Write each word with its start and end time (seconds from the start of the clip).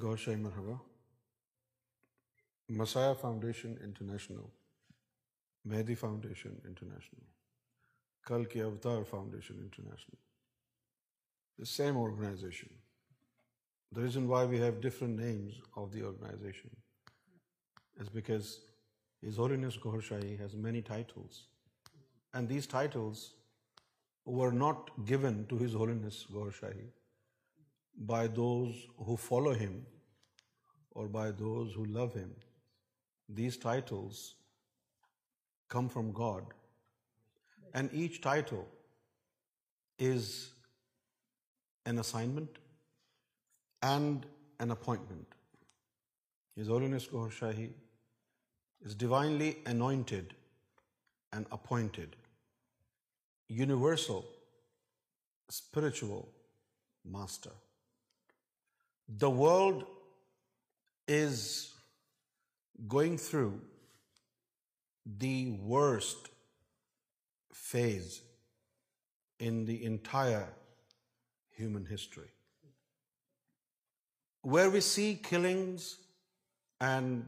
گورشاہی 0.00 0.36
مرحبہ 0.36 0.74
Messiah 2.78 3.12
foundation 3.20 3.74
international 3.82 4.40
Mehdi 5.72 5.94
foundation 6.00 6.58
international 6.64 7.22
کل 8.28 8.42
کے 8.52 8.60
Avatar 8.62 9.02
foundation 9.10 9.60
international 9.60 12.02
the 12.02 12.04
reason 14.02 14.26
why 14.30 14.44
we 14.48 14.56
have 14.62 14.74
different 14.88 15.14
names 15.20 15.54
of 15.80 15.84
the 15.92 16.00
organisation 16.10 16.72
is 18.00 18.04
is 18.06 18.10
because 18.14 18.42
holiness 19.38 19.78
Shahi 20.08 20.34
has 20.40 20.52
many 20.66 20.80
titles 20.88 21.36
and 22.34 22.42
these 22.50 22.64
titles 22.70 23.18
were 24.26 24.32
وو 24.34 24.40
are 24.46 24.50
not 24.58 24.78
given 25.08 25.34
to 25.48 25.54
his 25.64 25.72
holiness 25.76 26.16
Shahi 26.60 26.88
by 28.06 28.26
those 28.28 28.86
who 29.04 29.16
follow 29.16 29.52
him 29.52 29.84
or 30.92 31.08
by 31.08 31.30
those 31.30 31.72
who 31.72 31.84
love 31.86 32.14
him. 32.14 32.34
These 33.28 33.56
titles 33.56 34.34
come 35.68 35.88
from 35.88 36.12
God, 36.12 36.44
and 37.74 37.90
each 37.92 38.20
title 38.20 38.66
is 39.98 40.52
an 41.84 41.98
assignment 41.98 42.50
and 43.82 44.24
an 44.60 44.70
appointment. 44.70 45.26
His 46.56 46.68
Holiness 46.68 47.06
Kohar 47.06 47.28
Shahi 47.28 47.70
is 48.84 48.94
divinely 48.94 49.58
anointed 49.66 50.34
and 51.32 51.46
appointed, 51.50 52.16
universal 53.48 54.24
spiritual 55.48 56.28
master. 57.04 57.50
The 59.08 59.30
world 59.30 59.84
is 61.06 61.72
going 62.86 63.16
through 63.16 63.62
the 65.06 65.52
worst 65.62 66.28
phase 67.50 68.20
in 69.40 69.64
the 69.64 69.82
entire 69.82 70.46
human 71.56 71.86
history, 71.86 72.28
where 74.42 74.68
we 74.68 74.82
see 74.82 75.14
killings 75.14 76.00
and 76.82 77.24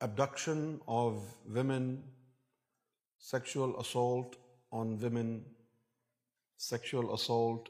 abduction 0.00 0.80
of 0.88 1.22
women, 1.46 2.02
sexual 3.18 3.78
assault 3.78 4.36
on 4.72 4.96
women, 4.96 5.44
sexual 6.56 7.12
assault 7.12 7.68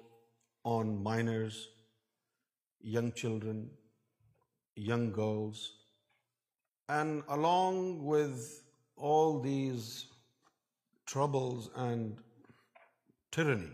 on 0.62 1.02
minors, 1.02 1.56
young 2.84 3.12
children, 3.12 3.70
young 4.88 5.10
girls, 5.10 5.62
and 6.88 7.22
along 7.28 8.04
with 8.04 8.62
all 8.96 9.40
these 9.40 10.06
troubles 11.06 11.70
and 11.76 12.20
tyranny, 13.32 13.70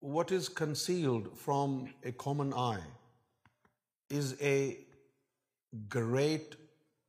what 0.00 0.30
is 0.30 0.48
concealed 0.48 1.28
from 1.36 1.88
a 2.04 2.12
common 2.12 2.54
eye 2.54 2.86
is 4.10 4.36
a 4.40 4.78
great 5.88 6.54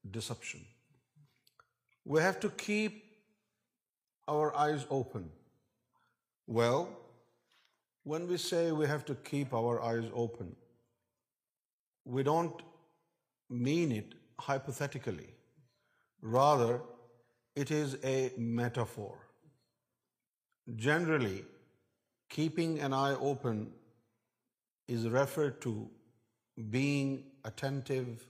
deception. 0.10 0.66
We 2.06 2.22
have 2.22 2.40
to 2.40 2.50
keep 2.50 3.04
our 4.28 4.56
eyes 4.56 4.88
open. 4.90 5.30
Well, 6.48 6.90
when 8.10 8.26
we 8.28 8.36
say 8.42 8.60
we 8.72 8.86
have 8.88 9.02
to 9.08 9.16
keep 9.28 9.54
our 9.60 9.74
eyes 9.84 10.06
open, 10.22 10.52
we 12.18 12.24
don't 12.28 12.62
mean 13.66 13.92
it 13.96 14.14
hypothetically. 14.40 15.34
Rather, 16.36 16.80
it 17.64 17.74
is 17.78 17.98
a 18.12 18.32
metaphor. 18.60 19.18
Generally, 20.86 21.44
keeping 22.38 22.78
an 22.88 22.96
eye 23.00 23.18
open 23.32 23.68
is 24.88 25.10
referred 25.18 25.60
to 25.68 25.76
being 26.78 27.12
attentive 27.52 28.26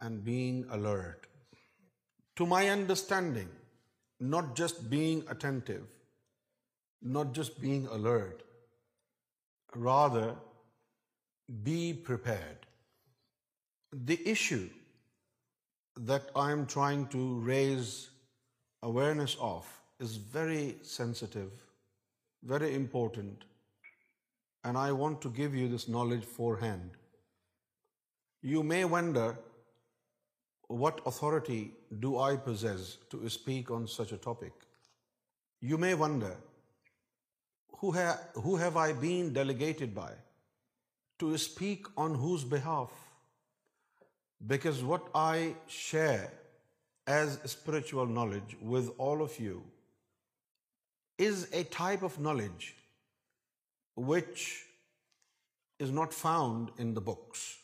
and 0.00 0.24
being 0.32 0.64
alert. 0.78 1.28
To 2.36 2.48
my 2.56 2.64
understanding, 2.70 3.52
not 4.20 4.50
just 4.56 4.82
being 4.96 5.22
attentive, 5.36 5.86
not 7.02 7.32
just 7.34 7.62
being 7.68 7.86
alert, 8.00 8.34
Rather, 9.74 10.36
be 11.62 11.92
prepared. 11.92 12.66
The 13.92 14.20
issue 14.28 14.68
that 15.96 16.30
I 16.36 16.52
am 16.52 16.66
trying 16.66 17.06
to 17.08 17.38
raise 17.40 18.10
awareness 18.82 19.36
of 19.40 19.66
is 19.98 20.16
very 20.16 20.76
sensitive, 20.82 21.50
very 22.44 22.74
important, 22.74 23.44
and 24.64 24.76
I 24.76 24.92
want 24.92 25.20
to 25.22 25.30
give 25.30 25.54
you 25.54 25.68
this 25.68 25.88
knowledge 25.88 26.20
beforehand. 26.20 26.90
You 28.42 28.62
may 28.62 28.84
wonder, 28.84 29.38
what 30.68 31.00
authority 31.06 31.72
do 32.00 32.18
I 32.18 32.36
possess 32.36 32.98
to 33.10 33.28
speak 33.28 33.70
on 33.70 33.86
such 33.86 34.12
a 34.12 34.16
topic? 34.16 34.52
You 35.60 35.78
may 35.78 35.94
wonder 35.94 36.36
who 37.78 37.90
have 37.92 38.76
I 38.76 38.92
been 38.92 39.32
delegated 39.32 39.94
by 39.94 40.12
to 41.18 41.36
speak 41.36 41.86
on 41.96 42.14
whose 42.14 42.44
behalf? 42.44 42.90
Because 44.46 44.82
what 44.82 45.08
I 45.14 45.54
share 45.66 46.32
as 47.06 47.38
spiritual 47.44 48.06
knowledge 48.06 48.56
with 48.60 48.90
all 48.98 49.22
of 49.22 49.38
you 49.38 49.62
is 51.18 51.48
a 51.52 51.64
type 51.64 52.02
of 52.02 52.18
knowledge 52.18 52.74
which 53.94 54.64
is 55.78 55.90
not 55.90 56.12
found 56.12 56.70
in 56.78 56.94
the 56.94 57.00
books. 57.00 57.56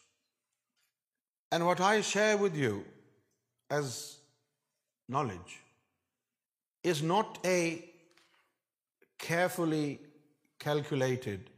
And 1.50 1.66
what 1.66 1.80
I 1.80 2.00
share 2.00 2.36
with 2.36 2.56
you 2.56 2.84
as 3.70 4.16
knowledge 5.28 5.60
is 6.84 7.02
not 7.02 7.38
a 7.44 7.80
carefully 9.22 10.00
calculated 10.58 11.48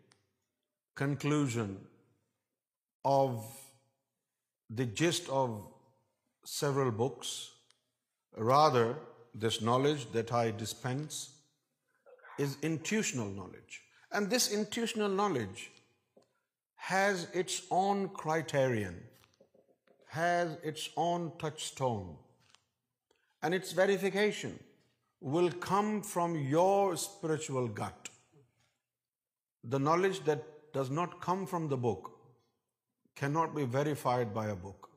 conclusion 0.95 1.79
of 3.05 3.45
the 4.71 4.87
gist 4.87 5.29
of 5.29 5.67
several 6.45 6.91
books. 6.91 7.29
Rather, 8.37 8.97
this 9.35 9.61
knowledge 9.61 10.07
that 10.13 10.33
I 10.33 10.53
dispense 10.53 11.17
is 12.39 12.57
intuitional 12.63 13.31
knowledge. 13.31 13.81
And 14.13 14.31
this 14.31 14.53
intuitional 14.53 15.09
knowledge 15.09 15.71
has 16.77 17.27
its 17.33 17.63
own 17.71 18.11
criterion, 18.11 19.03
has 20.09 20.57
its 20.63 20.91
own 20.97 21.33
touchstone 21.39 22.17
and 23.43 23.55
its 23.55 23.73
verification 23.73 24.59
will 25.33 25.51
come 25.67 26.03
from 26.03 26.35
your 26.55 26.95
spiritual 27.03 27.69
gut. 27.69 28.11
The 29.65 29.79
knowledge 29.79 30.19
that 30.25 30.43
does 30.73 30.91
not 30.91 31.21
come 31.21 31.47
from 31.53 31.69
the 31.69 31.77
book 31.85 32.11
cannot 33.17 33.55
be 33.55 33.65
verified 33.65 34.35
by 34.35 34.49
a 34.49 34.55
book. 34.55 34.91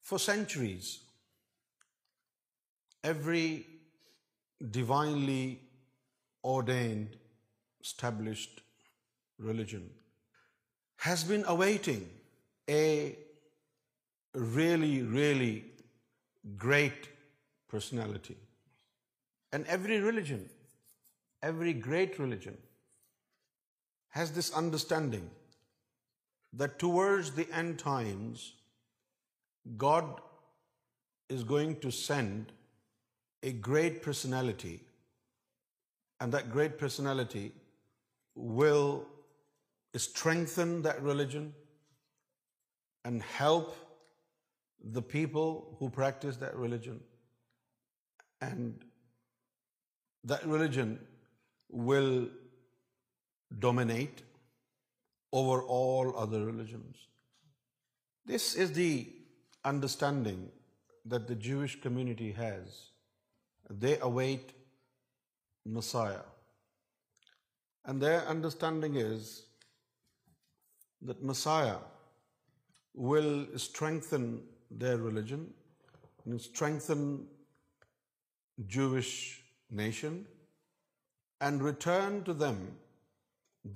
For 0.00 0.18
centuries, 0.18 1.00
every 3.12 3.66
divinely 4.70 5.60
ordained, 6.42 7.18
established 7.82 8.62
religion 9.38 9.90
has 11.08 11.24
been 11.24 11.44
awaiting 11.46 12.08
a 12.68 13.18
really, 14.34 15.02
really 15.02 15.66
great 16.56 17.08
personality. 17.68 18.36
And 19.56 19.68
every 19.78 19.96
religion, 20.04 20.46
every 21.48 21.72
great 21.86 22.18
religion 22.18 22.56
has 24.16 24.32
this 24.36 24.52
understanding 24.60 25.26
that 26.62 26.78
towards 26.82 27.30
the 27.38 27.46
end 27.58 27.78
times, 27.82 28.44
God 29.84 30.08
is 31.36 31.44
going 31.52 31.76
to 31.84 31.92
send 31.98 32.50
a 33.50 33.52
great 33.68 34.00
personality, 34.06 34.74
and 36.20 36.36
that 36.36 36.50
great 36.56 36.76
personality 36.84 37.46
will 38.34 39.06
strengthen 40.06 40.70
that 40.88 41.02
religion 41.10 41.52
and 43.04 43.22
help 43.34 43.78
the 44.98 45.04
people 45.18 45.52
who 45.78 45.90
practice 45.94 46.42
that 46.46 46.60
religion 46.66 47.00
and 48.48 48.82
that 50.32 50.46
religion 50.52 50.92
will 51.86 52.26
dominate 53.64 54.22
over 55.32 55.62
all 55.78 56.12
other 56.24 56.44
religions. 56.46 57.06
This 58.26 58.54
is 58.64 58.72
the 58.72 58.92
understanding 59.72 60.44
that 61.14 61.26
the 61.28 61.38
Jewish 61.48 61.80
community 61.80 62.30
has. 62.32 62.76
They 63.68 63.98
await 64.10 64.54
Messiah. 65.66 66.28
And 67.84 68.00
their 68.00 68.22
understanding 68.34 68.96
is 68.96 69.26
that 71.02 71.22
Messiah 71.22 71.76
will 72.94 73.34
strengthen 73.56 74.26
their 74.70 74.96
religion 75.06 75.48
and 76.24 76.40
strengthen 76.40 77.08
Jewish 78.78 79.24
nation 79.70 80.22
and 81.46 81.62
return 81.62 82.18
to 82.24 82.32
them 82.32 82.64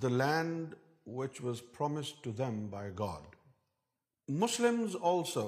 the 0.01 0.09
land 0.09 0.73
which 1.17 1.41
was 1.43 1.61
promised 1.77 2.13
to 2.23 2.31
them 2.37 2.65
by 2.71 2.91
God 2.99 3.35
Muslim 4.41 4.81
also 5.11 5.45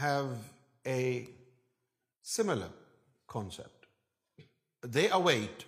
have 0.00 0.32
a 0.90 1.24
similar 2.34 2.68
concept 3.32 3.86
they 4.94 5.06
await 5.18 5.62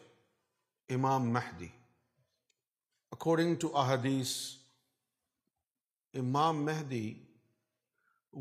imam 0.94 1.32
Mahdi 1.32 1.68
according 3.16 3.54
to 3.60 3.76
ahadith 3.78 4.34
imam 6.20 6.64
Mahdi 6.64 7.08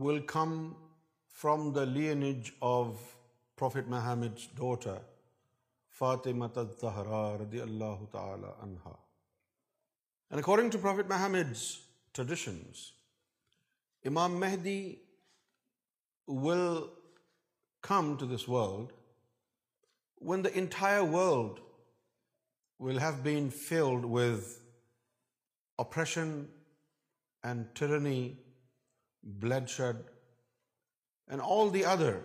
will 0.03 0.21
come 0.27 0.57
from 1.41 1.71
the 1.73 1.83
lineage 1.85 2.51
of 2.69 3.03
prophet 3.59 3.87
Muhammad 3.89 4.39
daughter 4.55 4.97
al Zahra 6.01 7.21
رضی 7.41 7.61
اللہ 7.61 8.03
تعالی 8.11 8.51
عنہ 8.63 8.89
and 10.29 10.39
according 10.41 10.69
to 10.71 10.77
prophet 10.81 11.05
Muhammad 11.09 11.53
traditions 12.15 12.81
imam 14.11 14.37
Mahdi 14.39 14.77
will 16.45 16.61
come 17.87 18.15
to 18.19 18.25
this 18.35 18.47
world 18.49 18.91
when 20.29 20.43
the 20.45 20.49
entire 20.63 20.99
world 21.15 21.59
will 22.87 22.99
have 22.99 23.21
been 23.23 23.49
filled 23.67 24.05
with 24.15 24.43
oppression 25.87 26.41
and 27.47 27.65
tyranny 27.79 28.21
bloodshed 29.77 30.09
and 31.27 31.41
all 31.57 31.73
the 31.73 31.85
other 31.95 32.19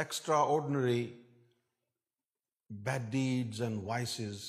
extraordinary 0.54 1.00
bad 2.88 3.10
deeds 3.12 3.62
and 3.62 3.82
vices 3.84 4.42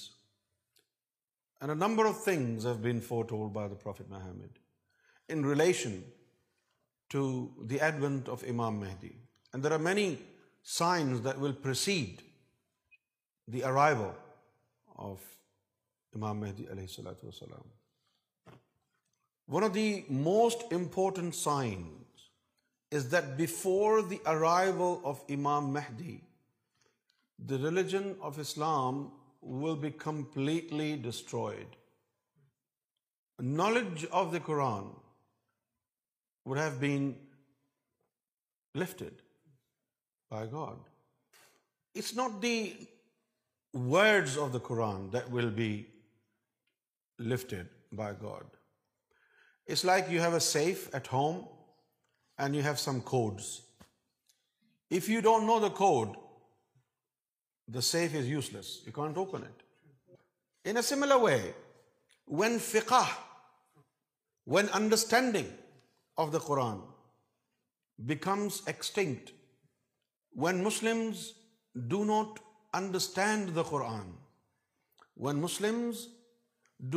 and 1.62 1.72
a 1.72 1.75
number 1.88 2.06
of 2.06 2.24
things 2.24 2.66
have 2.68 2.75
been 2.81 3.00
foretold 3.30 3.51
by 3.54 3.69
the 3.69 3.75
prophet 3.84 4.10
Muhammad 4.10 4.57
in 5.31 5.44
relation 5.46 6.00
to 7.13 7.24
the 7.69 7.80
advent 7.88 8.30
of 8.30 8.44
imam 8.50 8.80
Mahdi 8.80 9.07
and 9.07 9.63
there 9.63 9.72
are 9.72 9.80
many 9.90 10.13
signs 10.78 11.24
that 11.25 11.38
will 11.46 11.54
precede 11.63 12.22
the 13.54 13.63
arrival 13.72 14.10
of 15.12 15.24
imam 16.16 16.40
Mahdi 16.42 16.66
علیہ 16.72 16.94
اللہ 16.98 17.25
وسلم 17.25 17.75
one 19.56 19.63
of 19.63 19.74
the 19.75 19.92
most 20.31 20.74
important 20.74 21.36
sign 21.36 21.84
is 22.97 23.09
that 23.09 23.38
before 23.38 24.01
the 24.01 24.19
arrival 24.25 25.00
of 25.03 25.21
Imam 25.30 25.71
Mahdi, 25.74 26.21
the 27.51 27.57
religion 27.57 28.15
of 28.19 28.39
Islam 28.39 29.12
will 29.41 29.75
be 29.75 29.91
completely 30.06 30.95
destroyed. 30.95 31.77
Knowledge 33.39 34.06
of 34.21 34.31
the 34.31 34.39
Quran 34.39 34.88
would 36.45 36.57
have 36.57 36.80
been 36.81 37.15
lifted 38.75 39.21
by 40.30 40.45
God. 40.45 40.89
It's 41.95 42.15
not 42.15 42.41
the 42.41 42.88
words 43.74 44.36
of 44.38 44.51
the 44.51 44.59
Quran 44.59 45.12
that 45.12 45.31
will 45.31 45.50
be 45.50 45.88
lifted 47.19 47.69
by 47.94 48.13
God. 48.27 48.57
It's 49.65 49.83
like 49.83 50.09
you 50.09 50.19
have 50.19 50.33
a 50.33 50.45
safe 50.50 50.83
at 51.01 51.15
home 51.15 51.45
and 52.45 52.59
you 52.59 52.65
have 52.68 52.81
some 52.88 53.01
codes. 53.12 53.47
If 54.97 55.07
you 55.13 55.21
don't 55.21 55.45
know 55.45 55.59
the 55.63 55.69
code, 55.69 56.18
the 57.77 57.81
safe 57.88 58.15
is 58.19 58.30
useless. 58.33 58.69
You 58.86 58.94
can't 59.00 59.18
open 59.24 59.47
it. 59.47 59.63
In 60.69 60.77
a 60.77 60.83
similar 60.91 61.18
way, 61.30 61.39
when 62.41 62.59
fiqh, 62.59 62.94
when 64.45 64.69
understanding 64.80 65.51
of 66.18 66.31
the 66.31 66.39
Quran 66.50 66.80
becomes 68.13 68.62
extinct, 68.75 69.33
when 70.45 70.63
Muslims 70.63 71.25
do 71.95 72.06
not 72.13 72.39
understand 72.83 73.56
the 73.56 73.65
Quran, 73.71 74.07
when 75.27 75.41
Muslims 75.50 76.07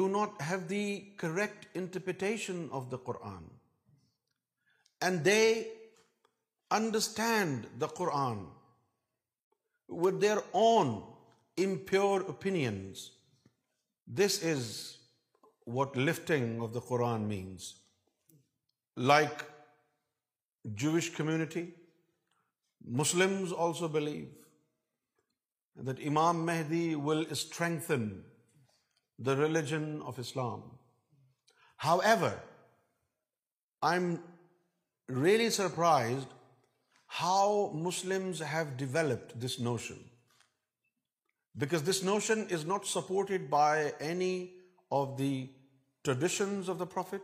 do 0.01 0.09
not 0.09 0.41
have 0.41 0.69
the 0.69 0.87
correct 1.25 1.67
interpretation 1.87 2.69
of 2.81 2.91
the 2.91 3.07
Quran, 3.11 3.51
and 5.09 5.31
they 5.31 5.45
understand 6.79 7.69
the 7.85 7.93
Quran 8.01 8.43
with 10.07 10.21
their 10.25 10.41
own 10.65 10.93
impure 11.69 12.27
opinions. 12.35 13.07
This 14.23 14.37
is 14.51 14.75
what 15.79 16.03
lifting 16.11 16.49
of 16.67 16.75
the 16.77 16.83
Quran 16.91 17.27
means. 17.33 17.71
Like 19.13 19.45
Jewish 20.85 21.09
community, 21.17 21.65
Muslims 23.03 23.53
also 23.67 23.91
believe 23.99 25.83
that 25.91 26.07
Imam 26.13 26.47
Mahdi 26.47 26.87
will 27.09 27.23
strengthen 27.43 28.09
the 29.29 29.37
religion 29.37 29.87
of 30.05 30.25
Islam. 30.25 30.65
However, 31.91 32.35
I'm 33.93 34.13
really 35.13 35.51
surprised 35.51 36.29
how 37.07 37.71
Muslims 37.75 38.39
have 38.39 38.77
developed 38.77 39.39
this 39.39 39.59
notion, 39.61 39.99
because 41.59 41.83
this 41.83 42.03
notion 42.03 42.47
is 42.49 42.65
not 42.65 42.87
supported 42.87 43.51
by 43.51 43.93
any 44.01 44.53
of 44.91 45.17
the 45.19 45.51
traditions 46.05 46.69
of 46.69 46.79
the 46.79 46.87
Prophet, 46.87 47.21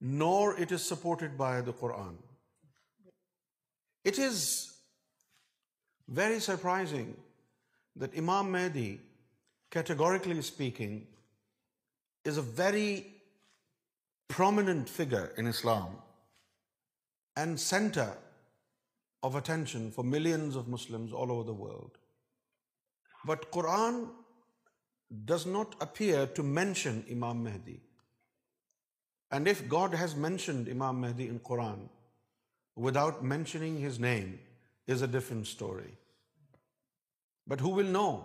nor 0.00 0.56
it 0.58 0.72
is 0.72 0.82
supported 0.82 1.38
by 1.38 1.60
the 1.60 1.72
Quran. 1.72 2.16
It 4.04 4.18
is 4.18 4.76
very 6.08 6.40
surprising 6.40 7.16
that 7.96 8.16
Imam 8.16 8.50
Mahdi, 8.50 9.00
categorically 9.70 10.42
speaking, 10.42 11.06
is 12.24 12.36
a 12.36 12.42
very 12.42 13.06
prominent 14.28 14.88
figure 14.88 15.32
in 15.36 15.46
Islam 15.46 15.98
and 17.40 17.60
center 17.66 18.08
of 19.28 19.36
attention 19.40 19.90
for 19.96 20.06
millions 20.14 20.56
of 20.60 20.72
Muslims 20.74 21.12
all 21.20 21.32
over 21.34 21.44
the 21.50 21.58
world. 21.66 22.00
But 23.30 23.46
Quran 23.56 24.00
does 25.30 25.46
not 25.54 25.76
appear 25.86 26.18
to 26.38 26.42
mention 26.58 27.00
Imam 27.16 27.44
Mahdi. 27.46 27.78
And 29.36 29.48
if 29.52 29.62
God 29.74 29.94
has 30.02 30.16
mentioned 30.26 30.70
Imam 30.74 31.00
Mahdi 31.04 31.28
in 31.32 31.40
Quran 31.48 31.82
without 32.88 33.24
mentioning 33.32 33.78
his 33.86 34.00
name, 34.06 34.38
is 34.92 35.02
a 35.06 35.08
different 35.14 35.46
story. 35.48 35.90
But 37.50 37.60
who 37.64 37.70
will 37.74 37.90
know 37.96 38.24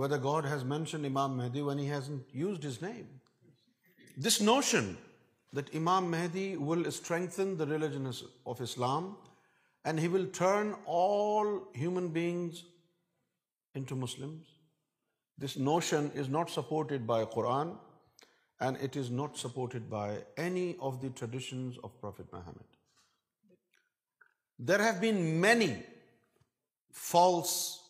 whether 0.00 0.16
God 0.24 0.48
has 0.50 0.64
mentioned 0.72 1.08
Imam 1.08 1.36
Mahdi 1.40 1.62
when 1.68 1.78
he 1.78 1.86
hasn't 1.92 2.34
used 2.40 2.66
his 2.66 2.82
name? 2.88 3.08
This 4.28 4.40
notion 4.52 4.94
that 5.52 5.74
Imam 5.74 6.10
Mahdi 6.10 6.56
will 6.56 6.90
strengthen 6.90 7.56
the 7.56 7.66
religion 7.66 8.10
of 8.46 8.60
Islam 8.60 9.16
and 9.84 10.00
he 10.00 10.08
will 10.08 10.26
turn 10.26 10.74
all 10.84 11.68
human 11.72 12.08
beings 12.08 12.64
into 13.74 13.94
Muslims. 13.94 14.46
This 15.38 15.56
notion 15.56 16.10
is 16.14 16.28
not 16.28 16.50
supported 16.50 17.06
by 17.06 17.24
Quran 17.24 17.76
and 18.60 18.76
it 18.78 18.96
is 18.96 19.10
not 19.10 19.36
supported 19.36 19.90
by 19.90 20.24
any 20.36 20.76
of 20.80 21.00
the 21.00 21.10
traditions 21.10 21.76
of 21.84 22.00
Prophet 22.00 22.26
Muhammad. 22.32 22.64
There 24.58 24.78
have 24.78 25.00
been 25.00 25.40
many 25.40 25.82
false 26.90 27.82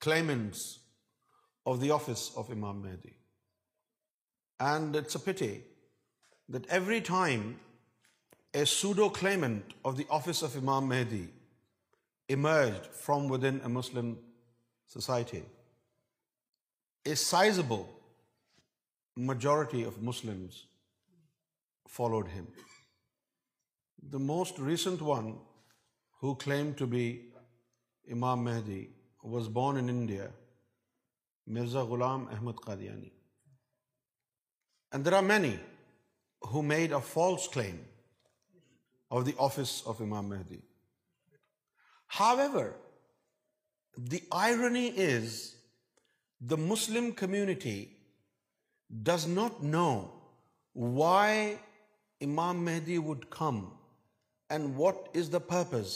claimants 0.00 0.78
of 1.66 1.80
the 1.80 1.90
office 1.90 2.30
of 2.36 2.48
Imam 2.52 2.80
Mahdi, 2.80 3.16
and 4.60 4.94
it's 4.94 5.16
a 5.16 5.18
pity 5.18 5.64
that 6.48 6.66
every 6.68 7.00
time 7.00 7.58
a 8.54 8.64
pseudo-claimant 8.64 9.74
of 9.84 9.96
the 9.96 10.06
office 10.10 10.42
of 10.42 10.56
Imam 10.56 10.88
Mahdi 10.88 11.28
emerged 12.28 12.86
from 12.86 13.28
within 13.28 13.60
a 13.64 13.68
Muslim 13.68 14.16
society, 14.86 15.42
a 17.04 17.16
sizable 17.16 17.88
majority 19.16 19.82
of 19.82 20.02
Muslims 20.02 20.66
followed 21.88 22.28
him. 22.28 22.46
The 24.10 24.18
most 24.18 24.58
recent 24.58 25.02
one 25.02 25.38
who 26.20 26.34
claimed 26.34 26.76
to 26.78 26.86
be 26.86 27.22
Imam 28.10 28.44
Mahdi 28.44 28.90
was 29.22 29.48
born 29.48 29.76
in 29.76 29.88
India, 29.88 30.30
Mirza 31.48 31.78
Ghulam 31.78 32.32
Ahmad 32.32 32.56
Qadiani. 32.56 33.10
And 34.92 35.04
there 35.04 35.14
are 35.14 35.22
many 35.22 35.58
who 36.52 36.62
made 36.70 36.92
a 36.92 37.00
false 37.12 37.48
claim 37.56 37.78
of 39.10 39.26
the 39.28 39.34
office 39.46 39.74
of 39.86 40.00
Imam 40.06 40.28
Mahdi. 40.30 40.62
However, 42.22 42.64
the 44.14 44.22
irony 44.40 44.86
is 45.04 45.32
the 46.52 46.56
Muslim 46.56 47.12
community 47.22 47.78
does 49.10 49.26
not 49.26 49.62
know 49.72 49.92
why 50.98 51.58
Imam 52.28 52.64
Mahdi 52.70 52.98
would 53.10 53.28
come 53.38 53.62
and 54.50 54.76
what 54.76 55.08
is 55.22 55.30
the 55.36 55.44
purpose 55.52 55.94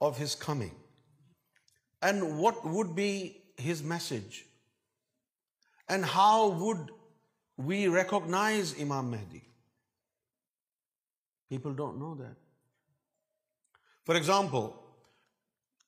of 0.00 0.18
his 0.18 0.34
coming 0.46 0.74
and 2.10 2.38
what 2.38 2.64
would 2.76 2.94
be 2.96 3.10
his 3.68 3.82
message 3.94 4.44
and 5.88 6.12
how 6.18 6.36
would 6.66 6.92
we 7.72 7.88
recognize 8.02 8.78
Imam 8.86 9.10
Mahdi. 9.16 9.42
People 11.48 11.72
don't 11.72 11.98
know 11.98 12.14
that. 12.14 12.36
For 14.04 14.16
example, 14.16 14.80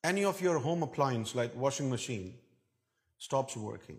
any 0.05 0.25
of 0.25 0.41
your 0.41 0.59
home 0.59 0.83
appliance 0.83 1.35
like 1.35 1.55
washing 1.57 1.91
machine 1.91 2.35
stops 3.19 3.57
working 3.57 3.99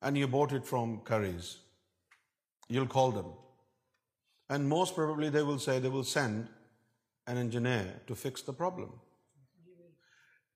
and 0.00 0.18
you 0.18 0.26
bought 0.26 0.52
it 0.52 0.66
from 0.66 1.00
Currys, 1.00 1.56
you'll 2.68 2.86
call 2.86 3.10
them. 3.12 3.26
And 4.48 4.68
most 4.68 4.94
probably 4.94 5.30
they 5.30 5.42
will 5.42 5.58
say 5.58 5.78
they 5.78 5.88
will 5.88 6.04
send 6.04 6.48
an 7.26 7.36
engineer 7.36 8.00
to 8.06 8.14
fix 8.14 8.42
the 8.42 8.52
problem. 8.52 8.92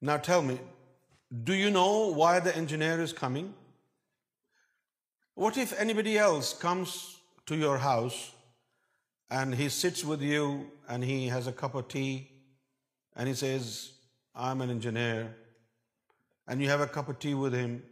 Now 0.02 0.16
tell 0.16 0.42
me, 0.42 0.58
do 1.44 1.54
you 1.54 1.70
know 1.70 2.08
why 2.08 2.40
the 2.40 2.56
engineer 2.56 3.00
is 3.00 3.12
coming? 3.12 3.54
What 5.35 5.56
if 5.56 5.78
anybody 5.78 6.18
else 6.18 6.52
comes 6.54 7.18
to 7.46 7.56
your 7.56 7.78
house 7.78 8.25
and 9.30 9.54
he 9.54 9.68
sits 9.68 10.04
with 10.04 10.23
you 10.23 10.70
and 10.88 11.02
he 11.02 11.28
has 11.28 11.46
a 11.46 11.52
cup 11.52 11.75
of 11.75 11.88
tea 11.88 12.30
and 13.16 13.28
he 13.28 13.35
says, 13.35 13.92
I'm 14.35 14.61
an 14.61 14.70
engineer, 14.70 15.35
and 16.46 16.61
you 16.61 16.68
have 16.68 16.80
a 16.80 16.87
cup 16.87 17.08
of 17.08 17.18
tea 17.18 17.32
with 17.32 17.54
him, 17.54 17.82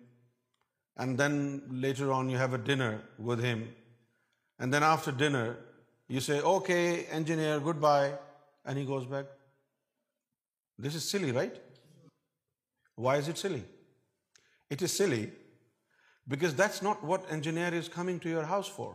and 0.99 1.17
then 1.17 1.63
later 1.71 2.13
on 2.13 2.29
you 2.29 2.37
have 2.37 2.53
a 2.53 2.59
dinner 2.59 3.01
with 3.19 3.43
him, 3.43 3.75
and 4.59 4.73
then 4.73 4.83
after 4.83 5.11
dinner 5.11 5.57
you 6.09 6.21
say, 6.21 6.41
okay, 6.41 7.05
engineer, 7.05 7.59
goodbye, 7.59 8.13
and 8.67 8.79
he 8.79 8.85
goes 8.85 9.07
back. 9.07 9.25
This 10.79 10.95
is 10.95 11.09
silly, 11.09 11.33
right? 11.33 11.57
Why 12.97 13.17
is 13.17 13.29
it 13.29 13.39
silly? 13.39 13.63
It 14.69 14.83
is 14.83 14.93
silly 14.93 15.31
because 16.29 16.55
that's 16.55 16.83
not 16.83 17.03
what 17.03 17.31
engineer 17.31 17.73
is 17.73 17.89
coming 17.89 18.21
to 18.21 18.29
your 18.29 18.45
house 18.45 18.69
for. 18.69 18.93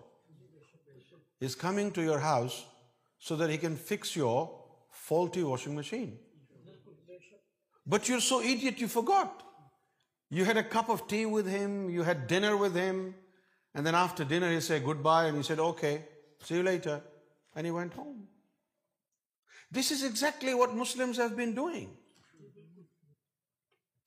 Can 1.39 1.99
fix 3.87 4.15
your 4.17 4.45
faulty 5.07 5.41
washing 5.41 5.75
machine 5.77 6.15
but 7.93 8.09
you 8.09 8.19
so 8.29 8.37
ate 8.37 8.81
you 8.87 9.01
got 9.11 9.43
you 10.37 10.45
had 10.45 10.57
a 10.57 10.63
cup 10.71 10.91
of 10.91 11.01
tea 11.09 11.23
with 11.25 11.47
him 11.47 11.77
you 11.89 12.03
had 12.07 12.27
dinner 12.29 12.55
goodbye 15.03 15.31
okay 15.59 15.97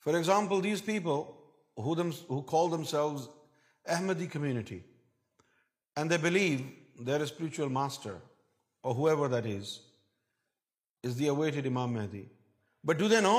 for 0.05 0.15
example 0.15 0.63
these 0.65 0.85
people 0.85 1.91
Ahmadi 3.95 4.27
community 4.33 4.79
and 5.97 6.11
they 6.11 6.17
believe 6.29 6.57
their 7.07 7.21
spiritual 7.23 7.69
master 7.79 8.15
or 8.87 8.95
whoever 9.09 9.29
that 9.39 9.47
is 9.55 9.79
is 11.09 11.19
the 11.19 11.29
awaited 11.29 11.67
Imam 11.67 11.93
Mehdi 11.95 12.23
but 12.87 12.97
do 12.99 13.09
they 13.09 13.21
know 13.21 13.37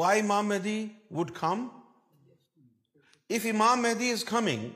why 0.00 0.20
Imam 0.20 0.48
Mehdi 0.48 0.78
would 1.18 1.30
come 1.40 1.66
if 3.36 3.46
Imam 3.52 3.82
Mehdi 3.82 4.10
is 4.12 4.24
coming 4.28 4.68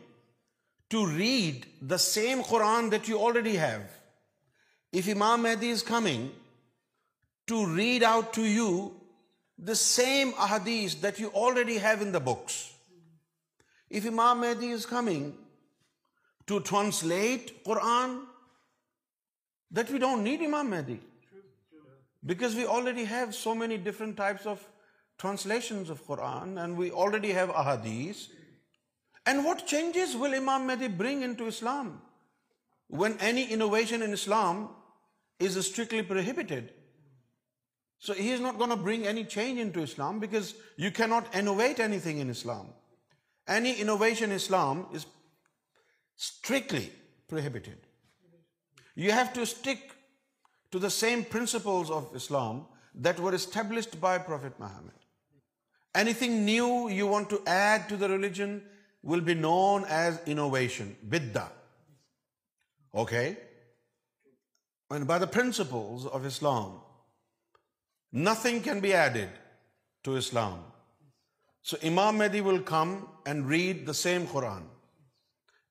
to 0.95 1.05
read 1.17 1.67
the 1.91 1.97
same 2.09 2.43
Quran 2.49 2.91
that 2.93 3.09
you 3.09 3.25
already 3.27 3.59
have 3.61 3.81
if 4.99 5.09
Imam 5.15 5.43
Mehdi 5.43 5.71
is 5.71 5.83
coming 5.89 6.29
to 7.49 7.65
read 7.77 8.05
out 8.09 8.35
to 8.35 8.45
you 8.47 8.71
the 9.67 9.75
same 9.85 10.31
احادیث 10.47 10.97
that 11.03 11.21
you 11.21 11.29
already 11.47 11.79
have 11.85 12.03
in 12.03 12.13
the 12.15 12.19
books 12.33 12.63
if 13.99 14.07
Imam 14.11 14.41
Mehdi 14.41 14.73
is 14.73 14.87
coming 14.91 15.43
to 16.51 16.59
translate 16.71 17.51
Quran 17.65 18.19
that 19.77 19.91
don't 20.01 20.23
need 20.23 20.43
Imam 20.47 20.71
Mehdi 20.71 20.97
because 22.29 22.55
we 22.55 22.65
Mehdi 30.61 30.89
bring 30.97 31.23
in 31.25 31.33
to 31.39 31.47
Islam 31.47 31.97
when 33.01 33.13
any 33.27 33.45
innovation 33.51 34.03
Islam 34.13 34.65
is 35.47 35.57
strictly 35.59 36.03
prohibited 36.13 36.53
so 38.07 38.13
he 38.19 38.33
is 38.33 38.41
not 38.41 38.59
gone 38.59 38.73
of 38.73 38.79
bring 38.79 39.07
any 39.07 39.25
change 39.39 39.79
Islam 39.83 40.19
because 40.19 40.55
you 40.79 41.07
not 41.07 41.35
innovate 41.37 41.81
any 41.81 41.99
thing 42.03 42.31
Islam 42.31 42.71
any 43.57 43.75
innovation 43.81 44.33
Islam 44.33 44.83
is 44.95 45.07
strictly 46.17 46.93
prohibited. 47.29 47.79
You 48.95 49.13
have 49.13 49.33
to 49.33 49.47
stick 49.47 49.91
to 50.71 50.79
the 50.79 50.91
same 50.91 51.25
principles 51.25 51.91
of 51.91 52.15
Islam 52.15 52.67
that 52.95 53.19
were 53.19 53.35
established 53.35 54.01
by 54.01 54.19
Prophet 54.19 54.53
Muhammad. 54.59 54.93
Anything 55.95 56.45
new 56.45 56.89
you 56.89 57.07
want 57.07 57.31
to 57.31 57.41
add 57.47 57.89
to 57.89 57.97
the 57.97 58.09
religion 58.09 58.63
will 59.03 59.21
be 59.21 59.35
known 59.35 59.85
as 59.89 60.21
innovation, 60.27 60.97
biddah. 61.09 61.49
Okay? 62.95 63.37
And 64.91 65.07
by 65.07 65.19
the 65.19 65.27
principles 65.27 66.07
of 66.07 66.25
Islam, 66.25 66.81
nothing 68.13 68.61
can 68.61 68.81
be 68.81 68.93
added 68.93 69.29
to 70.05 70.17
Islam. 70.17 70.61
So 71.63 71.77
Imam 71.83 72.19
Mahdi 72.19 72.41
will 72.41 72.61
come 72.61 73.09
and 73.27 73.49
read 73.49 73.87
the 73.87 73.95
same 73.95 74.27
Quran. 74.27 74.63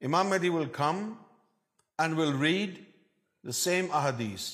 Imam 0.07 0.27
Mahdi 0.29 0.49
will 0.49 0.65
come 0.73 0.97
and 2.03 2.17
will 2.17 2.35
read 2.41 2.77
the 3.47 3.51
same 3.59 3.85
ahadith 3.99 4.47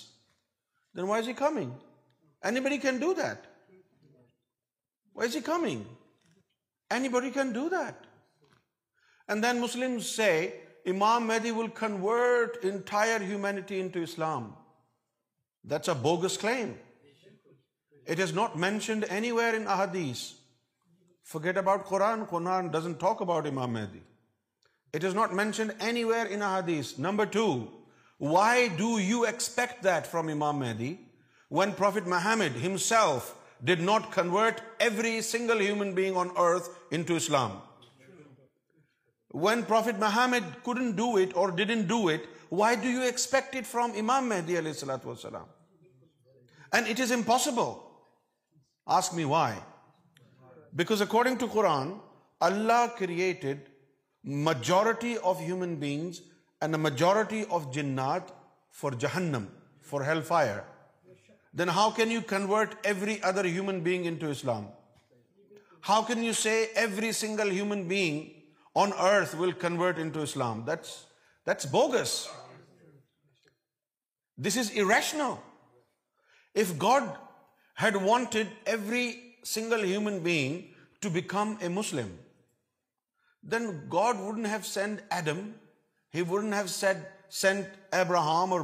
can 1.38 2.98
do 3.00 3.14
that 3.20 3.48
and 9.28 9.44
then 9.44 9.62
Muslim 9.62 9.98
imam 10.94 11.28
Mahdi 11.28 11.52
will 11.60 11.68
word 12.02 12.58
entire 12.74 13.22
humanity 13.30 13.80
انلام 13.82 14.50
that's 15.72 15.90
a 15.90 15.96
bogus 16.02 16.38
claim 16.42 16.72
it 18.12 18.20
is 18.20 18.34
not 18.38 18.56
mentioned 18.68 19.06
anywhere 19.40 19.54
انادیس 19.62 20.28
forget 21.44 21.58
about 21.58 21.86
Quran 21.86 22.26
Quran 22.30 22.68
doesn't 22.78 22.94
talk 23.06 23.22
about 23.22 23.48
imam 23.48 23.74
Mahdi 23.74 24.00
imam 24.98 25.80
Mahdi 30.60 30.94
when 31.52 31.72
prophet 31.78 32.08
Muhammad 32.08 32.58
did 33.66 33.80
not 33.82 34.02
convert 34.14 34.62
every 34.84 35.20
single 35.30 36.12
to 37.08 37.16
Islam 37.16 37.58
when 39.46 39.62
prophet 39.68 39.98
Muhammad 40.00 40.54
couldn't 40.66 40.92
do 40.96 41.14
it 41.18 41.36
or 41.38 41.50
it 41.60 42.26
why 42.52 42.76
do 42.82 42.90
you 42.90 43.02
expect 43.06 43.56
it 43.56 43.68
from 43.72 43.92
امام 44.00 44.30
مہدی 44.30 44.58
علیہ 44.60 44.92
is 47.02 47.12
impossible 47.12 47.72
ask 48.98 49.14
me 49.14 49.24
why 49.34 49.60
because 50.78 51.02
according 51.02 51.36
to 51.40 51.48
Quran 51.54 51.92
Allah 52.48 52.86
created 52.98 53.69
majority 54.24 55.18
of 55.18 55.44
human 55.44 55.76
beings 55.78 56.22
and 56.62 56.76
a 56.76 56.78
majority 56.78 57.46
of 57.46 57.72
jinnat 57.72 58.24
for 58.70 58.92
Jahannam, 58.92 59.48
for 59.82 60.04
hellfire, 60.04 60.64
then 61.54 61.68
how 61.68 61.90
can 61.90 62.12
you 62.12 62.22
convert 62.22 62.76
every 62.84 63.22
other 63.24 63.48
human 63.48 63.82
being 63.82 64.06
into 64.06 64.30
Islam? 64.30 64.68
How 65.82 66.02
can 66.04 66.24
you 66.24 66.34
say 66.34 66.70
every 66.76 67.12
single 67.12 67.50
human 67.50 67.88
being 67.88 68.32
on 68.76 68.94
earth 68.94 69.36
will 69.36 69.54
convert 69.54 69.98
into 69.98 70.22
Islam? 70.22 70.66
That's 70.66 71.66
bogus. 71.66 72.30
This 74.38 74.56
is 74.56 74.72
irrational. 74.72 75.42
If 76.54 76.78
God 76.78 77.18
had 77.76 77.96
wanted 77.96 78.50
every 78.66 79.36
single 79.44 79.82
human 79.82 80.20
being 80.20 80.70
to 81.02 81.10
become 81.10 81.58
a 81.62 81.70
Muslim, 81.70 82.18
God 83.92 84.20
wouldn't 84.20 84.46
have 84.46 84.62
send 84.74 85.02
Adam 85.14 85.40
he 86.16 86.22
wouldn't 86.30 86.54
have 86.54 86.68
set 86.76 86.98
sent 87.42 87.76
Abraham 87.94 88.54
or 88.54 88.62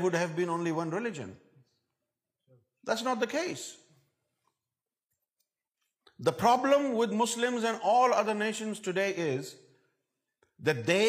would 0.00 0.14
have 0.14 0.50
only 0.52 0.70
one 0.76 0.92
religion 0.92 1.32
this 2.92 3.02
not 3.02 3.20
the 3.20 3.26
case 3.36 3.62
the 6.26 6.30
problem 6.30 6.90
with 6.96 7.12
Muslim 7.22 7.56
and 7.66 7.78
all 7.92 8.12
other 8.14 8.34
nations 8.34 8.80
today 8.84 9.10
is 9.28 9.54
they 10.86 11.02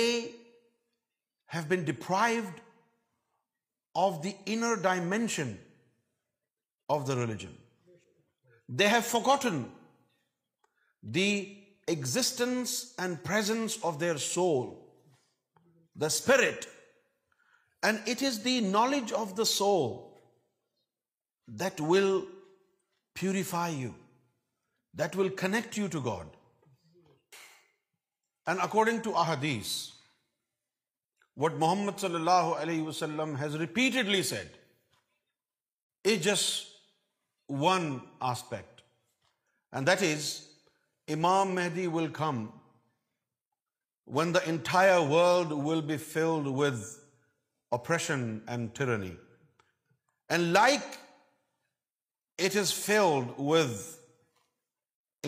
have 1.53 1.75
deprived 1.85 2.59
of 3.95 4.21
the 4.21 4.35
inner 4.45 4.75
dimension 4.75 5.59
of 6.89 7.05
the 7.07 7.15
religion. 7.15 7.57
They 8.69 8.87
have 8.87 9.05
forgotten 9.05 9.71
the 11.03 11.57
existence 11.87 12.93
and 12.97 13.21
presence 13.23 13.79
of 13.83 13.99
their 13.99 14.17
soul, 14.17 14.93
the 15.95 16.09
spirit. 16.09 16.67
And 17.83 17.99
it 18.05 18.21
is 18.21 18.43
the 18.43 18.61
knowledge 18.61 19.11
of 19.11 19.35
the 19.35 19.45
soul 19.45 20.21
that 21.47 21.81
will 21.81 22.25
purify 23.15 23.69
you, 23.69 23.95
that 24.93 25.15
will 25.15 25.29
connect 25.29 25.75
you 25.75 25.87
to 25.89 25.99
God. 25.99 26.27
And 28.47 28.59
according 28.59 29.01
to 29.03 29.11
ahadith, 29.11 29.89
what 31.39 31.53
Muhammad 31.59 31.99
صلی 32.01 32.15
اللہ 32.15 32.49
علیہ 32.61 32.81
وسلم 32.87 33.35
has 33.41 33.55
repeatedly 33.61 34.21
said 34.29 34.55
is 36.11 36.23
just 36.23 36.71
one 37.61 37.97
aspect 38.31 38.81
and 39.75 39.87
that 39.87 40.01
is 40.13 40.29
imam 41.15 41.53
Mahdi 41.55 41.85
will 41.93 42.11
come 42.13 42.45
when 44.17 44.33
the 44.35 44.39
entire 44.45 44.97
world 45.09 45.51
will 45.65 45.81
be 45.87 45.97
filled 46.11 46.47
with 46.59 46.83
oppression 47.79 48.37
and 48.47 48.69
tyranny 48.77 49.13
and 50.29 50.51
like 50.57 50.95
it 52.45 52.55
is 52.61 52.73
filled 52.73 53.31
with 53.47 53.75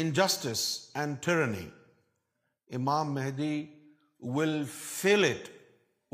injustice 0.04 0.68
and 0.96 1.18
tyranny 1.24 1.68
imam 2.76 3.14
Mahdi 3.14 3.66
will 4.36 4.64
fill 4.78 5.24
it 5.26 5.52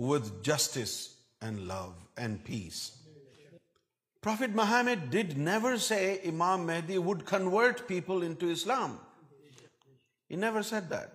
with 0.06 0.42
justice 0.42 1.18
and 1.42 1.68
love 1.68 1.94
and 2.16 2.44
peace. 2.44 2.96
Prophet 4.22 4.56
Muhammad 4.56 5.10
did 5.12 5.38
never 5.38 5.78
say 5.78 6.22
Imam 6.30 6.66
Mahdi 6.70 6.98
would 6.98 7.25
convert 7.25 7.86
people 7.88 8.24
into 8.24 8.50
Islam. 8.56 8.98
He 10.28 10.36
never 10.36 10.63
said 10.63 10.89
that. 10.89 11.13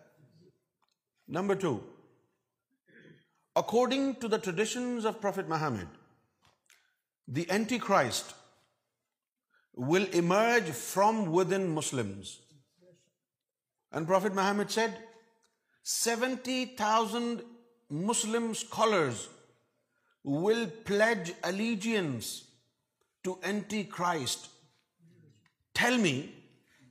Number 1.26 1.54
two, 1.54 1.82
according 3.56 4.16
to 4.16 4.28
the 4.28 4.38
traditions 4.38 5.04
of 5.04 5.20
Prophet 5.20 5.48
Muhammad, 5.48 5.88
the 7.26 7.50
Antichrist 7.50 8.34
will 9.74 10.06
emerge 10.22 10.70
from 10.86 11.24
within 11.32 11.70
Muslims. 11.74 12.38
And 13.92 14.06
Prophet 14.08 14.34
Muhammad 14.34 14.70
said, 14.70 15.02
70,000 15.84 17.42
Muslim 17.90 18.54
scholars 18.54 19.28
will 20.22 20.66
pledge 20.84 21.34
allegiance 21.42 22.44
to 23.24 23.38
Antichrist. 23.44 24.48
Tell 25.74 25.98
me, 25.98 26.32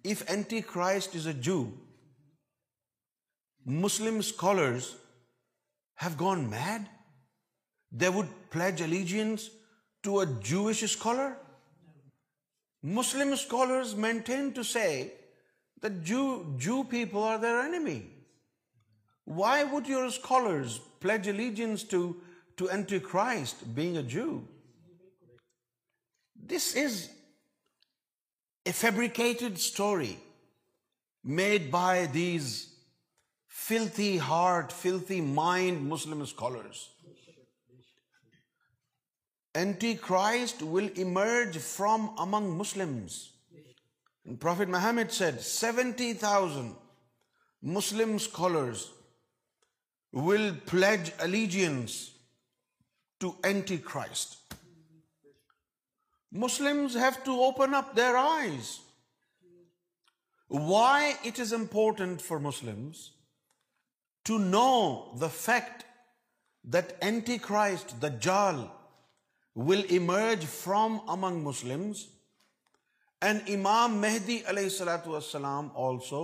if 0.04 0.30
Antichrist 0.30 1.16
is 1.16 1.26
a 1.26 1.34
Jew, 1.34 1.74
Muslim 3.66 4.22
scholars 4.22 4.96
have 5.96 6.18
gone 6.18 6.50
mad? 6.50 6.88
They 7.92 8.10
would 8.10 8.28
pledge 8.50 8.82
allegiance 8.82 9.50
to 10.04 10.20
a 10.20 10.26
Jewish 10.26 10.82
scholar? 10.92 11.38
Muslim 12.84 13.36
scholars 13.36 13.96
maintain 13.96 14.52
to 14.54 14.64
say 14.64 15.14
that 15.82 16.04
Jew 16.04 16.86
people 16.90 17.24
are 17.24 17.40
their 17.40 17.62
enemy. 17.62 18.02
Why 19.26 19.64
would 19.64 19.88
your 19.88 20.10
scholars 20.12 20.80
pledge 21.00 21.28
allegiance 21.28 21.84
to 21.96 22.68
Antichrist 22.72 23.74
being 23.76 23.98
a 23.98 24.04
Jew? 24.04 24.46
This 26.36 26.76
is 26.76 27.10
a 28.66 28.74
fabricated 28.74 29.60
story 29.60 30.20
made 31.24 31.72
by 31.72 32.08
these 32.08 32.74
filthy 33.48 34.18
heart, 34.18 34.72
filthy 34.72 35.22
mind 35.22 35.88
Muslim 35.88 36.26
scholars. 36.26 36.90
Antichrist 39.56 40.64
will 40.64 40.90
emerge 40.96 41.58
from 41.58 42.14
among 42.18 42.58
Muslims. 42.58 43.32
And 44.26 44.40
Prophet 44.40 44.68
Muhammad 44.68 45.14
said 45.14 45.42
70,000 45.42 46.76
Muslim 47.62 48.20
scholars 48.20 48.92
will 50.22 50.44
pledge 50.70 51.10
allegiance 51.20 51.92
to 53.20 53.30
anti 53.44 53.78
Christ 53.92 54.54
Muslim 56.44 56.86
have 56.96 57.10
to 57.24 57.34
open 57.44 57.74
up 57.76 57.96
their 57.98 58.16
eyes 58.20 58.70
why 60.68 61.12
it 61.30 61.40
is 61.40 61.54
important 61.54 62.22
for 62.22 62.38
Muslim 62.44 62.90
to 64.28 64.38
know 64.38 64.68
the 65.22 65.28
fact 65.38 65.84
that 66.74 66.94
Antichrist 67.48 67.96
the 68.02 68.08
Dajjal 68.28 68.64
will 69.70 69.82
emerge 69.98 70.46
from 70.58 70.98
among 71.16 71.44
Muslim 71.48 71.92
and 73.28 73.50
امام 73.56 73.98
مہدی 74.02 74.38
علیہ 74.48 74.64
السلاۃ 74.64 75.08
والسلام 75.08 75.70
also 75.88 76.24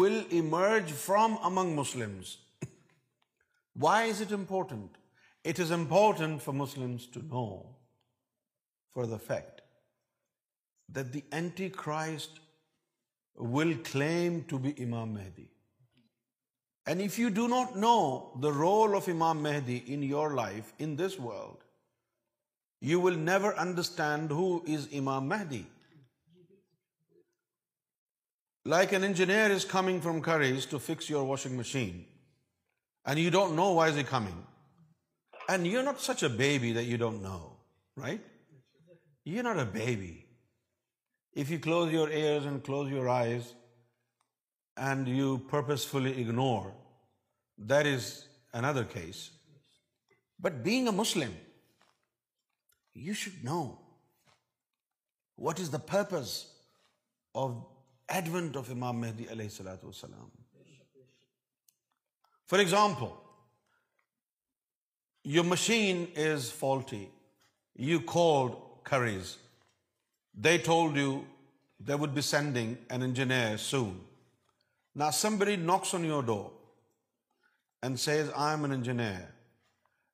will 0.00 0.20
emerge 0.40 0.92
from 1.04 1.34
among 1.50 1.76
Muslims 1.80 2.34
Why 3.76 4.04
is 4.04 4.20
it 4.20 4.32
important? 4.32 4.90
It 5.44 5.58
is 5.58 5.70
important 5.70 6.40
for 6.40 6.52
Muslims 6.52 7.06
to 7.08 7.22
know 7.22 7.76
for 8.92 9.06
the 9.06 9.18
fact 9.18 9.60
that 10.88 11.12
the 11.12 11.24
Antichrist 11.30 12.40
will 13.36 13.76
claim 13.84 14.44
to 14.44 14.58
be 14.58 14.74
Imam 14.80 15.14
Mahdi. 15.14 15.50
And 16.86 17.02
if 17.02 17.18
you 17.18 17.28
do 17.28 17.48
not 17.48 17.76
know 17.76 18.32
the 18.40 18.52
role 18.52 18.96
of 18.96 19.08
Imam 19.08 19.42
Mahdi 19.42 19.84
in 19.86 20.02
your 20.02 20.32
life, 20.32 20.72
in 20.78 20.96
this 20.96 21.18
world, 21.18 21.58
you 22.80 22.98
will 22.98 23.16
never 23.16 23.54
understand 23.56 24.30
who 24.30 24.62
is 24.66 24.88
Imam 24.94 25.28
Mahdi. 25.28 25.66
Like 28.64 28.92
an 28.92 29.04
engineer 29.04 29.48
is 29.48 29.64
coming 29.64 30.00
from 30.00 30.22
Curry's 30.22 30.64
to 30.66 30.78
fix 30.78 31.10
your 31.10 31.24
washing 31.24 31.58
machine. 31.58 32.04
And 33.10 33.18
you 33.18 33.30
don't 33.30 33.52
know 33.56 33.64
why 33.74 33.90
is 33.92 33.98
a 33.98 34.02
coming 34.10 34.40
and 35.48 35.66
you 35.66 35.78
are 35.78 35.84
not 35.84 36.00
such 36.00 36.22
a 36.24 36.28
baby 36.36 36.72
though 36.74 36.96
don't 36.98 37.20
know 37.22 37.40
right 38.02 38.22
you 39.26 39.42
not 39.42 39.56
a 39.58 39.64
baby 39.72 40.12
if 41.40 41.50
you 41.50 41.58
close 41.64 41.92
your 41.92 42.08
ears 42.08 42.46
and 42.46 42.64
close 42.66 42.90
your 42.92 43.06
eyes 43.18 43.52
and 44.88 45.08
you 45.08 45.36
purposefully 45.90 46.10
ignore 46.22 46.68
there 47.70 47.92
is 47.94 48.12
another 48.64 48.84
case 48.92 49.28
but 50.42 50.52
being 50.62 50.86
a 50.88 50.94
Muslim 50.96 51.34
you 53.06 53.14
should 53.22 53.44
know 53.44 53.62
what 55.46 55.60
is 55.60 55.72
the 55.72 55.78
purpose 55.92 56.34
of 57.44 57.56
advent 58.14 58.56
of 58.56 58.70
imam 58.70 59.00
Mahdi 59.00 59.28
علیہ 59.32 59.46
السلات 59.46 59.84
وسلم 59.84 60.28
For 62.46 62.60
example, 62.60 63.20
your 65.24 65.42
machine 65.42 66.08
is 66.14 66.50
faulty. 66.50 67.10
You 67.74 68.00
called 68.00 68.84
Currys. 68.84 69.36
They 70.32 70.58
told 70.58 70.94
you 70.94 71.26
they 71.80 71.96
would 71.96 72.14
be 72.14 72.22
sending 72.22 72.78
an 72.88 73.02
engineer 73.02 73.58
soon. 73.58 74.00
Now 74.94 75.10
somebody 75.10 75.56
knocks 75.56 75.92
on 75.92 76.04
your 76.04 76.22
door 76.22 76.52
and 77.82 77.98
says, 77.98 78.30
I 78.36 78.52
am 78.52 78.64
an 78.64 78.72
engineer. 78.72 79.28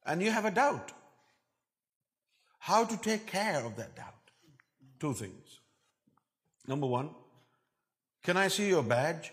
And 0.07 0.23
you 0.23 0.31
have 0.31 0.47
a 0.47 0.51
doubt. 0.51 0.91
How 2.59 2.85
to 2.85 2.97
take 2.97 3.27
care 3.27 3.63
of 3.63 3.77
that 3.77 3.95
doubt? 3.95 4.31
Two 4.99 5.13
things. 5.13 5.61
Number 6.67 6.87
one, 6.87 7.11
can 8.23 8.39
I 8.39 8.49
see 8.49 8.69
your 8.71 8.83
badge? 8.83 9.31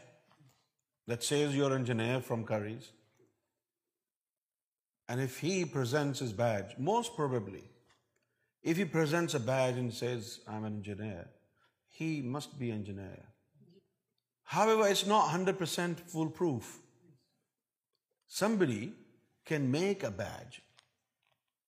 that 1.10 1.24
says 1.24 1.56
you're 1.56 1.74
engineer 1.74 2.22
from 2.22 2.44
Curry's, 2.44 2.92
and 5.08 5.20
if 5.20 5.40
he 5.40 5.66
presents 5.66 6.20
his 6.20 6.34
badge, 6.34 6.78
most 6.78 7.16
probably, 7.16 7.64
if 8.62 8.78
he 8.78 8.86
presents 8.86 9.34
a 9.34 9.40
badge 9.40 9.76
and 9.76 9.92
says, 9.92 10.42
I'm 10.48 10.66
an 10.66 10.74
engineer, 10.74 11.26
he 11.88 12.22
must 12.22 12.60
be 12.60 12.72
engineer. 12.72 13.26
However, 14.44 14.88
it's 14.88 15.08
not 15.08 15.32
100% 15.32 16.00
foolproof. 16.00 16.78
Somebody 18.28 18.94
can 19.48 19.72
make 19.72 20.04
a 20.04 20.12
badge. 20.12 20.62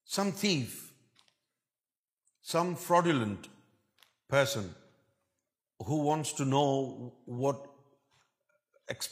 Some 0.06 0.34
thief, 0.34 0.93
some 2.43 2.76
fraudulent 2.76 3.47
person 4.30 4.76
who 5.84 6.04
wants 6.04 6.32
to 6.34 6.45
know 6.45 7.15
what 7.26 7.58
look 8.93 9.10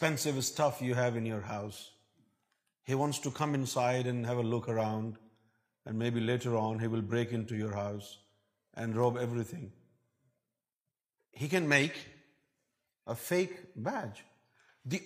around 4.70 5.18
be 6.14 6.20
later 6.26 6.56
on 6.62 6.80
will 6.92 7.02
break 7.10 7.34
house 7.76 8.06
and 8.76 8.96
rob 8.96 9.18
everything 9.50 9.68
he 11.42 11.50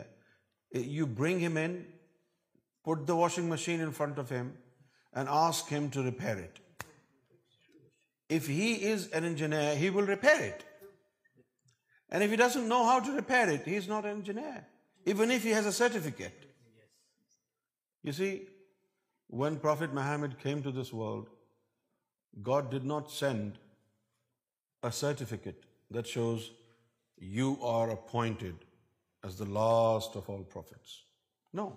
you 0.85 1.05
bring 1.17 1.37
he 1.39 1.47
in 1.63 1.73
put 2.87 2.97
the 3.07 3.13
washing 3.23 3.45
machine 3.49 3.77
in 3.81 3.91
front 3.97 4.17
of 4.19 4.27
him 4.31 4.47
and 5.21 5.93
to 5.93 6.01
repair 6.05 6.37
it 6.43 6.59
certificate 8.29 10.05
shows 26.05 26.49
you 27.31 27.53
are 27.67 27.87
upped 27.89 28.43
as 29.23 29.39
the 29.39 29.45
last 29.59 30.17
no 31.55 31.69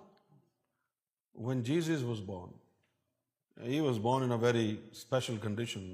one 1.47 1.61
Jesus 1.91 2.03
was 2.03 2.19
born 2.25 3.63
he 3.67 3.79
was 3.79 3.97
born 3.99 4.31
very 4.41 4.75
special 4.91 5.37
condition 5.43 5.93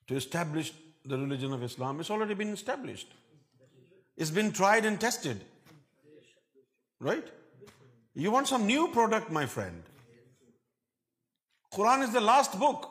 to 0.06 0.14
establish 0.16 0.72
the 1.10 1.16
ریلیجنشڈ 1.16 2.70
and 4.60 5.00
tested 5.00 5.38
right 7.06 7.30
you 8.22 8.30
want 8.32 8.46
some 8.48 8.60
new 8.66 8.86
product 8.94 9.30
my 9.32 9.46
friend 9.54 9.82
Quran 11.74 12.02
is 12.04 12.12
the 12.12 12.20
last 12.20 12.58
book. 12.58 12.86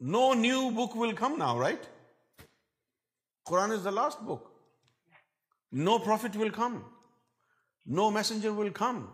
No 0.00 0.32
new 0.32 0.70
book 0.72 0.94
will 0.94 1.12
come 1.14 1.38
now, 1.38 1.58
right? 1.58 1.88
Quran 3.48 3.72
is 3.72 3.84
the 3.84 3.92
last 3.92 4.24
book. 4.26 4.50
No 5.70 5.98
prophet 5.98 6.36
will 6.36 6.50
come. 6.50 6.84
No 7.86 8.10
messenger 8.10 8.52
will 8.52 8.70
come. 8.70 9.08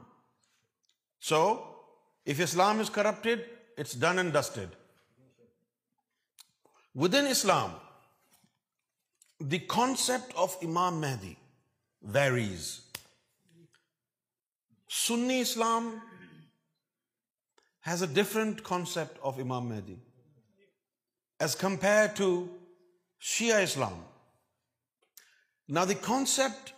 So, 1.21 1.41
if 2.25 2.41
Islam 2.41 2.81
is 2.81 2.89
corrupted, 2.89 3.45
it's 3.77 3.95
done 4.07 4.19
and 4.19 4.33
dusted. 4.33 4.77
Within 6.95 7.27
Islam, 7.27 7.73
the 9.41 9.59
concept 9.75 10.35
of 10.37 10.57
Imam 10.63 11.01
Mahdi 11.03 11.37
varies. 12.19 12.67
Sunni 14.89 15.41
Islam 15.41 15.95
has 17.85 18.01
a 18.01 18.07
different 18.07 18.65
concept 18.65 19.19
of 19.23 19.39
Imam 19.39 19.69
Mahdi 19.69 19.99
as 21.39 21.55
compared 21.55 22.17
to 22.17 22.49
Shia 23.21 23.63
Islam. 23.63 24.03
Now 25.69 25.85
the 25.85 25.95
concept 25.95 26.73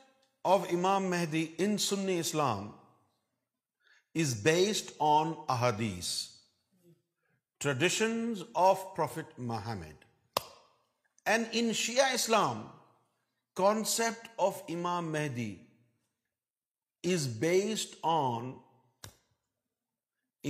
of 0.44 0.68
Imam 0.72 1.08
Mahdi 1.08 1.54
in 1.58 1.78
Sunni 1.78 2.18
Islam 2.18 2.74
is 4.14 4.34
based 4.34 4.94
on 4.98 5.36
ahadith, 5.48 6.12
traditions 7.60 8.42
of 8.56 8.82
Prophet 8.96 9.26
Muhammad. 9.36 9.98
And 11.24 11.46
in 11.52 11.66
Shia 11.70 12.16
Islam, 12.16 12.68
concept 13.54 14.28
of 14.40 14.60
Imam 14.68 15.12
Mahdi 15.12 15.60
is 17.14 17.28
based 17.28 17.94
on 18.02 18.54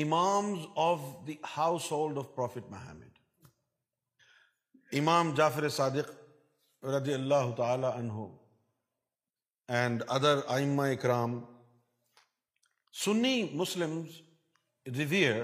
imams 0.03 0.65
of 0.75 1.01
the 1.27 1.35
household 1.93 2.19
of 2.19 2.25
prophet 2.35 2.69
Muhammad 2.71 3.45
imam 4.99 5.31
Jafar 5.37 5.69
Sadiq 5.77 6.11
رضی 6.85 7.13
اللہ 7.15 7.55
تعالی 7.57 7.87
عنہ 7.93 8.27
and 9.79 10.03
other 10.17 10.39
آئمہ 10.55 10.83
اکرام 10.97 11.39
سنی 13.05 13.37
مسلم 13.63 14.01
ریویئر 14.97 15.43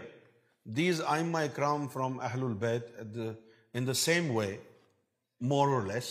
these 0.76 1.00
آئمہ 1.14 1.38
اکرام 1.48 1.88
from 1.92 2.20
اہل 2.28 2.42
البیت 2.48 2.90
ان 3.74 3.86
the 3.86 3.92
same 4.02 4.30
way 4.36 4.56
more 5.52 5.74
or 5.74 5.86
less 5.92 6.10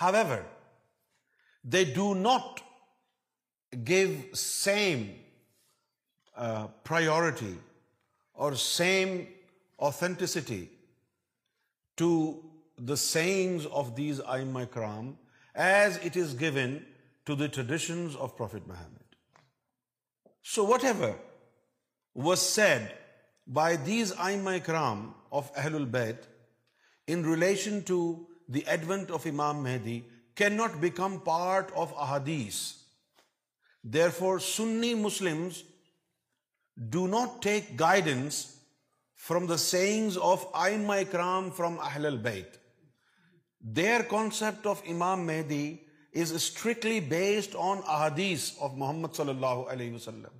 however 0.16 0.42
they 1.72 1.84
do 1.94 2.12
not 2.22 2.60
give 3.88 4.12
same 4.46 5.10
priority 6.84 7.54
or 8.44 8.52
same 8.66 9.16
authenticity 9.88 10.64
to 12.00 12.08
the 12.88 12.96
sayings 12.96 13.66
of 13.80 13.86
these 13.96 14.20
آئی 14.34 14.44
مائی 14.52 14.66
کرام 14.74 15.12
as 15.66 15.98
it 16.04 16.16
is 16.22 16.34
given 16.40 16.76
to 17.26 17.34
the 17.36 17.46
traditions 17.54 18.16
of 18.26 18.36
Prophet 18.36 18.68
Muhammad 18.68 19.14
so 20.54 20.66
whatever 20.84 21.10
was 22.26 22.38
said 22.54 22.86
by 23.54 23.76
these 23.86 24.12
آئی 24.16 24.36
مائی 24.40 24.60
کرام 24.70 25.10
of 25.40 25.50
اہل 25.56 25.74
البید 25.74 26.26
in 27.12 27.24
relation 27.30 27.78
to 27.86 28.00
the 28.54 28.60
advent 28.66 29.10
of 29.18 29.26
Imam 29.30 29.62
Mahdi 29.62 30.00
can 30.40 30.56
not 30.56 30.76
become 30.80 31.18
part 31.24 31.72
of 31.82 31.92
احادیث 32.02 32.60
therefore 34.18 34.38
Sunni 34.54 34.94
Muslims 34.94 35.62
do 36.88 37.06
not 37.06 37.42
take 37.42 37.68
guidance 37.80 38.34
from 39.26 39.46
the 39.46 39.56
sayings 39.56 40.16
of 40.24 40.44
آئی 40.64 40.76
مائی 40.86 41.04
کرام 41.10 41.48
from 41.56 41.74
اہل 41.86 42.06
البیت 42.06 42.56
their 43.76 44.02
concept 44.10 44.66
of 44.66 44.80
امام 44.90 45.26
مہدی 45.26 45.76
is 46.20 46.32
strictly 46.34 47.00
based 47.08 47.56
on 47.64 47.78
احادیث 47.86 48.50
of 48.60 48.70
Muhammad 48.76 49.14
صلی 49.16 49.30
اللہ 49.30 49.70
علیہ 49.72 49.92
وسلم 49.94 50.38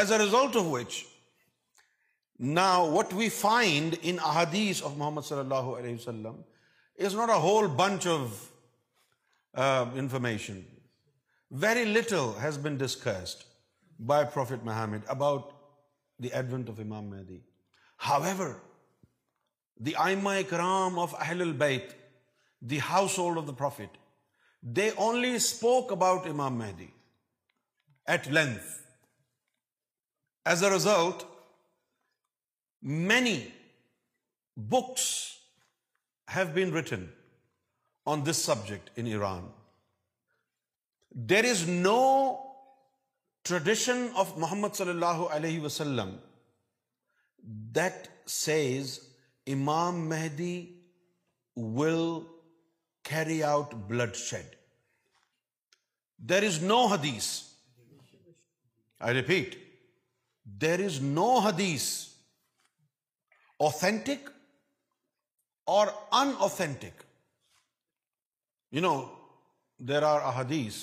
as 0.00 0.12
a 0.12 0.18
result 0.18 0.56
of 0.56 0.64
which 0.70 1.00
what 2.96 3.12
we 3.16 3.28
find 3.38 3.94
in 4.10 4.16
ahadith 4.24 4.82
of 4.84 4.92
Muhammad 4.96 5.22
صلی 5.28 5.38
اللہ 5.38 5.68
علیہ 5.78 5.94
وسلم 5.94 6.40
is 7.06 7.14
not 7.14 7.30
a 7.34 7.38
whole 7.48 7.66
bunch 7.76 8.06
of 8.06 9.56
information 9.98 10.60
very 11.64 11.84
little 11.84 12.28
has 12.42 12.58
been 12.62 12.76
discussed 12.78 13.42
by 14.06 14.24
Prophet 14.34 14.62
Muhammad 14.64 15.00
about 15.14 15.50
the 16.22 16.28
advent 16.34 16.68
of 16.70 16.78
Imam 16.80 17.08
Mahdi 17.10 17.38
how 18.08 18.22
ever 18.24 18.52
the 19.86 19.92
آئی 20.04 20.16
مائی 20.22 20.44
کرام 20.52 20.98
of 20.98 21.14
اہل 21.18 21.40
البیت 21.42 21.92
the 22.70 22.78
household 23.18 23.38
of 23.38 23.46
the 23.48 23.52
prophet 23.58 23.96
they 24.76 24.88
only 25.06 25.34
spoke 25.36 25.92
about 25.92 26.26
Imam 26.30 26.56
Mahdi 26.58 26.86
at 28.14 28.28
length 28.28 28.62
as 30.50 30.64
a 30.64 30.70
result 30.70 31.22
many 33.12 33.38
books 34.76 35.08
have 36.36 36.46
been 36.54 36.72
written 36.74 37.06
on 38.10 38.26
this 38.30 38.36
subject 38.44 38.98
in 38.98 39.06
Iran 39.06 39.48
there 41.28 41.44
is 41.50 41.68
no 41.68 41.98
tradition 43.50 44.04
of 44.22 44.30
Muhammad 44.38 44.74
صلی 44.76 44.90
اللہ 44.90 45.20
علیہ 45.36 45.60
وسلم 45.60 46.10
that 47.76 48.06
says 48.30 48.98
Imam 49.54 50.08
Mahdi 50.08 50.52
will 51.78 51.96
carry 53.10 53.42
out 53.52 53.74
bloodshed 54.16 54.54
there 56.30 56.42
is 56.46 56.62
no 56.62 56.78
hadith 56.92 57.28
I 59.08 59.14
repeat 59.16 59.54
there 60.66 60.84
is 60.84 61.00
no 61.18 61.28
حدیث 61.46 61.88
authentic 63.68 64.30
or 65.78 65.86
in 66.22 66.32
authentic 66.48 67.02
you 68.76 68.82
know 68.88 68.94
there 69.88 70.02
are 70.12 70.20
احدیس 70.32 70.82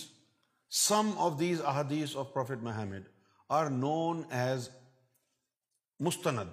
some 0.78 1.10
of 1.26 1.34
these 1.40 1.62
احادیث 1.70 2.16
of 2.22 2.28
prophet 2.34 2.60
Muhammad 2.63 3.04
are 3.58 3.68
known 3.70 4.22
as 4.40 4.68
مستند 6.08 6.50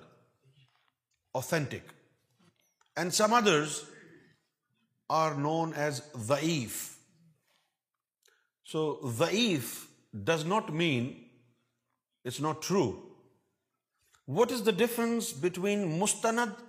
authentic 1.40 1.92
and 3.00 3.12
some 3.14 3.34
others 3.34 3.78
are 5.18 5.34
known 5.48 5.74
as 5.84 6.00
ضعیف 6.28 6.78
so 8.72 8.84
ضعیف 9.18 9.74
does 10.32 10.44
not 10.52 10.70
mean 10.84 11.12
it's 12.26 12.40
not 12.48 12.62
true 12.68 12.84
what 14.40 14.52
is 14.52 14.62
the 14.66 14.70
difference 14.84 15.32
between 15.44 15.86
مستند 16.00 16.60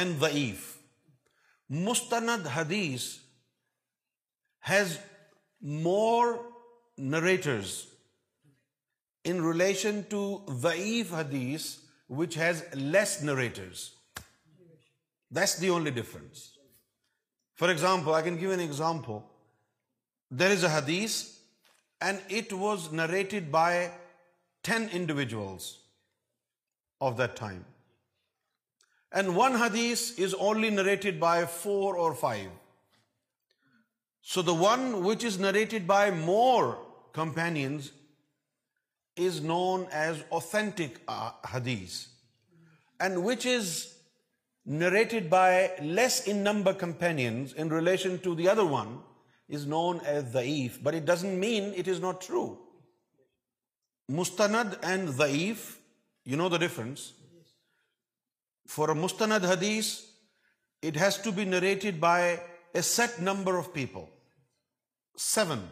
and 0.00 0.20
ضعیف 0.20 0.74
مستند 1.88 2.46
hadith 2.56 3.12
has 4.70 4.98
more 5.84 6.34
narrators 6.98 7.88
in 9.24 9.42
relation 9.42 10.04
to 10.10 10.40
Da'if 10.48 11.08
Hadith, 11.10 11.78
which 12.08 12.34
has 12.34 12.64
less 12.74 13.22
narrators. 13.22 13.92
That's 15.30 15.56
the 15.56 15.70
only 15.70 15.90
difference. 15.90 16.52
For 17.54 17.70
example, 17.70 18.14
I 18.14 18.22
can 18.22 18.36
give 18.36 18.50
an 18.50 18.60
example. 18.60 19.24
There 20.30 20.52
is 20.52 20.62
a 20.62 20.70
Hadith 20.70 21.38
and 22.00 22.20
it 22.28 22.52
was 22.52 22.92
narrated 22.92 23.50
by 23.50 23.90
10 24.62 24.90
individuals 24.90 25.78
of 27.00 27.16
that 27.16 27.34
time. 27.34 27.64
And 29.12 29.34
one 29.36 29.58
Hadith 29.58 30.18
is 30.18 30.34
only 30.34 30.70
narrated 30.70 31.18
by 31.18 31.46
4 31.46 31.96
or 31.96 32.14
5. 32.14 32.48
So 34.20 34.42
the 34.42 34.54
one 34.54 35.04
which 35.04 35.22
is 35.24 35.38
narrated 35.38 35.86
by 35.86 36.10
more 36.12 36.74
companions 37.16 37.90
is 39.26 39.36
known 39.50 39.84
as 40.04 40.16
authentic 40.38 40.96
hadith 41.52 41.94
and 43.04 43.16
which 43.26 43.46
is 43.50 43.70
narrated 44.82 45.28
by 45.36 45.66
less 45.94 46.20
number 46.36 46.72
companions 46.78 48.40
and 54.80 55.08
زیف 55.16 55.64
you 56.30 56.36
know 56.36 56.48
the 56.48 56.56
difference 56.58 57.10
for 58.74 58.88
a 58.88 58.94
مستند 59.00 59.44
hadith 59.50 59.94
it 60.88 60.96
has 61.02 61.16
to 61.24 61.30
be 61.36 61.44
narrated 61.44 61.98
by 62.00 62.36
a 62.36 62.82
set 62.96 63.20
number 63.30 63.58
of 63.58 63.72
people 63.74 64.04
seven 65.32 65.66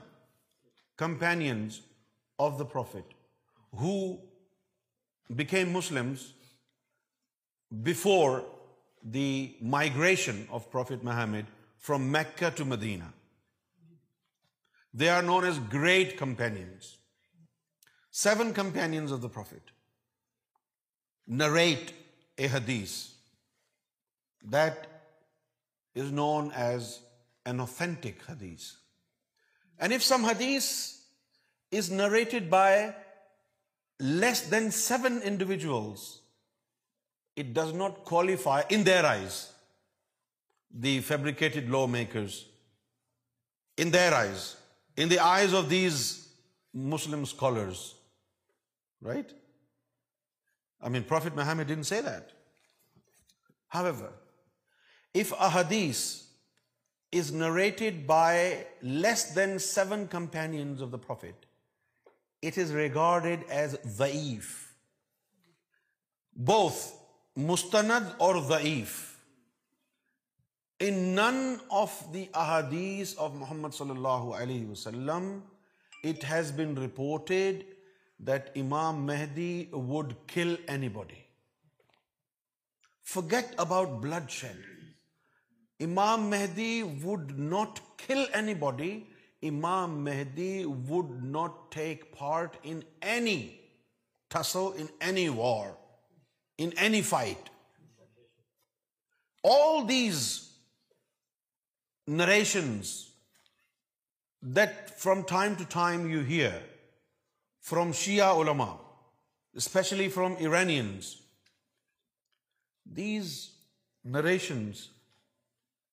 companions 0.96 1.80
of 2.38 2.58
the 2.58 2.64
Prophet 2.64 3.04
who 3.74 4.20
became 5.34 5.72
Muslims 5.72 6.32
before 7.82 8.44
the 9.02 9.56
migration 9.60 10.46
of 10.50 10.70
Prophet 10.70 11.02
Muhammad 11.02 11.46
from 11.76 12.10
Mecca 12.10 12.52
to 12.52 12.64
Medina. 12.64 13.12
They 14.92 15.08
are 15.08 15.22
known 15.22 15.44
as 15.44 15.58
great 15.58 16.16
companions. 16.16 16.96
7 18.10 18.54
companions 18.54 19.10
of 19.10 19.22
the 19.22 19.28
Prophet 19.28 19.62
narrate 21.26 21.92
a 22.38 22.46
hadith 22.46 23.12
that 24.50 24.86
is 25.94 26.12
known 26.12 26.52
as 26.52 27.00
an 27.44 27.60
authentic 27.60 28.24
hadith. 28.26 28.72
And 29.78 29.92
if 29.92 30.02
some 30.02 30.24
hadith 30.24 30.68
is 31.82 31.90
narrated 31.90 32.50
by 32.50 32.94
less 34.00 34.42
than 34.42 34.70
7 34.70 35.22
individuals, 35.22 36.20
it 37.36 37.52
does 37.52 37.72
not 37.72 38.04
qualify, 38.04 38.62
in 38.68 38.84
their 38.84 39.04
eyes, 39.04 39.52
the 40.72 41.00
fabricated 41.00 41.70
lawmakers, 41.70 42.46
in 43.76 43.90
their 43.90 44.14
eyes, 44.14 44.56
in 44.96 45.08
the 45.08 45.18
eyes 45.18 45.52
of 45.52 45.68
these 45.68 46.28
Muslim 46.72 47.26
scholars, 47.26 47.94
right? 49.00 49.30
I 50.80 50.88
mean, 50.88 51.02
Prophet 51.02 51.34
Muhammad 51.34 51.66
didn't 51.66 51.90
say 51.92 52.00
that. 52.00 52.30
However, 53.72 54.12
if 55.12 55.32
a 55.32 55.50
hadith 55.50 56.04
is 57.18 57.30
narrated 57.34 58.02
by 58.06 58.54
less 59.02 59.24
than 59.36 59.58
seven 59.64 60.04
companions 60.10 60.82
of 60.82 60.90
the 60.92 60.96
prophet 61.06 61.44
it 62.46 62.58
is 62.58 62.74
regarded 62.76 63.42
as 63.58 63.76
ضعیف 63.96 64.48
بوف 66.50 66.84
none 70.82 71.54
of 71.82 72.02
the 72.14 72.24
احادیث 72.44 73.14
of 73.26 73.30
Muhammad 73.34 73.74
صلی 73.78 73.90
اللہ 73.90 74.26
علیہ 74.42 74.66
وسلم 74.70 75.30
it 76.08 76.24
has 76.30 76.52
been 76.56 76.76
that 78.26 78.48
Imam 78.62 79.04
Mahdi 79.06 79.52
would 79.88 80.12
kill 80.34 80.54
any 80.74 80.88
body 80.98 81.22
forget 83.14 83.58
about 83.66 83.88
blood 84.02 84.30
shade 84.40 84.72
Imam 85.86 86.28
Mahdi 86.30 86.82
would 87.02 87.30
not 87.38 87.78
kill 88.06 88.24
any 88.34 88.54
body 88.58 88.90
Imam 89.48 90.02
Mahdi 90.04 90.64
would 90.88 91.10
not 91.24 91.72
take 91.74 92.04
part 92.18 92.56
in 92.72 92.80
any 93.08 93.38
Tasso 94.34 94.66
in 94.76 94.86
any 95.08 95.28
war 95.36 95.70
in 96.64 96.70
any 96.84 97.02
fight 97.08 97.48
all 99.52 99.88
these 99.88 100.28
narrations 102.22 102.92
that 104.56 104.90
from 104.98 105.20
time 105.28 105.54
to 105.58 105.64
time 105.74 106.08
you 106.10 106.20
hear 106.28 106.58
from 107.70 107.92
شیعہ 108.04 108.40
علما 108.40 108.74
especially 109.60 110.08
from 110.14 110.34
ایرانی 110.40 110.80
these 112.96 113.38
narrations 114.16 114.88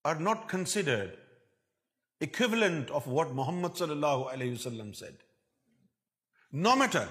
are 0.09 0.15
not 0.27 0.47
considered 0.49 1.15
equivalent 2.23 2.91
of 2.99 3.07
what 3.07 3.27
Muhammad 3.39 3.77
صلی 3.77 3.91
اللہ 3.91 4.23
علیہ 4.31 4.51
وسلم 4.51 4.91
said 4.99 5.17
no 6.63 6.75
matter 6.75 7.03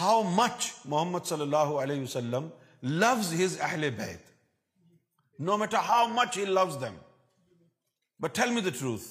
how 0.00 0.22
much 0.34 0.70
Muhammad 0.84 1.26
صلی 1.28 1.42
اللہ 1.42 1.74
علیہ 1.82 2.02
وسلم 2.02 2.48
لوز 3.02 3.32
ہز 3.42 3.56
اہل 3.70 3.88
بیت 3.96 4.30
no 5.48 5.56
matter 5.58 5.78
how 5.88 6.06
much 6.14 6.36
he 6.38 6.44
loves 6.44 6.76
them 6.80 6.96
but 8.22 8.34
tell 8.34 8.50
me 8.50 8.60
the 8.60 8.70
truth 8.78 9.02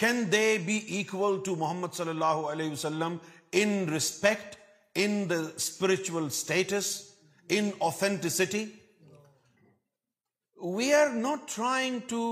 can 0.00 0.22
they 0.32 0.44
be 0.66 0.76
equal 0.96 1.38
to 1.44 1.54
Muhammad 1.64 1.94
صلی 1.96 2.10
اللہ 2.10 2.46
علیہ 2.52 2.70
وسلم 2.72 3.16
in 3.62 3.68
respect 3.92 4.56
in 5.04 5.20
the 5.30 5.40
spiritual 5.56 6.24
status 6.26 6.96
in 7.56 7.70
authenticity 7.86 8.64
we 10.62 10.92
are 10.94 11.08
not 11.14 11.48
trying 11.54 11.98
to 12.08 12.22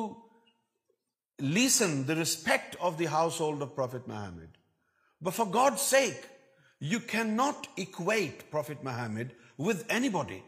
lessen 1.54 2.02
the 2.08 2.14
respect 2.14 2.76
of 2.88 2.98
the 2.98 3.06
household 3.40 3.62
of 3.62 3.68
Prophet 3.74 4.08
Muhammad 4.08 4.56
but 5.24 5.34
for 5.34 5.46
God 5.54 5.78
sake 5.80 6.26
you 6.92 6.98
can 7.10 7.36
not 7.36 7.66
equate 7.80 8.42
Prophet 8.50 8.84
Muhammad 8.84 9.32
with 9.58 9.82
anybody 10.18 10.38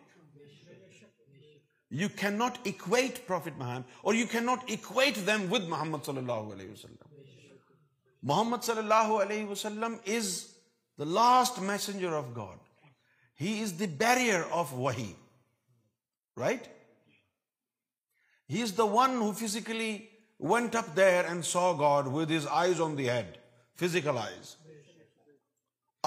you 2.01 2.09
can 2.19 2.35
not 2.39 2.59
equate 2.69 3.27
Prophet 3.27 3.57
Muhammad 3.59 3.95
or 4.03 4.15
you 4.15 4.27
can 4.33 4.45
not 4.47 4.71
equate 4.71 5.17
them 5.27 5.47
with 5.53 5.69
Muhammad 5.69 6.05
صلی 6.07 6.19
اللہ 6.19 6.53
علیہ 6.55 6.71
وسلم 6.71 7.07
Muhammad 8.31 8.65
صلی 8.65 8.79
اللہ 8.79 9.11
علیہ 9.23 9.45
وسلم 9.49 9.95
is 10.17 10.29
the 10.99 11.05
last 11.21 11.59
messenger 11.73 12.13
of 12.17 12.25
God 12.37 12.59
he 13.41 13.61
is 13.63 13.79
the 13.81 13.85
bearer 13.99 14.43
of 14.59 14.73
وہی 14.77 15.13
right 16.41 16.69
he 18.53 18.63
is 18.63 18.73
the 18.77 18.85
one 18.93 19.17
who 19.21 19.31
physically 19.39 19.91
went 20.53 20.77
up 20.77 20.87
there 20.97 21.25
and 21.29 21.45
saw 21.45 21.73
God 21.81 22.07
with 22.13 22.31
his 22.37 22.47
eyes 22.61 22.81
on 22.81 22.97
the 22.99 23.09
head 23.11 23.37
physical 23.85 24.17
eyes 24.23 24.55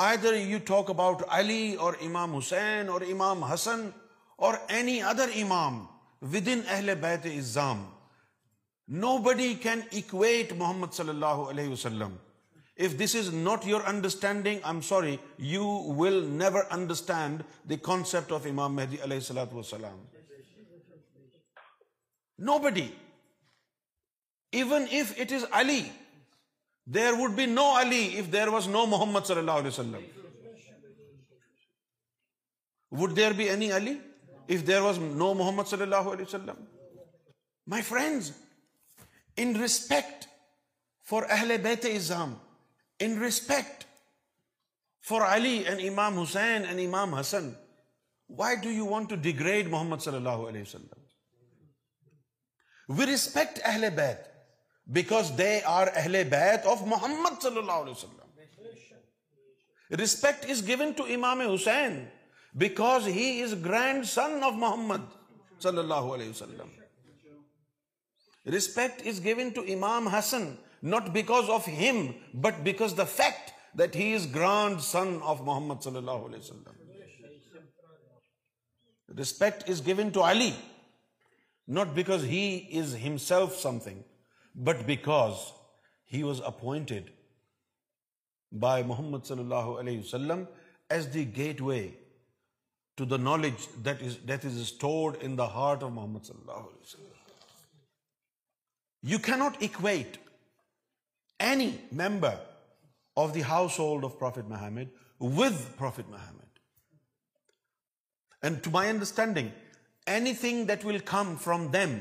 either 0.24 0.34
you 0.36 0.58
talk 0.68 0.90
about 0.90 1.22
Ali 1.38 1.62
or 1.86 1.94
Imam 2.08 2.36
Hussain 2.36 2.90
or 2.90 3.02
Imam 3.12 3.44
Hasan 3.54 3.88
اور 4.48 4.54
any 4.78 5.02
other 5.12 5.30
امام 5.42 5.80
with 6.34 6.48
in 6.54 6.62
اہل 6.68 6.96
بیت 7.02 7.28
نو 9.06 9.18
بڈی 9.26 9.54
can 9.64 9.80
acquit 9.98 10.54
محمد 10.58 10.94
صلی 10.94 11.10
اللہ 11.10 11.46
علیہ 11.52 11.70
وسلم 11.72 12.16
if 12.86 13.00
this 13.04 13.16
is 13.16 13.34
not 13.34 13.68
your 13.68 13.82
understanding 13.94 14.58
I 14.64 14.74
am 14.74 14.82
sorry 14.90 15.16
you 15.52 15.68
will 16.00 16.24
never 16.44 16.64
understand 16.78 17.42
the 17.70 17.78
concept 17.92 18.32
of 18.40 18.46
امام 18.50 18.76
مہدی 18.76 18.98
علیہ 19.04 19.32
وسلم 19.54 20.02
نو 22.40 22.58
بڈی 22.64 22.88
even 24.62 24.86
if 25.00 25.12
it 25.22 25.32
is 25.34 25.46
Ali 25.60 25.82
there 26.96 27.14
would 27.20 27.32
be 27.36 27.46
no 27.46 27.66
Ali 27.80 28.04
if 28.20 28.32
there 28.34 28.48
was 28.54 28.68
no 28.68 28.86
Muhammad 28.96 29.28
صلی 29.28 29.40
اللہ 29.40 29.60
علیہ 29.62 29.68
وسلم 29.68 30.04
would 33.02 33.16
there 33.18 33.32
be 33.38 33.50
any 33.50 33.72
Ali 33.76 33.94
if 34.38 34.68
there 34.68 34.82
was 34.82 34.98
no 35.02 35.34
Muhammad 35.34 35.70
صلی 35.70 35.82
اللہ 35.82 36.10
علیہ 36.14 36.26
وسلم 36.28 36.64
my 37.74 37.84
friends 37.88 38.32
in 39.44 39.56
respect 39.62 40.26
for 41.10 41.24
اہل 41.38 41.58
بیت 41.64 41.86
اظام 41.96 42.34
in 43.06 43.18
respect 43.22 43.84
for 45.08 45.22
Ali 45.28 45.58
and 45.68 45.82
Imam 45.90 46.20
Hussain 46.20 46.66
and 46.66 46.80
Imam 46.86 47.16
Hasan 47.16 47.50
why 48.38 48.56
do 48.64 48.70
you 48.72 48.86
want 48.90 49.10
to 49.10 49.16
degrade 49.30 49.70
Muhammad 49.70 50.02
صلی 50.04 50.18
اللہ 50.18 50.46
علیہ 50.50 50.62
وسلم 50.62 51.02
وی 52.90 53.06
ریسپیکٹ 53.06 53.60
اہل 53.66 53.88
بیت 53.96 54.30
بیکاز 54.96 55.32
دے 55.38 55.60
آر 55.74 55.88
اہل 55.94 56.24
بیت 56.30 56.66
آف 56.68 56.82
محمد 56.94 57.42
صلی 57.44 57.58
اللہ 57.58 57.82
علیہ 57.86 57.92
وسلم 57.98 58.22
respect 60.00 60.50
is 60.50 60.66
given 60.68 60.92
to 60.98 61.04
Imam 61.16 61.40
Hussain 61.54 62.04
because 62.66 63.08
he 63.16 63.28
is 63.44 63.54
grandson 64.08 64.44
of 64.44 64.54
Muhammad 64.64 65.02
صلی 65.64 65.78
اللہ 65.80 66.10
علیہ 66.16 66.30
وسلم 66.30 66.70
respect 68.54 69.06
is 69.08 69.24
given 69.26 69.50
to 69.56 69.62
Imam 69.74 70.08
Hasan 70.16 70.54
not 70.94 71.10
because 71.14 71.50
of 71.50 71.68
him 71.80 72.06
but 72.48 72.60
because 72.64 72.94
the 72.98 73.04
fact 73.16 73.52
that 73.80 73.96
he 73.96 74.14
is 74.16 74.28
grandson 74.92 75.16
of 75.34 75.42
Muhammad 75.50 75.84
صلی 75.84 75.98
اللہ 75.98 76.26
علیہ 76.28 76.40
وسلم 76.40 77.62
respect 79.18 79.70
is 79.70 79.86
given 79.86 80.10
to 80.14 80.28
Ali 80.30 80.52
not 81.78 81.88
because 81.96 82.24
he 82.26 82.80
is 82.80 82.96
himself 83.06 83.62
something 83.84 84.02
but 84.66 84.82
because 84.86 85.34
he 86.14 86.22
was 86.24 86.42
appointed 86.46 87.10
by 88.64 88.84
Muhammad 88.88 89.26
صلی 89.28 89.40
اللہ 89.42 89.70
علیہ 89.80 90.00
وسلم 90.00 90.44
as 90.96 91.08
the 91.14 91.26
gateway 91.62 91.82
to 92.98 93.06
the 93.06 93.18
knowledge 93.18 93.68
that 93.86 94.02
is 94.06 94.18
that 94.28 94.46
is 94.46 94.60
stored 94.62 95.18
in 95.22 95.38
the 95.38 95.46
heart 95.54 95.84
of 95.84 95.92
Muhammad 95.92 96.26
صلی 96.26 96.40
اللہ 96.40 96.64
علیہ 96.68 96.80
وسلم 96.82 97.12
you 99.12 99.20
can 99.26 99.36
not 99.38 99.64
equate 99.64 100.18
any 101.52 101.70
member 102.02 102.36
of 103.24 103.34
the 103.36 103.44
household 103.80 104.06
of 104.06 104.20
Prophet 104.20 104.46
Muhammad 104.50 104.94
with 105.40 105.58
Prophet 105.78 106.08
Muhammad 106.10 106.42
and 108.44 108.64
to 108.64 108.72
my 108.72 108.90
understanding 108.90 109.50
anything 110.40 110.66
that 110.68 110.86
will 110.86 110.98
come 111.06 111.34
from 111.44 111.66
them 111.72 111.98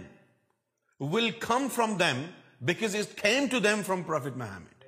will 1.15 1.31
come 1.41 1.67
from 1.75 1.97
them 1.99 2.23
because 2.67 2.97
it 2.97 3.17
came 3.23 3.47
to 3.51 3.59
them 3.61 3.83
from 3.87 4.03
Prophet 4.07 4.37
Muhammad 4.37 4.85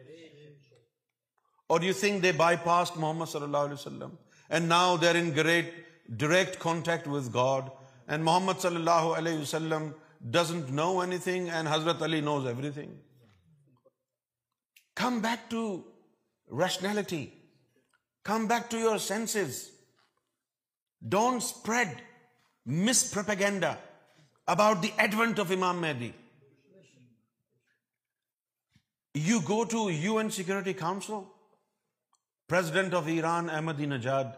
or 1.75 1.83
you 1.83 1.93
think 2.01 2.23
they 2.23 2.33
bypass 2.65 2.91
Muhammad 2.97 3.27
صلی 3.33 3.43
اللہ 3.43 3.67
علیہ 3.69 3.75
وسلم 3.75 4.15
and 4.49 4.67
now 4.69 4.97
they 5.03 5.09
are 5.09 5.15
in 5.21 5.31
great 5.37 5.75
direct 6.23 6.59
contact 6.63 7.09
with 7.09 7.33
God 7.35 7.69
and 8.11 8.25
Muhammad 8.25 8.61
صلی 8.63 8.77
اللہ 8.77 9.11
علیہ 9.19 9.39
وسلم 9.39 9.91
doesn't 10.39 10.71
know 10.81 10.89
any 11.01 11.19
thing 11.25 11.49
and 11.55 11.69
حضرت 11.71 12.03
Ali 12.03 12.21
knows 12.21 12.47
everything 12.73 12.97
come 15.03 15.19
back 15.23 15.51
to 15.51 15.65
rationality 16.65 17.27
come 18.29 18.47
back 18.49 18.71
to 18.71 18.79
your 18.79 18.99
senses 19.07 19.63
don't 21.13 21.43
spread 21.43 22.01
mispropaganda 22.67 23.77
about 24.49 24.81
the 24.81 24.93
advent 24.99 25.39
of 25.39 25.51
Imam 25.51 25.81
Mahdi. 25.81 26.13
You 29.15 29.41
go 29.43 29.65
to 29.65 29.91
UN 29.91 30.31
Security 30.31 30.75
Council, 30.75 31.29
President 32.49 32.95
of 32.95 33.09
Iran, 33.09 33.49
Ahmadinejad, 33.49 34.35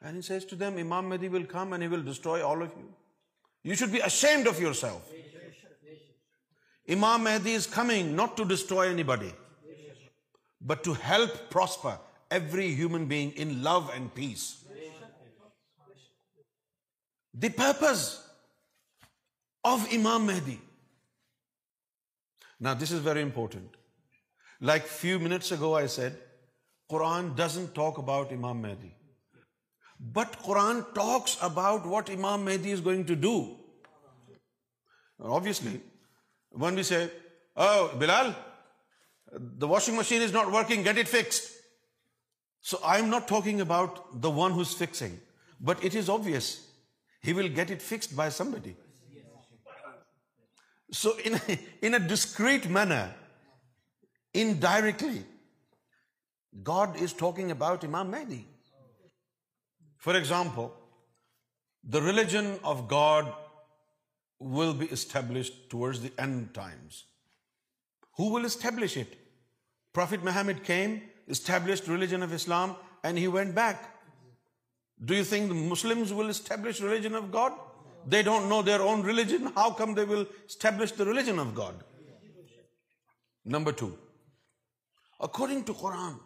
and 0.00 0.16
he 0.16 0.22
says 0.22 0.44
to 0.46 0.56
them, 0.56 0.78
Imam 0.78 1.08
Mahdi 1.08 1.28
will 1.28 1.44
come 1.44 1.72
and 1.72 1.82
he 1.82 1.88
will 1.88 2.02
destroy 2.02 2.42
all 2.42 2.62
of 2.62 2.72
you. 2.78 2.88
You 3.62 3.74
should 3.74 3.92
be 3.92 4.00
ashamed 4.00 4.46
of 4.46 4.60
yourself. 4.60 5.10
Imam 6.86 7.24
Mahdi 7.24 7.52
is 7.52 7.66
coming 7.66 8.14
not 8.14 8.36
to 8.36 8.44
destroy 8.44 8.90
anybody, 8.90 9.32
but 10.60 10.84
to 10.84 10.92
help 10.92 11.48
prosper 11.48 11.98
every 12.30 12.74
human 12.74 13.06
being 13.06 13.30
in 13.32 13.62
love 13.62 13.90
and 13.94 14.14
peace 14.14 14.52
the 17.34 17.48
purpose 17.48 18.26
of 19.64 19.92
Imam 19.92 20.26
Mahdi. 20.26 20.60
Now 22.60 22.74
this 22.74 22.92
is 22.92 23.00
very 23.00 23.22
important. 23.22 23.68
Like 24.60 24.86
few 24.86 25.18
minutes 25.18 25.50
ago 25.50 25.74
I 25.74 25.86
said, 25.86 26.16
Quran 26.90 27.34
doesn't 27.34 27.74
talk 27.74 27.98
about 27.98 28.32
Imam 28.32 28.62
Mahdi. 28.62 28.94
But 30.00 30.32
Quran 30.42 30.94
talks 30.94 31.36
about 31.42 31.86
what 31.86 32.10
Imam 32.10 32.44
Mahdi 32.44 32.70
is 32.70 32.80
going 32.80 33.04
to 33.06 33.16
do. 33.16 33.56
Obviously, 35.20 35.80
when 36.50 36.74
we 36.76 36.82
say, 36.82 37.10
oh, 37.56 37.96
Bilal, 37.98 38.34
the 39.32 39.66
washing 39.66 39.96
machine 39.96 40.22
is 40.22 40.32
not 40.32 40.52
working, 40.52 40.82
get 40.82 40.98
it 40.98 41.08
fixed. 41.08 41.50
So 42.60 42.78
I'm 42.84 43.10
not 43.10 43.26
talking 43.26 43.60
about 43.60 44.20
the 44.20 44.30
one 44.30 44.52
who's 44.52 44.74
fixing, 44.74 45.20
but 45.62 45.82
it 45.82 45.96
is 45.96 46.08
obvious 46.08 46.60
he 47.28 47.32
will 47.36 47.52
get 47.58 47.70
it 47.74 47.80
fixed 47.80 48.16
by 48.16 48.30
somebody. 48.40 48.76
So 50.92 51.12
in 51.20 51.94
a 51.98 52.00
discreet 52.08 52.68
manner, 52.68 53.14
indirectly, 54.42 55.24
God 56.62 57.00
is 57.00 57.14
talking 57.14 57.50
about 57.50 57.86
Imam 57.86 58.10
Mahdi. 58.10 58.44
For 59.96 60.16
example, 60.18 60.74
the 61.82 62.02
religion 62.02 62.60
of 62.62 62.86
God 62.88 63.32
will 64.38 64.74
be 64.74 64.86
established 64.86 65.58
towards 65.70 66.02
the 66.02 66.12
end 66.18 66.52
times. 66.52 67.04
Who 68.18 68.30
will 68.34 68.44
establish 68.44 68.98
it? 68.98 69.16
Prophet 69.94 70.22
Muhammad 70.22 70.62
came, 70.62 71.00
established 71.28 71.88
religion 71.88 72.22
of 72.22 72.34
Islam, 72.34 72.76
and 73.02 73.26
he 73.26 73.28
went 73.40 73.54
back. 73.54 73.82
Do 75.02 75.14
you 75.14 75.24
think 75.24 75.48
the 75.48 75.54
Muslims 75.54 76.12
will 76.12 76.28
establish 76.28 76.80
religion 76.80 77.14
of 77.14 77.32
God? 77.32 77.52
They 78.06 78.22
don't 78.22 78.48
know 78.48 78.62
their 78.62 78.82
own 78.82 79.02
religion. 79.02 79.52
How 79.54 79.70
come 79.70 79.94
they 79.94 80.04
will 80.04 80.26
establish 80.46 80.92
the 80.92 81.06
religion 81.06 81.38
of 81.38 81.54
God? 81.54 81.82
Number 83.44 83.72
two, 83.72 83.96
according 85.20 85.64
to 85.64 85.74
Quran, 85.74 86.18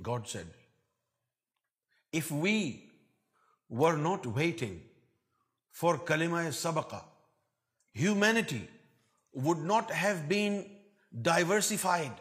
God 0.00 0.28
said, 0.28 0.46
if 2.12 2.30
we 2.30 2.88
were 3.68 3.96
not 3.96 4.26
waiting 4.26 4.80
for 5.70 5.98
Kalimah 5.98 6.46
Sabaqa, 6.48 7.02
humanity 7.92 8.68
would 9.34 9.58
not 9.58 9.90
have 9.90 10.28
been 10.28 10.64
diversified 11.32 12.12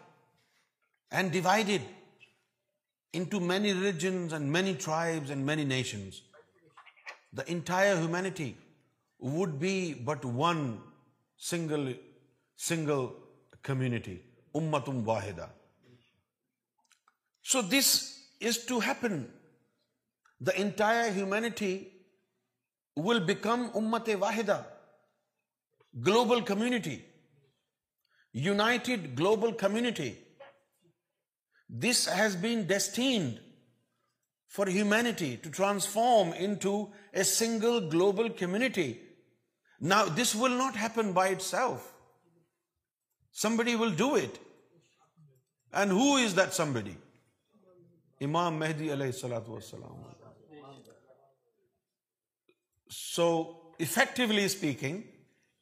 and 1.12 1.32
divided 1.32 1.82
into 3.32 3.40
many 3.50 3.74
religions 3.74 4.34
and 4.34 4.50
many 4.54 4.74
tribes 4.84 5.30
and 5.32 5.46
many 5.46 5.64
nations 5.66 6.16
the 7.38 7.44
entire 7.56 7.96
humanity 7.98 8.52
would 9.38 9.52
be 9.60 9.76
but 10.06 10.26
one 10.36 10.68
single 11.50 11.92
single 12.68 13.06
community 13.68 14.18
امتم 14.56 15.08
واحدہ 15.08 15.48
so 17.52 17.62
this 17.72 17.92
is 18.48 18.58
to 18.68 18.80
happen 18.88 19.24
the 20.48 20.52
entire 20.64 21.10
humanity 21.16 21.78
will 23.06 23.24
become 23.26 23.66
امت 23.78 24.10
واحدہ 24.20 24.62
global 26.08 26.42
community 26.46 26.98
united 28.46 29.08
global 29.20 29.52
community 29.60 30.12
this 31.86 32.08
has 32.18 32.36
been 32.42 32.62
destined 32.68 33.40
for 34.56 34.68
humanity 34.74 35.36
to 35.44 35.50
transform 35.56 36.30
into 36.64 36.76
a 37.16 37.24
single 37.32 37.88
global 37.94 38.30
community 38.40 38.92
this 40.22 40.36
will 40.36 40.52
not 40.58 40.78
happen 40.82 41.12
by 41.14 41.34
itself 41.42 41.92
somebody 43.42 43.76
will 43.82 43.96
do 43.98 44.14
it 44.16 44.38
and 45.80 45.92
who 45.92 46.16
is 46.24 46.36
that 46.38 46.54
somebody 46.54 46.94
Imam 48.26 48.58
Mahdi 48.60 48.92
علیہ 48.94 49.06
السلاۃ 49.06 49.48
وسلام 49.50 50.04
so 52.96 53.30
effectively 53.80 54.44
speaking 54.46 55.02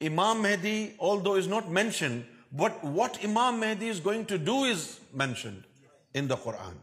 Imam 0.08 0.42
Mahdi 0.42 0.80
although 1.26 1.34
is 1.36 1.48
not 1.48 1.66
mentioned 1.80 2.24
but 2.62 2.84
what 2.96 3.18
Imam 3.26 3.60
Mahdi 3.60 3.90
is 3.90 4.04
going 4.06 4.24
to 4.28 4.36
do 4.46 4.62
is 4.72 4.88
mentioned 5.22 5.64
in 6.16 6.30
the 6.30 6.38
Quran. 6.44 6.78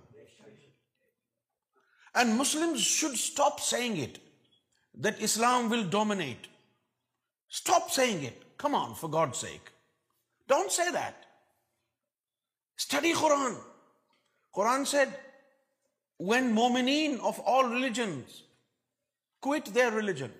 And 2.14 2.36
Muslims 2.36 2.82
should 2.82 3.16
stop 3.16 3.60
saying 3.68 3.96
it, 3.96 4.18
that 5.04 5.20
Islam 5.28 5.70
will 5.70 5.84
dominate. 5.84 6.48
Stop 7.48 7.90
saying 7.90 8.22
it. 8.24 8.42
Come 8.58 8.74
on, 8.74 8.94
for 8.94 9.08
God's 9.08 9.38
sake. 9.38 9.70
Don't 10.46 10.70
say 10.70 10.90
that. 10.92 11.24
Study 12.76 13.14
Quran. 13.14 13.56
Quran 14.54 14.86
said, 14.86 15.14
when 16.18 16.54
mu'mineen 16.54 17.18
of 17.20 17.38
all 17.40 17.64
religions 17.64 18.42
quit 19.40 19.72
their 19.76 19.90
religion, 19.90 20.32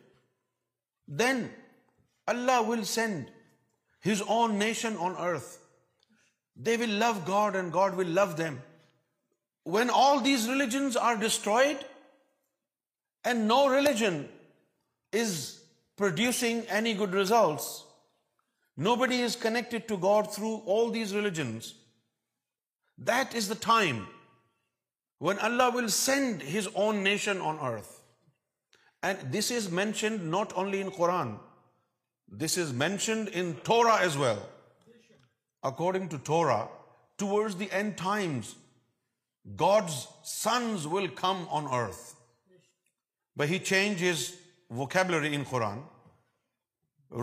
then 1.09 1.51
Allah 2.29 2.63
will 2.63 2.85
send 2.85 3.33
His 4.01 4.21
own 4.37 4.59
nation 4.59 4.99
on 5.09 5.17
earth. 5.29 5.49
They 6.55 6.77
will 6.77 6.95
love 7.05 7.25
God 7.25 7.57
and 7.57 7.73
God 7.79 7.97
will 8.03 8.13
love 8.21 8.37
them 8.43 8.61
when 9.65 9.91
all 9.91 10.21
these 10.21 10.49
religions 10.49 10.97
are 10.97 11.17
destroyed 11.17 11.85
and 13.25 13.47
no 13.47 13.69
religion 13.69 14.29
is 15.13 15.61
producing 15.97 16.63
any 16.79 16.95
good 16.95 17.13
results, 17.13 17.85
nobody 18.77 19.21
is 19.21 19.37
connected 19.37 19.87
to 19.89 19.97
God 19.97 20.35
through 20.35 20.57
all 20.67 20.91
these 20.91 21.15
religions, 21.15 21.75
that 22.99 23.35
is 23.35 23.49
the 23.49 23.63
time 23.67 24.09
when 25.19 25.39
Allah 25.39 25.71
will 25.71 25.89
send 25.89 26.43
His 26.43 26.69
own 26.75 27.03
nation 27.05 27.41
on 27.41 27.59
earth. 27.61 28.03
And 29.03 29.19
this 29.31 29.51
is 29.51 29.71
mentioned 29.71 30.29
not 30.29 30.53
only 30.57 30.81
in 30.81 30.91
Quran, 30.91 31.39
this 32.29 32.57
is 32.57 32.73
mentioned 32.73 33.29
in 33.29 33.55
Torah 33.67 34.01
as 34.01 34.19
well. 34.19 34.49
According 35.63 36.09
to 36.09 36.19
Torah, 36.19 36.69
towards 37.17 37.57
the 37.57 37.71
end 37.71 37.97
times, 37.97 38.51
God's 39.61 39.95
sons 40.31 40.87
will 40.91 41.07
come 41.17 41.43
on 41.57 41.67
earth 41.81 41.97
ب 43.39 43.45
he 43.51 43.59
change 43.67 44.03
his 44.05 44.25
vocabulary 44.79 45.35
in 45.37 45.43
Quran 45.51 45.79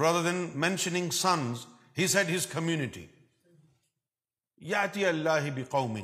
rather 0.02 0.24
than 0.32 0.50
mentioning 0.60 1.10
sons 1.22 1.66
he 1.98 2.08
set 2.16 2.30
his 2.36 2.48
community 2.52 3.06
اللہ 5.08 5.50
بھی 5.56 6.02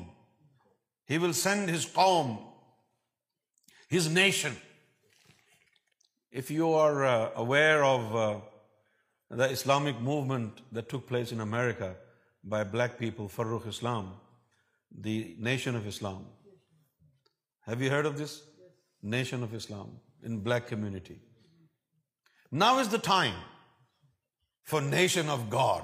are 6.73 7.01
aware 7.35 7.81
of 7.85 8.13
the 9.39 9.45
Islamic 9.45 10.01
movement 10.01 10.59
the 10.75 10.81
took 10.89 11.07
place 11.07 11.33
in 11.33 11.41
America 11.41 11.91
by 12.49 12.65
black 12.71 12.97
people 12.99 13.27
Farrukh 13.35 13.67
Islam 13.67 14.11
the 15.01 15.35
Nation 15.37 15.75
of 15.75 15.87
Islam. 15.87 16.25
Have 17.61 17.81
you 17.81 17.89
heard 17.89 18.05
of 18.05 18.17
this? 18.17 18.41
Yes. 18.43 19.11
Nation 19.17 19.43
of 19.43 19.53
Islam 19.53 19.89
in 20.23 20.39
black 20.39 20.67
community. 20.67 21.19
Now 22.51 22.79
is 22.79 22.87
the 22.87 22.97
time 22.97 23.35
for 24.63 24.81
Nation 24.81 25.29
of 25.29 25.49
God. 25.49 25.83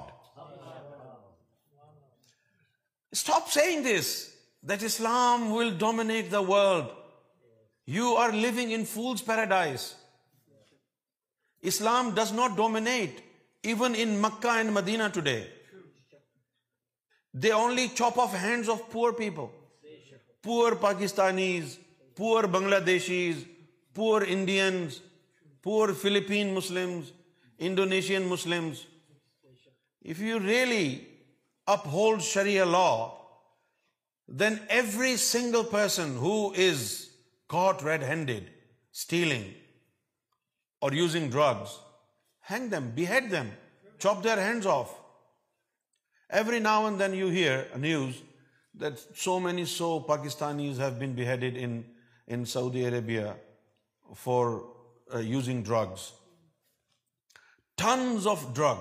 Stop 3.14 3.50
saying 3.50 3.82
this, 3.82 4.34
that 4.62 4.82
Islam 4.82 5.50
will 5.50 5.70
dominate 5.70 6.30
the 6.30 6.40
world. 6.40 6.94
You 7.84 8.14
are 8.14 8.32
living 8.32 8.70
in 8.70 8.86
fool's 8.86 9.20
paradise. 9.20 9.94
Islam 11.60 12.14
does 12.14 12.32
not 12.32 12.56
dominate 12.56 13.22
even 13.62 13.94
in 13.94 14.18
Mecca 14.18 14.48
and 14.48 14.72
Medina 14.72 15.10
today. 15.10 15.50
They 17.34 17.52
only 17.52 17.88
chop 17.88 18.18
off 18.18 18.34
hands 18.34 18.68
of 18.68 18.90
poor 18.90 19.12
people. 19.12 19.52
Poor 20.40 20.76
Pakistanis, 20.76 21.78
poor 22.14 22.42
Bangladeshis, 22.42 23.46
poor 23.94 24.24
Indians, 24.24 25.00
poor 25.62 25.94
Philippine 25.94 26.52
Muslims, 26.52 27.12
Indonesian 27.58 28.28
Muslims. 28.28 28.86
If 30.02 30.18
you 30.18 30.38
really 30.40 31.06
uphold 31.66 32.22
Sharia 32.22 32.66
law, 32.66 33.18
then 34.28 34.60
every 34.68 35.16
single 35.16 35.64
person 35.64 36.16
who 36.16 36.52
is 36.54 37.10
caught 37.48 37.82
red-handed, 37.82 38.50
stealing 38.90 39.54
or 40.80 40.92
using 40.92 41.30
drugs, 41.30 41.78
hang 42.40 42.68
them, 42.68 42.90
behead 42.94 43.30
them, 43.30 43.52
chop 43.98 44.22
their 44.22 44.38
hands 44.38 44.66
off. 44.66 44.90
Every 46.32 46.60
now 46.60 46.86
and 46.86 46.98
then 46.98 47.14
you 47.14 47.28
hear 47.28 47.66
news 47.76 48.22
that 48.76 48.98
so 49.14 50.00
Pakistanis 50.08 50.78
have 50.78 50.98
been 50.98 51.12
beheaded 51.14 51.56
in 51.58 52.46
Saudi 52.46 52.86
Arabia 52.86 53.36
for 54.14 54.64
uh, 55.14 55.18
using 55.18 55.62
drugs. 55.62 56.12
Tons 57.76 58.26
of 58.26 58.54
drug 58.54 58.78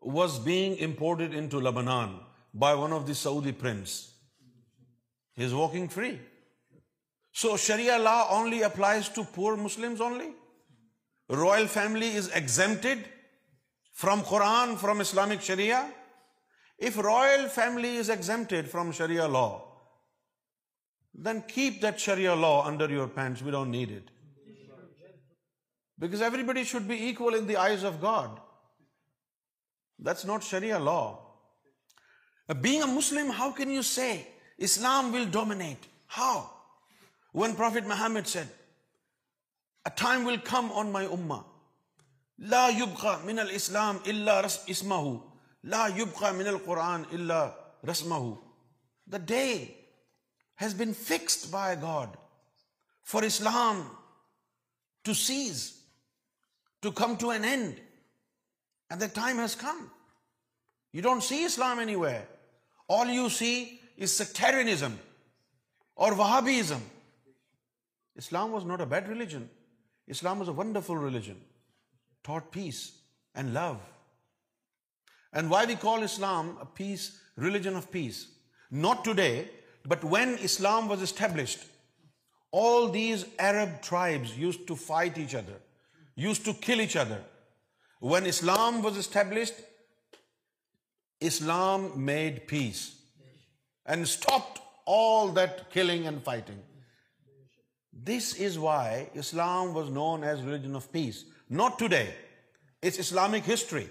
was 0.00 0.40
being 0.40 0.76
imported 0.76 1.32
into 1.32 1.58
Lebanon 1.58 2.18
by 2.52 2.74
one 2.74 2.92
of 2.92 3.06
the 3.06 3.14
Saudi 3.14 3.52
prince. 3.52 4.12
He's 5.34 5.54
walking 5.54 5.88
free. 5.88 6.18
So 7.32 7.56
Sharia 7.56 7.98
law 7.98 8.26
only 8.30 8.62
applies 8.62 9.08
to 9.10 9.22
poor 9.22 9.56
Muslims 9.56 10.00
only? 10.00 10.30
Royal 11.28 11.68
family 11.68 12.08
is 12.08 12.26
exempted 12.34 13.04
from 14.00 14.22
Quran 14.28 14.74
from 14.80 15.00
Islamic 15.00 15.42
Shreya 15.42 15.78
if 16.86 16.96
royal 17.04 17.46
family 17.54 18.10
from 18.72 18.90
Shreya 18.98 19.26
لریا 21.24 22.32
law 22.40 22.50
under 22.68 22.90
should 26.70 26.82
be 26.86 26.96
L 27.06 27.48
dead 27.48 28.04
this 30.10 30.24
not 30.32 30.42
شریہ 30.50 30.74
log 30.84 32.64
a 32.66 32.78
how 33.38 33.50
can 33.56 33.70
you 33.72 33.82
see 33.94 34.10
Islam 34.70 35.12
will 35.14 35.24
dominate 35.40 35.86
how 36.18 36.42
one 37.40 37.54
پرائی 37.54 38.36
اما 40.52 41.40
لا 42.40 42.68
يبقى 42.70 43.22
من 43.24 43.38
الاسلام 43.38 44.02
the 49.08 49.18
day 49.18 49.76
has 50.56 50.74
been 50.74 50.92
fixed 50.92 51.50
by 51.50 51.74
god 51.74 52.16
for 53.02 53.20
the 53.22 53.26
day 53.26 53.42
has 53.42 53.42
been 53.42 53.42
come 53.42 53.74
by 53.74 53.76
God 53.76 53.76
for 53.76 53.76
Islam 53.76 53.82
come 56.96 57.14
to 57.20 57.30
an 57.30 57.44
end 57.44 59.02
come 59.60 59.84
you 60.92 61.02
don't 61.02 61.22
see 61.22 61.42
Islam 61.44 61.78
any 61.78 61.94
you 61.94 62.12
all 63.00 63.10
you 63.14 63.26
sectarianism 64.08 64.96
or 66.04 66.10
or 66.20 66.52
Islam 68.22 68.52
was 68.54 68.64
not 68.66 68.80
a 68.80 68.86
bad 68.94 69.08
religion 69.08 69.46
Islam 70.14 70.40
is 70.40 70.48
a 70.48 70.54
wonderful 70.56 71.04
religion 71.04 71.38
taught 72.26 72.50
peace 72.50 72.80
and 73.34 73.54
love. 73.54 73.78
And 75.32 75.50
why 75.50 75.64
we 75.66 75.76
call 75.76 76.02
Islam 76.02 76.56
a 76.60 76.66
peace, 76.78 77.04
religion 77.36 77.76
of 77.76 77.90
peace. 77.90 78.26
Not 78.70 79.04
today, 79.04 79.48
but 79.84 80.04
when 80.14 80.36
Islam 80.48 80.88
was 80.88 81.02
established, 81.02 81.64
all 82.50 82.88
these 82.88 83.24
Arab 83.38 83.80
tribes 83.82 84.36
used 84.38 84.66
to 84.68 84.76
fight 84.76 85.18
each 85.18 85.34
other, 85.34 85.56
used 86.24 86.44
to 86.44 86.54
kill 86.66 86.80
each 86.80 86.96
other. 86.96 87.20
When 88.00 88.26
Islam 88.26 88.82
was 88.82 88.96
established, 88.96 89.60
Islam 91.20 91.86
made 92.04 92.40
peace 92.48 92.82
and 93.86 94.08
stopped 94.08 94.60
all 94.84 95.28
that 95.38 95.70
killing 95.70 96.06
and 96.06 96.22
fighting. 96.22 96.58
This 98.10 98.34
is 98.48 98.58
why 98.58 99.10
Islam 99.14 99.72
was 99.74 99.96
known 100.00 100.28
as 100.32 100.44
religion 100.50 100.76
of 100.82 100.92
peace. 100.98 101.24
Not 101.48 101.78
today. 101.78 102.12
It's 102.82 102.98
Islamic 102.98 103.44
history. 103.44 103.88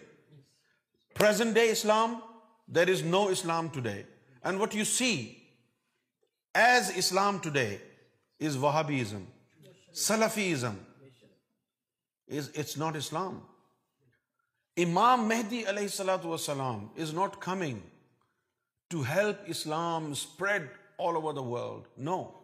Present 1.13 1.53
day 1.53 1.69
Islam, 1.69 2.21
there 2.67 2.89
is 2.89 3.03
no 3.03 3.30
Islam 3.30 3.69
today. 3.69 4.05
And 4.43 4.59
what 4.59 4.76
you 4.76 4.86
see 4.86 5.41
as 6.53 6.95
Islam 6.97 7.39
today 7.39 7.80
is 8.39 8.57
Wahhabism, 8.57 9.23
Salafism. 9.93 10.76
It's 12.28 12.76
not 12.76 12.95
Islam. 12.95 13.43
Imam 14.78 15.28
Mahdi 15.30 15.63
sallallahu 15.63 16.21
alaihi 16.21 16.36
wasallam 16.36 16.89
is 16.97 17.13
not 17.13 17.39
coming 17.39 17.82
to 18.89 19.03
help 19.03 19.38
Islam 19.47 20.13
spread 20.13 20.69
all 20.97 21.15
over 21.15 21.32
the 21.32 21.41
world. 21.41 21.88
No. 21.95 22.41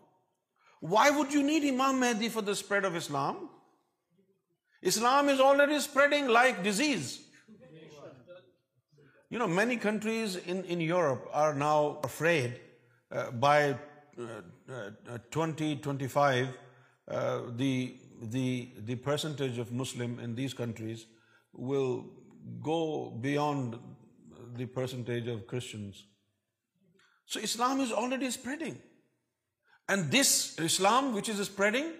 Why 0.79 1.09
would 1.09 1.33
you 1.33 1.43
need 1.43 1.65
Imam 1.65 1.99
Mahdi 1.99 2.29
for 2.29 2.41
the 2.41 2.55
spread 2.55 2.85
of 2.85 2.95
Islam? 2.95 3.49
Islam 4.89 5.29
is 5.33 5.39
already 5.39 5.79
spreading 5.85 6.27
like 6.37 6.63
disease. 6.63 7.17
You 9.29 9.39
know, 9.39 9.47
many 9.47 9.77
countries 9.77 10.35
in 10.53 10.81
Europe 10.81 11.29
are 11.41 11.53
now 11.53 11.99
afraid 12.09 12.59
uh, 12.59 13.29
by 13.31 13.75
uh, 14.19 14.41
uh, 14.73 15.19
2025, 15.31 16.47
the 17.61 18.95
percentage 19.05 19.57
of 19.57 19.71
Muslim 19.83 20.19
in 20.19 20.35
these 20.35 20.53
countries 20.53 21.05
will 21.53 22.05
go 22.61 22.81
beyond 23.21 23.77
the 24.55 24.65
percentage 24.65 25.27
of 25.27 25.45
Christians. 25.47 26.05
So 27.25 27.39
Islam 27.39 27.79
is 27.79 27.91
already 27.91 28.31
spreading. 28.31 28.79
And 29.87 30.11
this 30.11 30.33
Islam 30.59 31.13
which 31.13 31.29
is 31.29 31.45
spreading 31.45 31.93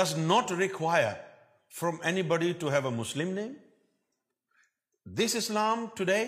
does 0.00 0.16
not 0.16 0.58
require 0.64 1.14
from 1.78 2.00
anybody 2.10 2.48
to 2.64 2.74
have 2.74 2.90
a 2.90 2.96
Muslim 2.98 3.34
name. 3.38 3.54
This 5.20 5.34
Islam 5.40 5.88
today 6.00 6.22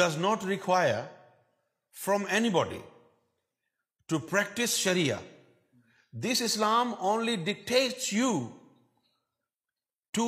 does 0.00 0.18
not 0.26 0.44
require 0.50 1.02
from 2.04 2.26
anybody 2.38 2.80
to 4.08 4.20
practice 4.32 4.76
Sharia. 4.84 5.18
This 6.26 6.40
Islam 6.48 6.94
only 7.10 7.36
dictates 7.48 8.12
you 8.18 8.30
to 10.20 10.26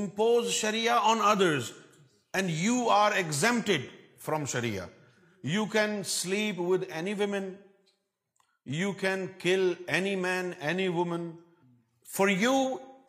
impose 0.00 0.52
Sharia 0.60 1.00
on 1.14 1.26
others, 1.32 1.72
and 2.34 2.54
you 2.68 2.76
are 3.00 3.16
exempted 3.24 3.90
from 4.28 4.46
Sharia. 4.54 4.88
You 5.56 5.66
can 5.74 6.00
sleep 6.18 6.64
with 6.72 6.88
any 7.00 7.14
women, 7.22 7.52
you 8.84 8.94
can 8.94 9.28
kill 9.44 9.68
any 9.86 10.16
man, 10.24 10.56
any 10.72 10.88
woman. 11.02 11.28
For 12.16 12.32
you, 12.46 12.56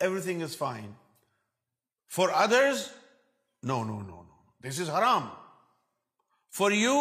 everything 0.22 0.42
is 0.42 0.56
fine 0.58 0.90
for 2.16 2.28
others 2.42 2.86
no 3.70 3.82
no 3.84 3.98
no 4.02 4.22
no 4.22 4.42
this 4.68 4.80
is 4.80 4.90
حرام 4.90 5.28
for 6.58 6.70
you 6.76 6.96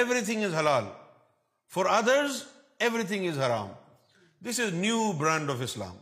every 0.00 0.20
thing 0.26 0.44
is 0.44 0.54
حلال 0.54 0.84
for 1.74 1.86
others 1.98 2.42
every 2.88 3.02
thing 3.12 3.28
is 3.28 3.38
حرام 3.46 3.72
this 4.48 4.60
is 4.60 4.72
new 4.80 5.12
brand 5.20 5.50
of 5.50 5.60
Islam 5.68 5.96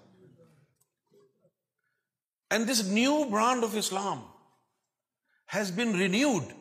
and 2.55 2.71
this 2.71 2.81
new 2.89 3.23
brand 3.33 3.65
of 3.65 3.75
Islam 3.79 4.27
has 5.55 5.71
been 5.77 5.95
renewed 5.99 6.53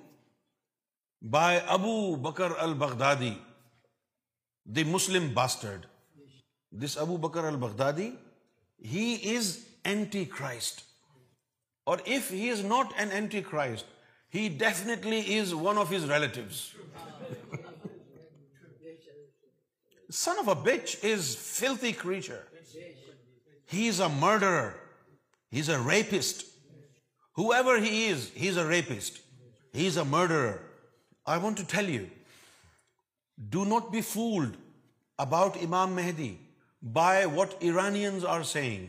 by 1.31 1.57
Abu 1.77 1.93
Bakr 2.29 2.51
al Baghdadi 2.67 3.33
the 4.75 4.83
Muslim 4.93 5.27
bastard 5.33 5.85
this 6.83 6.97
Abu 6.97 7.17
Bakr 7.27 7.43
al Baghdadi 7.45 8.09
he 8.81 9.15
is 9.15 9.65
Antichrist. 9.85 10.83
Or 11.85 11.99
if 12.05 12.29
he 12.29 12.49
is 12.49 12.63
not 12.63 12.93
an 12.97 13.11
Antichrist, 13.11 13.85
he 14.29 14.49
definitely 14.49 15.19
is 15.19 15.53
one 15.53 15.77
of 15.77 15.89
his 15.89 16.07
relatives. 16.07 16.73
Son 20.09 20.39
of 20.39 20.47
a 20.47 20.55
bitch 20.55 21.03
is 21.03 21.35
filthy 21.35 21.91
creature. 21.91 22.45
He 23.65 23.87
is 23.87 23.99
a 23.99 24.09
murderer. 24.09 24.79
He's 25.49 25.69
a 25.69 25.79
rapist. 25.79 26.45
Whoever 27.33 27.79
he 27.79 28.07
is, 28.07 28.31
he's 28.35 28.57
a 28.57 28.65
rapist. 28.65 29.19
He's 29.73 29.97
a 29.97 30.05
murderer. 30.05 30.61
I 31.25 31.37
want 31.37 31.57
to 31.57 31.65
tell 31.65 31.85
you, 31.85 32.09
do 33.49 33.65
not 33.65 33.91
be 33.91 34.01
fooled 34.01 34.55
about 35.17 35.61
Imam 35.61 35.95
Mahdi. 35.95 36.39
By 36.91 37.25
what 37.35 37.53
are 38.29 38.43
seeing 38.45 38.85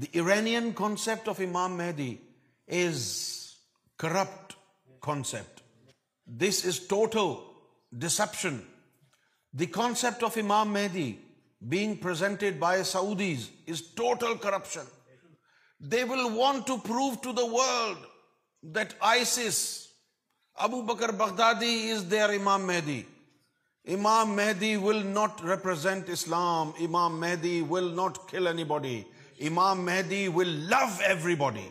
the 0.00 0.06
Iranian 0.18 0.70
concept 0.76 1.28
of 1.28 1.40
Imam 1.46 1.76
Mahdi 1.76 2.14
is 2.80 3.04
corrupt 3.98 4.52
concept 5.06 5.60
this 6.42 6.64
is 6.66 6.78
total 6.88 7.32
deception 8.04 8.58
the 9.60 9.66
concept 9.80 10.24
of 10.24 10.36
Imam 10.42 10.72
Mahdi 10.72 11.12
being 11.74 12.06
by 12.58 12.82
Saudis 12.92 13.48
is 13.68 13.82
total 13.96 14.34
corruption 14.42 14.84
they 15.92 16.02
will 16.10 16.24
want 16.36 16.66
to 16.66 16.76
prove 16.86 17.10
to 17.22 17.32
the 17.32 17.44
world 17.56 18.74
that 18.74 18.92
I 19.12 19.24
Abu 20.66 20.82
Bakr 20.94 21.12
Baghdadi 21.22 21.74
is 21.90 22.04
their 22.10 22.28
Imam 22.40 22.66
Mahdi 22.66 23.02
Imam 23.92 24.30
Mahdi 24.36 24.76
will 24.78 25.02
not 25.14 25.42
represent 25.44 26.08
Islam. 26.08 26.74
Imam 26.86 27.18
Mahdi 27.22 27.56
will 27.72 27.90
not 27.96 28.28
kill 28.28 28.48
anybody. 28.52 29.06
Imam 29.48 29.84
Mahdi 29.88 30.20
will 30.40 30.52
love 30.74 31.00
everybody. 31.08 31.66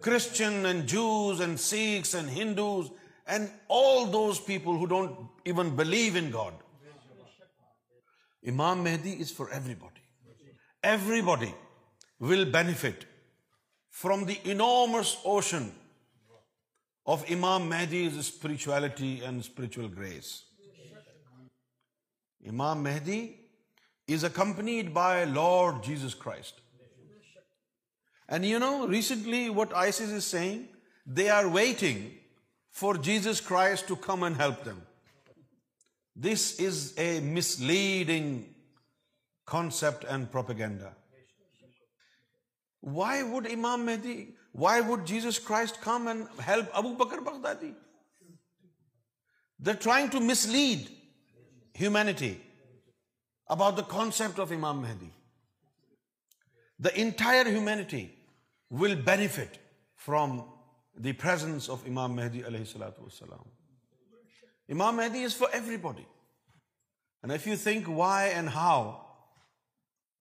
Christian 0.00 0.66
and 0.72 0.86
Jews 0.92 1.40
and 1.46 1.58
Sikhs 1.64 2.14
and 2.20 2.30
Hindus 2.30 2.90
and 3.26 3.50
all 3.66 4.06
those 4.14 4.40
people 4.50 4.78
who 4.78 4.86
don't 4.92 5.18
even 5.44 5.72
believe 5.80 6.20
in 6.22 6.30
God. 6.30 6.54
Imam 8.54 8.84
Mahdi 8.84 9.16
is 9.26 9.32
for 9.32 9.48
everybody. 9.58 10.04
Everybody 10.84 11.52
will 12.20 12.44
benefit 12.58 13.04
from 14.02 14.24
the 14.30 14.38
enormous 14.54 15.16
ocean 15.34 15.68
of 17.06 17.28
Imam 17.38 17.68
Mahdi's 17.76 18.24
spirituality 18.28 19.12
and 19.26 19.44
spiritual 19.50 19.94
grace. 19.98 20.32
Imam 22.50 22.82
Mahdi 22.84 23.20
is 24.14 24.24
accompanied 24.24 24.92
by 24.92 25.24
Lord 25.32 25.84
Jesus 25.86 26.14
Christ 26.24 26.60
and 28.32 28.44
you 28.44 28.58
know 28.58 28.90
recently 28.90 29.48
what 29.56 29.72
ISIS 29.92 30.12
is 30.14 30.24
seeing 30.24 30.62
they 31.16 31.28
are 31.30 31.44
waiting 31.52 32.08
for 32.80 32.94
Jesus 33.08 33.40
Christ 33.48 33.88
to 33.88 33.94
come 34.08 34.22
and 34.24 34.40
help 34.40 34.64
them 34.64 34.78
this 36.30 36.52
is 36.66 36.92
a 37.00 37.18
misleading 37.60 38.40
concept 39.52 40.04
and 40.12 40.30
propaganda 40.32 40.90
why 42.94 43.22
would 43.30 43.46
Imam 43.54 43.84
Mahdi 43.86 44.16
why 44.62 44.82
would 44.88 45.04
Jesus 45.08 45.38
Christ 45.40 45.82
come 45.84 46.08
and 46.08 46.40
help 46.48 46.74
Abu 46.82 46.94
Bakr 47.04 47.18
Baghdadi 47.30 47.72
the 49.66 49.80
trying 49.82 50.08
to 50.12 50.20
mislead 50.46 50.90
humanity 51.80 52.34
about 53.54 53.76
the 53.76 53.82
concept 53.96 54.40
of 54.40 54.50
Imam 54.52 54.80
Mahdi 54.82 55.08
the 56.84 56.88
entire 57.02 57.46
humanity 57.52 58.06
will 58.80 58.94
benefit 59.04 59.56
from 60.06 60.38
the 61.04 61.12
presence 61.26 61.68
of 61.70 61.82
Imam 61.88 62.14
Mahdi 62.16 62.42
علیہ 62.46 62.60
السلاۃ 62.60 62.98
والسلام 62.98 63.48
Imam 64.72 64.96
Mahdi 64.96 65.24
is 65.24 65.36
for 65.36 65.48
everybody 65.86 66.02
and 66.02 67.32
if 67.32 67.46
you 67.46 67.54
think 67.62 67.88
why 67.98 68.30
and 68.32 68.48
how 68.54 68.90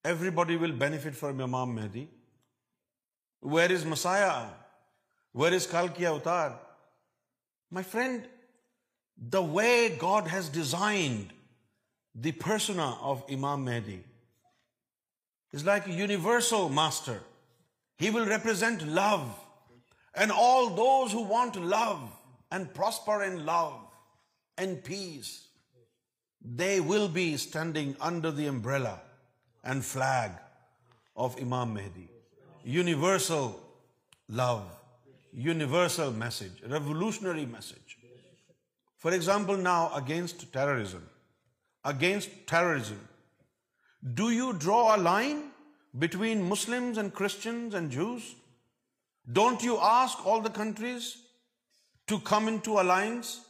everybody 0.39 0.55
will 0.61 0.71
benefit 0.79 1.19
from 1.19 1.41
Imam 1.43 1.75
Mahdi 1.75 2.05
where 3.53 3.71
is 3.75 3.85
مسایا 3.85 4.29
where 5.41 5.53
is 5.55 5.67
کال 5.71 5.87
کیا 5.95 6.09
avatar 6.11 6.49
my 7.77 7.89
friend 7.91 8.25
the 9.33 9.39
way 9.53 9.73
God 10.01 10.27
has 10.33 10.49
designed 10.53 11.33
The 12.13 12.33
persona 12.33 12.97
of 13.01 13.23
Imam 13.31 13.63
Mahdi 13.63 14.03
is 15.53 15.65
like 15.65 15.87
a 15.87 15.93
universal 15.93 16.67
master. 16.67 17.21
He 17.97 18.09
will 18.09 18.25
represent 18.25 18.85
love, 18.85 19.33
and 20.13 20.31
all 20.31 20.71
those 20.71 21.13
who 21.13 21.21
want 21.21 21.55
love 21.55 22.01
and 22.51 22.73
prosper 22.73 23.23
in 23.23 23.45
love 23.45 23.79
and 24.57 24.83
peace, 24.83 25.47
they 26.41 26.81
will 26.81 27.07
be 27.07 27.37
standing 27.37 27.95
under 28.01 28.29
the 28.29 28.47
umbrella 28.47 28.99
and 29.63 29.83
flag 29.83 30.31
of 31.15 31.37
Imam 31.37 31.73
Mahdi. 31.73 32.09
Universal 32.65 33.57
love, 34.27 34.65
universal 35.31 36.11
message, 36.11 36.61
revolutionary 36.67 37.45
message. 37.45 37.97
For 38.97 39.13
example, 39.13 39.55
now 39.55 39.91
against 39.95 40.51
terrorism 40.51 41.07
against 41.83 42.29
terrorism. 42.47 42.99
Do 44.19 44.31
you 44.31 44.53
draw 44.53 44.95
a 44.95 44.97
line 44.97 45.51
between 45.97 46.47
Muslims 46.47 46.97
and 46.97 47.13
Christians 47.13 47.73
and 47.73 47.91
Jews? 47.91 48.35
Don't 49.31 49.63
you 49.63 49.77
ask 49.77 50.25
all 50.25 50.41
the 50.41 50.49
countries 50.49 51.17
to 52.07 52.19
come 52.19 52.47
into 52.47 52.79
alliance 52.79 53.41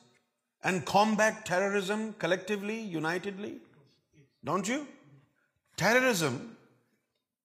and 0.64 0.86
combat 0.86 1.46
terrorism 1.46 2.14
collectively, 2.14 2.80
unitedly? 2.80 3.58
Don't 4.44 4.68
you? 4.68 4.88
Terrorism 5.78 6.58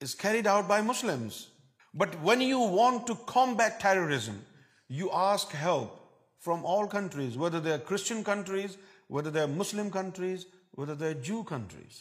is 0.00 0.14
carried 0.14 0.46
out 0.46 0.68
by 0.68 0.82
Muslims. 0.82 1.48
But 1.94 2.20
when 2.20 2.40
you 2.40 2.58
want 2.58 3.06
to 3.06 3.14
combat 3.26 3.80
terrorism, 3.80 4.44
you 4.88 5.10
ask 5.10 5.50
help 5.50 6.02
from 6.38 6.64
all 6.64 6.86
countries, 6.86 7.36
whether 7.36 7.60
they 7.60 7.72
are 7.72 7.78
Christian 7.78 8.22
countries, 8.22 8.76
whether 9.08 9.30
they 9.30 9.40
are 9.40 9.46
Muslim 9.46 9.90
countries, 9.90 10.46
وا 10.78 11.10
جیز 11.22 11.98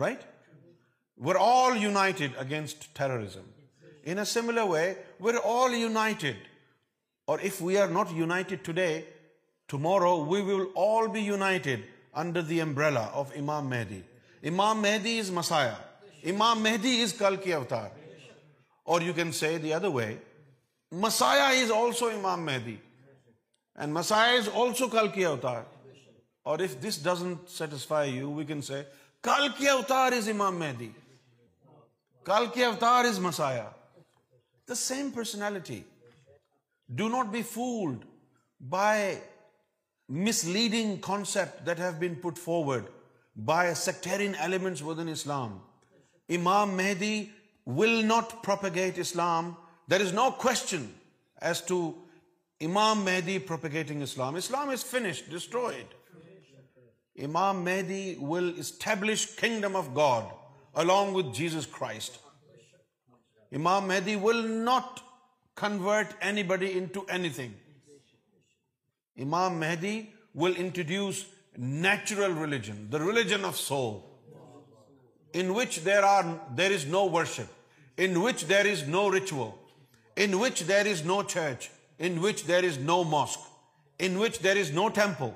right 0.00 0.18
we 1.26 1.30
are 1.34 1.36
all 1.40 1.72
united 1.82 2.22
اگینسٹرو 2.38 4.64
we'll 4.70 5.34
all 10.76 11.06
be 11.12 11.20
united 11.26 11.68
under 12.22 12.42
the 12.48 12.58
umbrella the 12.62 14.00
Imam 14.48 14.76
Mahdi 14.82 15.14
is 15.18 15.28
messiah 15.40 15.74
Imam 16.30 16.56
Mahdi 16.62 16.92
avatar 17.52 17.88
or 18.92 18.98
you 19.02 19.12
can 19.14 19.32
see 19.40 19.56
the 19.62 19.70
other 19.74 19.88
way 19.94 20.12
messiah 21.04 21.46
is 21.48 21.70
also 21.72 22.06
Imam 22.14 22.40
Mahdi 22.46 22.76
and 23.74 23.88
مسایا 23.92 24.32
is 24.38 24.46
also 24.62 24.86
کل 24.92 25.06
کی 25.14 25.24
اوتار 25.24 25.62
اور 26.50 26.58
if 26.58 26.74
this 26.84 26.98
doesn't 27.02 27.48
satisfy 27.50 28.12
you 28.16 28.30
we 28.34 28.44
can 28.44 28.62
say 28.68 28.82
کل 29.28 29.46
کے 29.58 29.68
اوتار 29.70 30.12
از 30.12 30.28
امام 30.28 30.58
مہدی 30.58 30.88
کل 32.26 32.46
کی 32.54 32.64
avatar 32.64 33.04
is 33.04 33.18
Messiah 33.26 33.68
the 34.68 34.74
same 34.82 35.10
personality 35.14 35.80
do 36.96 37.08
not 37.08 37.26
be 37.32 37.42
fooled 37.52 38.04
by 38.70 39.14
misleading 40.58 40.96
concept 41.06 41.66
that 41.66 41.80
have 41.80 41.90
been 41.98 42.14
put 42.26 42.38
forward 42.44 42.86
by 43.46 43.70
with 44.04 44.36
element 44.38 44.82
Islam 45.12 45.56
imam 46.36 46.76
Mahdi 46.76 47.14
will 47.76 48.04
not 48.06 48.32
propagate 48.44 48.98
Islam 48.98 49.52
there 49.90 50.00
is 50.00 50.12
no 50.14 50.28
question 50.42 50.86
as 51.46 51.62
to 51.66 51.80
imam 52.66 53.02
Mahdi 53.04 53.38
propagating 53.48 54.02
Islam 54.02 54.34
Islam 54.42 54.68
is 54.70 54.84
finish 54.90 55.22
destroyed 55.30 55.94
imam 57.24 57.64
Mahdi 57.64 58.14
will 58.28 58.52
establish 58.58 59.26
kingdom 59.60 59.76
of 59.76 59.88
God 59.96 60.32
along 60.82 61.12
with 61.14 61.34
Jesus 61.36 61.66
Christ 61.78 62.16
imam 63.56 63.88
Mahdi 63.88 64.14
will 64.22 64.46
not 64.64 65.00
convert 65.60 66.72
imam 69.22 69.58
Mahdi 69.60 70.00
will 70.34 70.52
introduce 70.56 71.22
natural 71.58 72.36
religion 72.38 72.84
the 72.92 72.98
religion 72.98 73.44
of 73.44 73.58
so 73.58 73.80
hence 75.40 75.78
there 75.84 76.02
are 76.02 76.22
there 76.58 76.72
is 76.74 76.86
no 76.92 77.08
worship 77.10 78.00
in 78.02 78.16
which 78.22 78.48
there 78.48 78.70
is 78.72 78.82
no 78.88 79.10
ریچو 79.14 79.50
hence 80.24 80.62
there 80.68 80.86
is 80.90 81.04
no 81.06 81.22
church 81.28 81.68
hence 82.06 82.46
there 82.48 82.64
is 82.68 82.78
no 82.90 83.02
mosque 83.16 83.40
hence 84.04 84.42
there 84.44 84.58
is 84.60 84.70
no 84.80 84.88
temple 85.00 85.30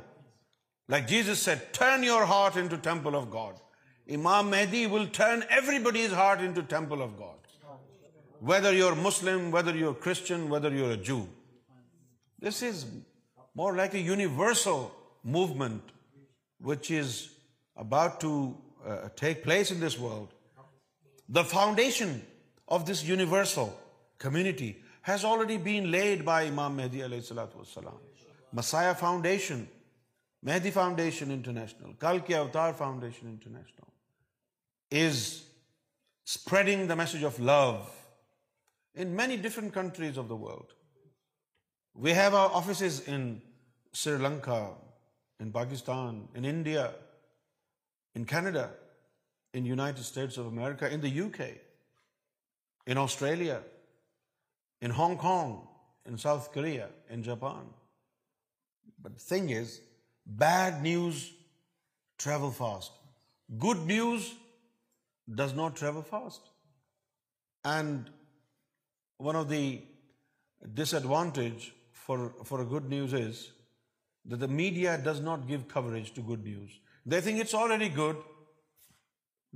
turn 0.89 2.03
your 2.05 2.22
heart 2.32 2.57
into 2.57 3.24
God 3.32 4.12
imam 4.14 4.45
Mahdi 4.51 4.82
will 4.91 5.05
turn 5.12 5.41
everybody 5.84 6.03
is 6.05 6.12
heart 6.14 6.41
in 6.43 6.51
temple 6.68 7.03
of 7.03 7.11
God 7.18 7.34
whether 8.51 8.74
your 8.74 8.93
Muslim 9.07 9.41
whether 9.55 9.74
your 9.76 9.95
creator 10.05 10.72
your 10.78 10.91
more 13.57 13.72
like 13.74 13.95
a 13.95 14.01
universal 14.01 14.89
movement 15.39 15.82
which 16.66 16.91
is 16.99 17.11
about 17.84 18.07
to 18.20 18.30
take 19.20 19.43
place in 19.45 19.78
of 22.66 22.80
this 22.91 23.01
universal 23.09 23.68
communities 24.24 25.22
already 25.24 25.78
imam 26.28 26.72
Mahdi 26.76 27.01
علیہ 27.05 27.18
السلات 27.22 27.51
Messiah 28.57 28.93
foundation 29.01 29.61
Mehdi 30.47 30.70
Foundation 30.70 31.33
International, 31.33 31.95
Kalki 31.95 32.35
Avatar 32.35 32.72
Foundation 32.72 33.29
International 33.29 33.89
is 34.91 35.45
spreading 36.24 36.87
the 36.87 36.95
message 36.95 37.24
of 37.24 37.39
love 37.41 37.91
in 38.95 39.14
many 39.14 39.37
different 39.37 39.72
countries 39.72 40.16
of 40.16 40.29
the 40.29 40.37
world. 40.37 40.72
We 41.95 42.12
have 42.12 42.33
our 42.33 42.49
offices 42.51 43.01
in 43.09 43.43
Sri 43.93 44.18
Lanka, 44.18 44.70
in 45.41 45.51
Pakistan, 45.51 46.29
in 46.35 46.45
India, 46.45 46.95
in 48.14 48.24
Canada, 48.24 48.70
in 49.53 49.64
the 49.64 49.68
United 49.68 50.05
States 50.05 50.37
of 50.37 50.47
America, 50.47 50.89
in 50.89 51.01
the 51.01 51.22
UK, 51.22 51.57
in 52.87 52.99
Australia, 52.99 53.62
in 54.81 54.93
Hong 54.93 55.18
Kong, 55.18 55.66
in 56.07 56.16
South 56.16 56.53
Korea, 56.53 56.89
in 57.11 57.22
Japan. 57.24 57.64
But 59.03 59.14
the 59.14 59.20
thing 59.20 59.51
is, 59.51 59.81
Bad 60.27 60.83
news 60.83 61.33
travel 62.18 62.51
fast. 62.51 62.91
Good 63.59 63.79
news 63.79 64.35
does 65.33 65.55
not 65.55 65.77
travel 65.77 66.03
fast. 66.03 66.41
And 67.64 68.11
one 69.18 69.37
of 69.37 69.49
the 69.49 69.83
disadvantage 70.74 71.72
for 71.93 72.61
a 72.61 72.64
good 72.64 72.89
news 72.89 73.12
is 73.12 73.53
that 74.27 74.39
the 74.39 74.49
media 74.49 74.99
does 74.99 75.20
not 75.20 75.47
give 75.47 75.68
coverage 75.68 76.12
to 76.14 76.20
good 76.20 76.45
news. 76.45 76.70
They 77.05 77.20
think 77.20 77.39
it's 77.39 77.55
already 77.55 77.89
good, 77.89 78.16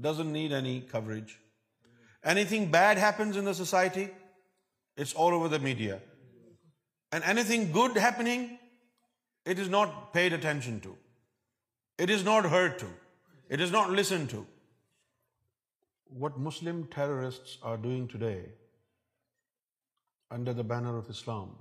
doesn't 0.00 0.32
need 0.32 0.52
any 0.52 0.80
coverage. 0.80 1.38
Anything 2.24 2.70
bad 2.70 2.98
happens 2.98 3.36
in 3.36 3.44
the 3.44 3.54
society, 3.54 4.08
it's 4.96 5.14
all 5.14 5.32
over 5.32 5.48
the 5.48 5.58
media. 5.58 6.00
And 7.10 7.24
anything 7.24 7.72
good 7.72 7.96
happening, 7.96 8.48
it 9.52 9.62
is 9.66 9.72
not 9.76 9.94
paid 10.16 10.38
attention 10.38 10.80
to. 10.86 10.96
It 12.04 12.12
is 12.16 12.24
not 12.28 12.48
heard 12.52 12.78
to. 12.82 12.88
It 13.56 13.62
is 13.64 13.72
not 13.76 13.92
listened 14.00 14.30
to. 14.32 14.40
What 16.24 16.38
Muslim 16.46 16.78
terrorists 16.94 17.58
are 17.70 17.76
doing 17.88 18.06
today 18.14 18.38
under 20.36 20.54
the 20.60 20.66
banner 20.72 20.94
of 21.00 21.10
Islam 21.14 21.52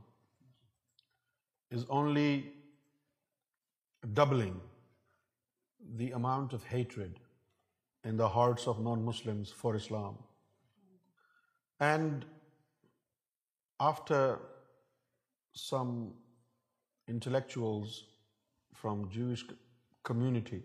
is 1.79 1.85
only 1.97 2.29
doubling 4.21 4.55
the 6.01 6.07
amount 6.19 6.55
of 6.57 6.71
hatred 6.75 7.19
in 8.11 8.23
the 8.23 8.29
hearts 8.37 8.67
of 8.73 8.83
non-Muslims 8.87 9.51
for 9.61 9.75
Islam. 9.77 10.23
And 11.93 12.31
after 13.91 14.23
some 15.67 16.09
intellectuals 17.09 18.03
from 18.73 19.09
Jewish 19.09 19.43
community 20.03 20.61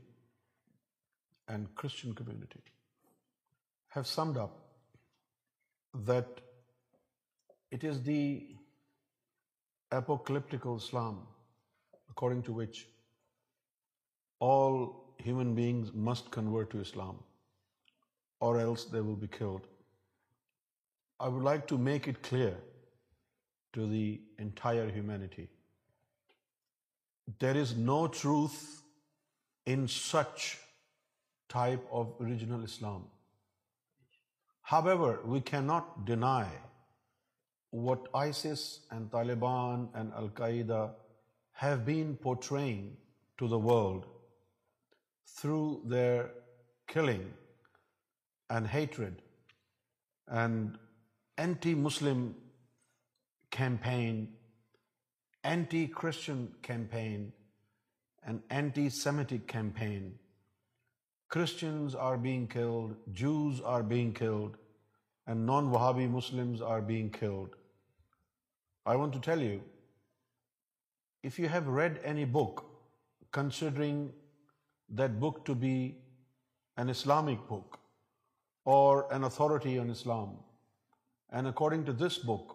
and 1.48 1.74
Christian 1.74 2.14
community 2.14 2.62
have 3.88 4.06
summed 4.06 4.36
up 4.36 4.58
that 6.04 6.26
it 7.70 7.84
is 7.84 8.02
the 8.02 8.46
apocalyptical 9.90 10.76
Islam 10.76 11.22
according 12.10 12.42
to 12.42 12.52
which 12.52 12.86
all 14.38 15.14
human 15.18 15.54
beings 15.54 15.92
must 15.92 16.30
convert 16.30 16.70
to 16.70 16.80
Islam 16.80 17.18
or 18.40 18.60
else 18.60 18.84
they 18.84 19.00
will 19.00 19.16
be 19.16 19.28
killed. 19.38 19.66
I 21.18 21.28
would 21.28 21.42
like 21.42 21.66
to 21.68 21.78
make 21.78 22.08
it 22.08 22.22
clear 22.22 22.56
to 23.72 23.86
the 23.86 24.20
entire 24.38 24.90
humanity 24.90 25.48
there 27.26 27.56
is 27.56 27.74
no 27.74 28.06
truth 28.06 28.82
in 29.64 29.88
such 29.88 30.58
type 31.48 31.86
of 31.90 32.12
original 32.20 32.62
Islam. 32.64 33.06
However, 34.60 35.20
we 35.24 35.40
cannot 35.40 36.04
deny 36.04 36.46
what 37.70 38.08
ISIS 38.14 38.80
and 38.90 39.10
Taliban 39.10 39.88
and 39.94 40.12
Al-Qaeda 40.12 40.90
have 41.52 41.86
been 41.86 42.16
portraying 42.16 42.96
to 43.38 43.48
the 43.48 43.58
world 43.58 44.06
through 45.26 45.82
their 45.86 46.30
killing 46.86 47.32
and 48.50 48.66
hatred 48.66 49.22
and 50.28 50.78
anti-Muslim 51.38 52.34
campaign 53.50 54.28
anti 55.48 55.78
Christian 56.00 56.40
anti 58.50 58.84
Semitic 58.90 59.42
campaign 59.48 60.04
Christians 61.34 61.96
and 65.26 65.38
non 65.50 65.64
Wahhabi 65.74 66.06
Muslim 66.06 66.50
an 76.76 76.86
Islamic 76.92 77.40
book 77.44 77.76
this 82.00 82.16
book 82.26 82.46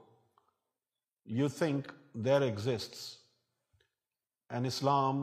you 1.40 1.48
think 1.58 1.84
there 2.26 2.42
exists 2.42 3.00
an 4.58 4.66
Islam 4.66 5.18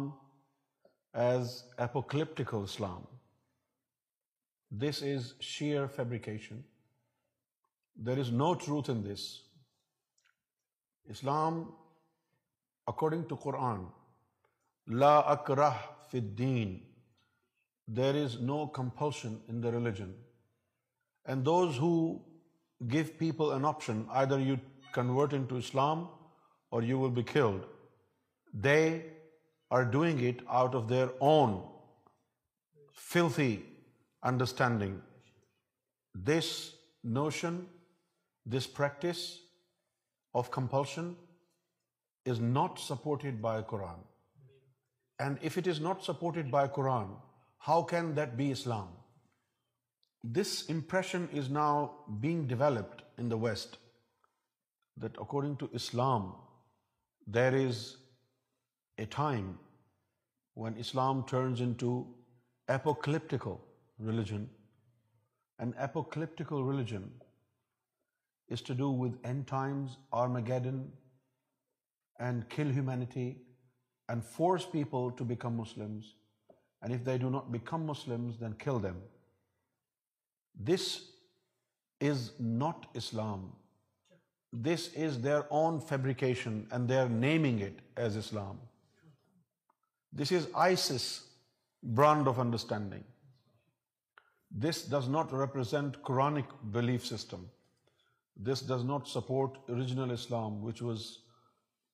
as 1.20 1.54
apocalyptical 1.78 2.56
Islam 2.64 3.02
this 4.82 5.02
is 5.02 5.32
sheer 5.48 5.86
fabrication 5.96 6.60
there 8.06 8.18
is 8.20 8.30
no 8.32 8.52
truth 8.64 8.90
in 8.90 9.02
this 9.04 9.26
Islam 11.14 11.62
according 12.92 13.22
to 13.28 13.36
Quran 13.42 13.84
لا 15.00 15.18
اکراہ 15.32 15.80
الدین 16.12 16.78
there 17.96 18.22
is 18.24 18.40
no 18.42 18.66
compulsion 18.76 19.34
in 19.48 19.62
the 19.62 19.70
religion 19.78 20.12
and 21.24 21.46
those 21.46 21.78
who 21.80 21.94
give 22.92 23.04
people 23.18 23.52
an 23.52 23.64
option 23.64 24.02
either 24.30 24.40
you 24.46 24.54
convert 24.94 25.34
into 25.48 25.56
Islam 25.56 26.06
or 26.76 26.82
you 26.92 27.04
will 27.04 27.14
be 27.18 27.26
killed. 27.32 27.66
They 28.68 28.82
are 29.76 29.84
doing 29.96 30.20
it 30.32 30.42
out 30.60 30.74
of 30.80 30.88
their 30.92 31.08
own 31.28 31.54
filthy 33.04 33.52
understanding. 34.32 34.98
This 36.32 36.50
notion, 37.20 37.58
this 38.56 38.68
practice 38.80 39.24
of 40.42 40.50
compulsion 40.58 41.16
is 42.34 42.44
not 42.44 42.86
supported 42.90 43.42
by 43.48 43.56
Quran. 43.74 44.04
And 45.24 45.42
if 45.50 45.58
it 45.60 45.72
is 45.72 45.82
not 45.88 46.06
supported 46.06 46.50
by 46.54 46.62
Quran, 46.78 47.12
how 47.66 47.82
can 47.94 48.14
that 48.20 48.36
be 48.40 48.50
Islam? 48.54 48.88
This 50.38 50.52
impression 50.74 51.28
is 51.42 51.50
now 51.58 51.74
being 52.24 52.46
developed 52.54 53.04
in 53.24 53.30
the 53.34 53.38
West 53.46 53.78
that 55.04 55.22
according 55.26 55.62
to 55.64 55.76
Islam, 55.82 56.34
there 57.26 57.54
is 57.54 57.96
a 58.98 59.06
time 59.06 59.58
when 60.54 60.76
Islam 60.76 61.24
turns 61.26 61.60
into 61.60 62.06
apocalyptical 62.68 63.60
religion. 63.98 64.48
An 65.58 65.74
apocalyptical 65.78 66.64
religion 66.64 67.10
is 68.48 68.62
to 68.62 68.74
do 68.74 68.90
with 68.90 69.18
end 69.24 69.46
times, 69.46 69.96
Armageddon, 70.12 70.92
and 72.18 72.48
kill 72.48 72.68
humanity 72.68 73.38
and 74.08 74.24
force 74.24 74.64
people 74.64 75.10
to 75.10 75.24
become 75.24 75.56
Muslims, 75.56 76.14
and 76.80 76.92
if 76.92 77.04
they 77.04 77.18
do 77.18 77.28
not 77.28 77.50
become 77.50 77.84
Muslims, 77.84 78.36
then 78.38 78.54
kill 78.58 78.78
them. 78.78 79.02
This 80.54 81.08
is 82.00 82.30
not 82.38 82.86
Islam 82.94 83.52
this 84.52 84.92
is 84.94 85.20
their 85.20 85.46
own 85.50 85.80
fabrication 85.80 86.66
and 86.70 86.88
they 86.88 86.96
are 86.96 87.08
naming 87.08 87.60
it 87.60 87.80
as 87.96 88.16
Islam. 88.16 88.58
This 90.12 90.32
is 90.32 90.48
ISIS 90.54 91.22
brand 91.82 92.26
of 92.26 92.38
understanding. 92.38 93.04
This 94.50 94.82
does 94.84 95.08
not 95.08 95.32
represent 95.32 96.02
Quranic 96.02 96.46
belief 96.70 97.04
system. 97.04 97.50
This 98.36 98.60
does 98.60 98.84
not 98.84 99.08
support 99.08 99.58
original 99.68 100.10
Islam, 100.12 100.62
which 100.62 100.80
was 100.80 101.20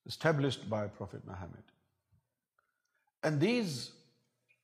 established 0.07 0.69
by 0.69 0.87
Prophet 0.87 1.23
Muhammad. 1.27 1.65
And 3.23 3.41
these 3.41 3.93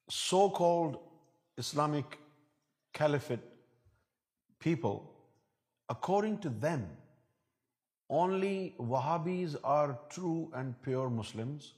so-called 0.09 0.99
Islamic 1.57 2.19
Caliphate 2.93 3.41
people, 4.59 5.09
according 5.89 6.39
to 6.39 6.49
them, 6.49 6.89
only 8.09 8.75
Wahhabis 8.81 9.57
are 9.63 9.99
true 10.09 10.51
and 10.55 10.81
pure 10.83 11.11
Muslims, 11.11 11.75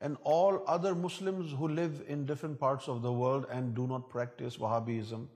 and 0.00 0.16
all 0.22 0.62
other 0.66 0.94
Muslims 0.94 1.52
who 1.52 1.68
live 1.68 2.02
in 2.08 2.24
different 2.24 2.58
parts 2.58 2.88
of 2.88 3.02
the 3.02 3.12
world 3.12 3.46
and 3.50 3.74
do 3.74 3.86
not 3.86 4.08
practice 4.08 4.56
Wahhabism, 4.56 5.26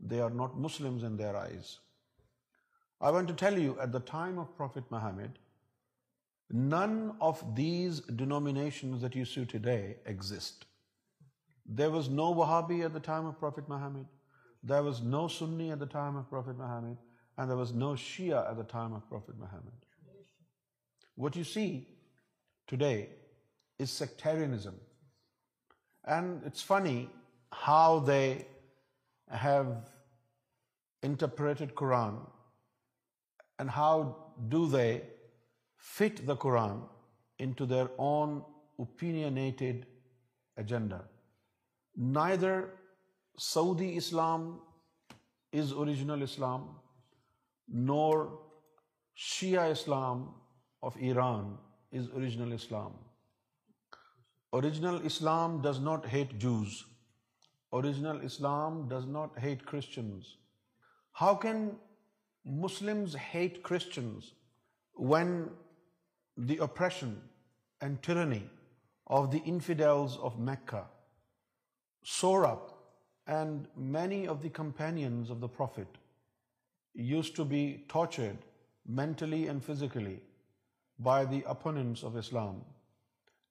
they 0.00 0.20
are 0.20 0.30
not 0.30 0.58
Muslims 0.58 1.02
in 1.04 1.16
their 1.16 1.36
eyes. 1.36 1.78
I 3.00 3.10
want 3.10 3.28
to 3.28 3.34
tell 3.34 3.56
you, 3.56 3.78
at 3.80 3.92
the 3.92 4.00
time 4.00 4.38
of 4.38 4.56
Prophet 4.56 4.84
Muhammad, 4.90 5.38
none 6.50 7.14
of 7.20 7.54
these 7.54 8.00
denominations 8.00 9.02
that 9.02 9.14
you 9.14 9.24
see 9.24 9.44
today 9.44 9.96
exist. 10.06 10.66
There 11.64 11.90
was 11.90 12.08
no 12.08 12.34
Wahhabi 12.34 12.84
at 12.84 12.92
the 12.92 13.00
time 13.00 13.26
of 13.26 13.38
Prophet 13.38 13.68
Muhammad. 13.68 14.06
There 14.62 14.82
was 14.82 15.02
no 15.02 15.28
Sunni 15.28 15.70
at 15.70 15.78
the 15.78 15.86
time 15.86 16.16
of 16.16 16.28
Prophet 16.28 16.58
Muhammad. 16.58 16.96
And 17.38 17.50
there 17.50 17.56
was 17.56 17.74
no 17.74 17.92
Shia 17.92 18.48
at 18.48 18.56
the 18.56 18.64
time 18.64 18.94
of 18.94 19.08
Prophet 19.08 19.34
Muhammad. 19.38 19.78
What 21.16 21.36
you 21.36 21.44
see 21.44 21.88
today 22.66 23.10
is 23.78 23.90
sectarianism. 23.90 24.74
And 26.06 26.42
it's 26.46 26.62
funny 26.62 27.10
how 27.52 28.00
they 28.00 28.46
have 29.30 29.88
interpreted 31.02 31.74
Quran 31.74 32.18
and 33.58 33.68
how 33.68 34.16
do 34.48 34.66
they 34.66 35.02
fit 35.76 36.26
the 36.26 36.36
Quran 36.36 36.82
into 37.38 37.66
their 37.66 37.90
own 37.98 38.44
opinionated 38.78 39.86
agenda. 40.56 41.04
Neither 41.96 42.70
Saudi 43.38 43.96
Islam 43.96 44.60
is 45.52 45.72
original 45.72 46.22
Islam, 46.22 46.74
nor 47.66 48.38
Shia 49.16 49.70
Islam 49.70 50.34
of 50.82 50.96
Iran 50.98 51.58
is 51.90 52.08
original 52.08 52.52
Islam. 52.52 52.92
Original 54.52 55.00
Islam 55.00 55.62
does 55.62 55.80
not 55.80 56.06
hate 56.06 56.38
Jews. 56.38 56.84
Original 57.72 58.20
Islam 58.20 58.88
does 58.88 59.06
not 59.06 59.38
hate 59.38 59.64
Christians. 59.66 60.36
How 61.12 61.34
can 61.34 61.78
Muslims 62.44 63.14
hate 63.14 63.62
Christians 63.62 64.34
when 64.94 65.50
the 66.38 66.58
oppression 66.58 67.20
and 67.80 68.00
tyranny 68.02 68.48
of 69.06 69.30
the 69.30 69.42
infidels 69.44 70.18
of 70.18 70.38
Mecca, 70.38 70.84
Saurabh 72.04 72.74
and 73.26 73.66
many 73.74 74.28
of 74.28 74.42
the 74.42 74.50
companions 74.50 75.30
of 75.30 75.40
the 75.40 75.48
Prophet 75.48 75.88
used 76.96 77.36
to 77.36 77.44
be 77.44 77.84
tortured 77.88 78.38
mentally 78.86 79.48
and 79.48 79.62
physically 79.62 80.20
by 80.98 81.24
the 81.24 81.44
opponents 81.46 82.02
of 82.02 82.16
Islam. 82.16 82.62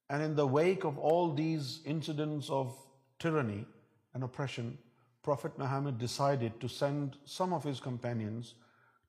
And 0.09 0.23
in 0.23 0.35
the 0.35 0.47
wake 0.47 0.83
of 0.83 0.97
all 0.97 1.33
these 1.33 1.79
incidents 1.85 2.49
of 2.49 2.75
tyranny 3.19 3.65
and 4.13 4.23
oppression, 4.23 4.77
Prophet 5.23 5.57
Muhammad 5.57 5.97
decided 5.97 6.59
to 6.61 6.67
send 6.67 7.17
some 7.25 7.53
of 7.53 7.63
his 7.63 7.79
companions 7.79 8.55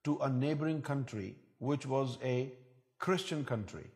to 0.04 0.18
a 0.22 0.30
neighboring 0.30 0.82
country, 0.82 1.34
which 1.58 1.86
was 1.86 2.18
a 2.22 2.52
Christian 2.98 3.44
country. 3.44 3.86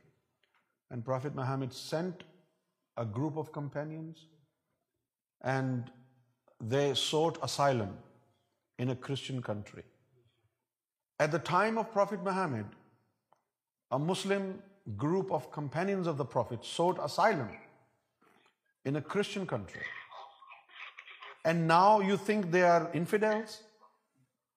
And 0.90 1.04
Prophet 1.04 1.34
Muhammad 1.34 1.72
sent 1.72 2.24
a 2.96 3.04
group 3.04 3.36
of 3.36 3.52
companions, 3.52 4.26
and 5.40 5.90
they 6.60 6.92
sought 6.94 7.38
asylum 7.42 7.96
in 8.78 8.90
a 8.90 8.96
Christian 8.96 9.40
country. 9.40 9.82
At 11.24 11.32
the 11.32 11.44
time 11.46 11.78
of 11.80 11.92
Prophet 11.94 12.22
Muhammad, 12.26 12.68
a 13.96 13.98
Muslim 13.98 14.44
group 15.02 15.32
of 15.38 15.48
companions 15.56 16.06
of 16.12 16.16
the 16.20 16.26
Prophet 16.34 16.68
sought 16.68 17.02
asylum 17.06 17.50
in 18.86 18.96
a 19.00 19.02
Christian 19.14 19.46
country. 19.46 19.82
And 21.44 21.66
now 21.68 22.00
you 22.00 22.16
think 22.28 22.50
they 22.56 22.62
are 22.70 22.88
infidels? 23.00 23.60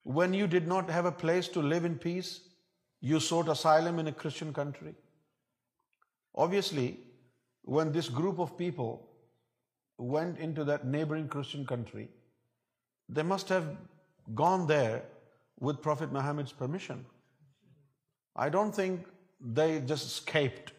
When 0.03 0.39
you 0.41 0.47
did 0.55 0.65
not 0.73 0.89
have 0.89 1.11
a 1.11 1.11
place 1.11 1.49
to 1.57 1.67
live 1.73 1.91
in 1.93 1.97
peace, 2.05 2.33
you 3.01 3.19
sought 3.29 3.49
asylum 3.49 3.99
in 3.99 4.07
a 4.07 4.17
Christian 4.23 4.53
country. 4.63 4.95
Obviously, 6.33 6.89
when 7.63 7.91
this 7.91 8.07
group 8.07 8.39
of 8.39 8.57
people 8.65 8.93
went 9.97 10.37
into 10.37 10.63
that 10.71 10.87
neighboring 10.95 11.27
Christian 11.27 11.67
country, 11.73 12.07
they 13.09 13.25
must 13.27 13.49
have 13.49 13.73
gone 14.43 14.71
there 14.77 15.01
with 15.69 15.81
Prophet 15.81 16.11
Muhammad's 16.11 16.53
permission. 16.61 17.05
I 18.35 18.49
don't 18.49 18.73
think 18.75 19.07
they 19.39 19.69
just 19.91 20.05
escaped 20.07 20.73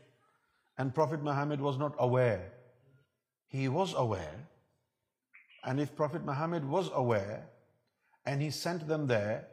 and 0.78 0.94
Prophet 0.94 1.22
Muhammad 1.28 1.60
was 1.68 1.78
not 1.78 1.96
aware. 2.06 2.42
He 3.46 3.68
was 3.68 3.94
aware. 4.04 4.36
And 5.64 5.80
if 5.80 5.96
Prophet 5.96 6.26
Muhammad 6.30 6.68
was 6.76 6.90
aware 7.02 7.48
and 8.26 8.42
he 8.42 8.50
sent 8.50 8.86
them 8.86 9.06
there 9.06 9.46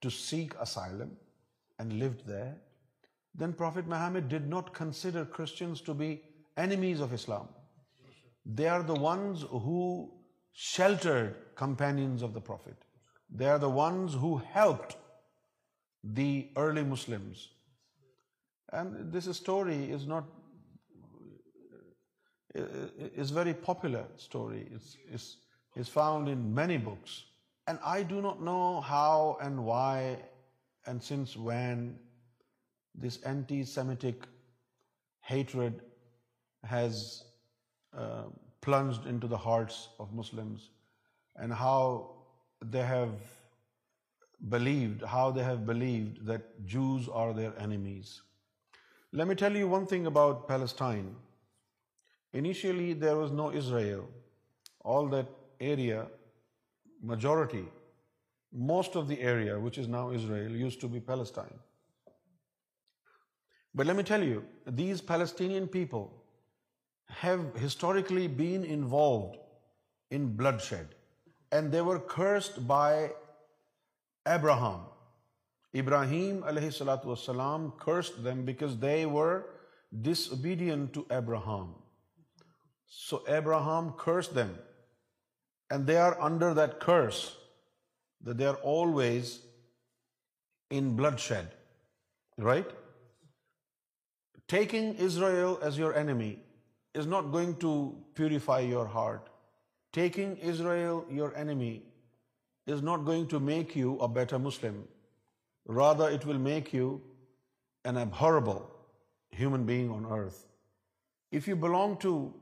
to 0.00 0.10
seek 0.10 0.54
asylum 0.60 1.12
and 1.78 1.92
lived 2.00 2.26
there, 2.26 2.56
then 3.34 3.52
Prophet 3.52 3.86
Muhammad 3.86 4.28
did 4.28 4.48
not 4.48 4.74
consider 4.82 5.24
Christians 5.24 5.80
to 5.82 5.94
be 6.02 6.22
enemies 6.56 7.00
of 7.00 7.12
Islam. 7.12 7.48
They 8.44 8.68
are 8.68 8.82
the 8.82 9.02
ones 9.06 9.42
who 9.50 9.82
sheltered 10.52 11.36
companions 11.54 12.22
of 12.22 12.34
the 12.34 12.40
Prophet. 12.40 12.74
They 13.30 13.46
are 13.46 13.58
the 13.58 13.70
ones 13.70 14.14
who 14.14 14.36
helped 14.52 14.96
the 16.02 16.48
early 16.56 16.84
Muslims. 16.84 17.48
And 18.72 19.12
this 19.12 19.24
story 19.36 19.84
is 19.90 20.06
not, 20.06 20.24
is 22.54 23.30
very 23.30 23.54
popular 23.54 24.04
story. 24.16 24.68
It's 25.10 25.88
found 25.88 26.28
in 26.28 26.54
many 26.54 26.76
books. 26.76 27.24
And 27.66 27.78
I 27.84 28.02
do 28.02 28.20
not 28.20 28.42
know 28.42 28.80
how 28.82 29.38
and 29.40 29.64
why 29.64 30.18
and 30.86 31.02
since 31.02 31.34
when 31.34 31.98
this 32.94 33.22
anti-Semitic 33.22 34.24
hatred 35.22 35.80
has 36.62 37.24
uh, 37.96 38.24
plunged 38.60 39.06
into 39.06 39.26
the 39.26 39.36
hearts 39.36 39.88
of 39.98 40.12
Muslims, 40.12 40.68
and 41.36 41.52
how 41.52 42.02
they 42.70 42.84
have 42.90 43.14
believed, 44.54 45.02
how 45.02 45.30
they 45.30 45.44
have 45.44 45.64
believed 45.66 46.24
that 46.32 46.66
Jews 46.66 47.08
are 47.08 47.32
their 47.32 47.52
enemies. 47.58 48.22
Let 49.12 49.28
me 49.28 49.34
tell 49.34 49.56
you 49.56 49.68
one 49.68 49.86
thing 49.86 50.06
about 50.06 50.48
Palestine. 50.48 51.14
Initially, 52.32 52.92
there 52.92 53.16
was 53.16 53.30
no 53.30 53.52
Israel. 53.52 54.08
All 54.80 55.08
that 55.08 55.28
area, 55.60 56.06
majority, 57.00 57.64
most 58.52 58.96
of 58.96 59.06
the 59.08 59.20
area, 59.20 59.58
which 59.58 59.78
is 59.78 59.88
now 59.88 60.10
Israel, 60.10 60.50
used 60.50 60.80
to 60.80 60.88
be 60.88 61.00
Palestine. 61.00 61.58
But 63.74 63.86
let 63.86 63.96
me 63.96 64.02
tell 64.02 64.22
you, 64.22 64.44
these 64.66 65.00
Palestinian 65.00 65.68
people 65.68 66.12
have 67.08 67.40
historically 67.54 68.26
been 68.26 68.64
involved 68.64 69.36
in 70.10 70.28
bloodshed. 70.36 70.88
And 71.56 71.72
they were 71.72 71.96
cursed 72.14 72.58
by 72.66 73.04
Abraham 74.30 74.82
Ibrahim 75.80 76.42
علیہ 76.52 76.64
السلاۃ 76.66 77.04
وسلام 77.06 77.68
cursed 77.84 78.16
them 78.24 78.40
because 78.44 78.70
they 78.82 79.04
were 79.12 79.36
disobedient 80.32 80.84
to 80.94 81.02
Abraham 81.16 81.72
so 82.94 83.18
Abraham 83.34 83.88
curse 84.04 84.30
them 84.36 84.52
and 85.76 85.86
they 85.88 85.98
are 85.98 86.12
under 86.30 86.52
that 86.56 86.74
curse 86.84 87.22
they 88.38 88.46
are 88.46 88.54
always 88.74 89.38
in 90.78 90.88
bloodshed 91.28 92.42
right 92.44 92.72
taking 94.54 95.00
Israel 95.06 95.54
as 95.64 95.78
your 95.78 95.94
enemy 96.02 96.34
is 96.98 97.06
not 97.14 97.32
going 97.32 97.52
to 97.60 97.74
purify 98.16 98.68
your 98.70 98.86
heart 98.94 99.32
Taking 99.94 100.38
Israel, 100.38 101.06
your 101.08 101.36
enemy, 101.36 101.82
is 102.66 102.82
not 102.82 103.04
going 103.04 103.28
to 103.28 103.38
make 103.38 103.76
you 103.76 103.96
a 104.00 104.08
better 104.08 104.40
Muslim. 104.40 104.88
Rather, 105.68 106.10
it 106.10 106.26
will 106.26 106.40
make 106.46 106.72
you 106.72 107.00
an 107.84 107.94
abhorrible 107.94 108.62
human 109.30 109.62
being 109.62 109.92
on 109.92 110.04
earth. 110.04 110.46
If 111.30 111.46
you 111.46 111.54
belong 111.54 111.96
to 111.98 112.34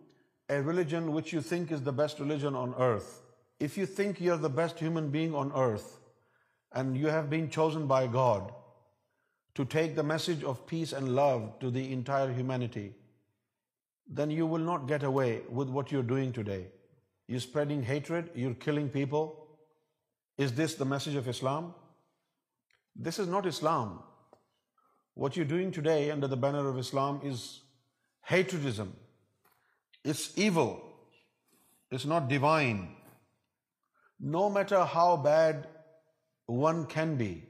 a 0.48 0.62
religion 0.62 1.12
which 1.12 1.30
you 1.34 1.42
think 1.42 1.70
is 1.70 1.82
the 1.82 1.92
best 1.92 2.18
religion 2.18 2.54
on 2.54 2.74
earth, 2.78 3.20
if 3.60 3.76
you 3.76 3.84
think 3.84 4.18
you're 4.18 4.38
the 4.38 4.56
best 4.62 4.78
human 4.78 5.10
being 5.10 5.34
on 5.34 5.52
earth, 5.54 5.98
and 6.72 6.96
you 6.96 7.08
have 7.08 7.28
been 7.28 7.50
chosen 7.50 7.86
by 7.86 8.06
God 8.06 8.50
to 9.56 9.66
take 9.66 9.94
the 9.94 10.02
message 10.02 10.42
of 10.42 10.66
peace 10.66 10.94
and 10.94 11.14
love 11.14 11.58
to 11.60 11.70
the 11.70 11.92
entire 11.92 12.32
humanity, 12.32 12.94
then 14.08 14.30
you 14.30 14.46
will 14.46 14.70
not 14.72 14.88
get 14.88 15.02
away 15.02 15.42
with 15.50 15.68
what 15.68 15.92
you're 15.92 16.10
doing 16.14 16.32
today. 16.32 16.64
You're 17.32 17.40
spreading 17.40 17.82
hatred, 17.82 18.28
you're 18.34 18.52
killing 18.52 18.90
people. 18.90 19.46
Is 20.36 20.52
this 20.52 20.74
the 20.74 20.84
message 20.84 21.14
of 21.14 21.28
Islam? 21.28 21.72
This 22.94 23.18
is 23.22 23.28
not 23.34 23.46
Islam. 23.46 24.00
What 25.14 25.34
you're 25.34 25.50
doing 25.54 25.70
today 25.70 26.10
under 26.10 26.28
the 26.34 26.36
banner 26.36 26.68
of 26.68 26.76
Islam 26.84 27.22
is 27.24 27.62
hatredism. 28.28 28.92
It's 30.04 30.24
evil. 30.36 30.70
It's 31.90 32.04
not 32.04 32.28
divine. 32.28 32.96
No 34.20 34.50
matter 34.50 34.84
how 34.84 35.16
bad 35.16 35.68
one 36.44 36.84
can 36.84 37.16
be, 37.16 37.44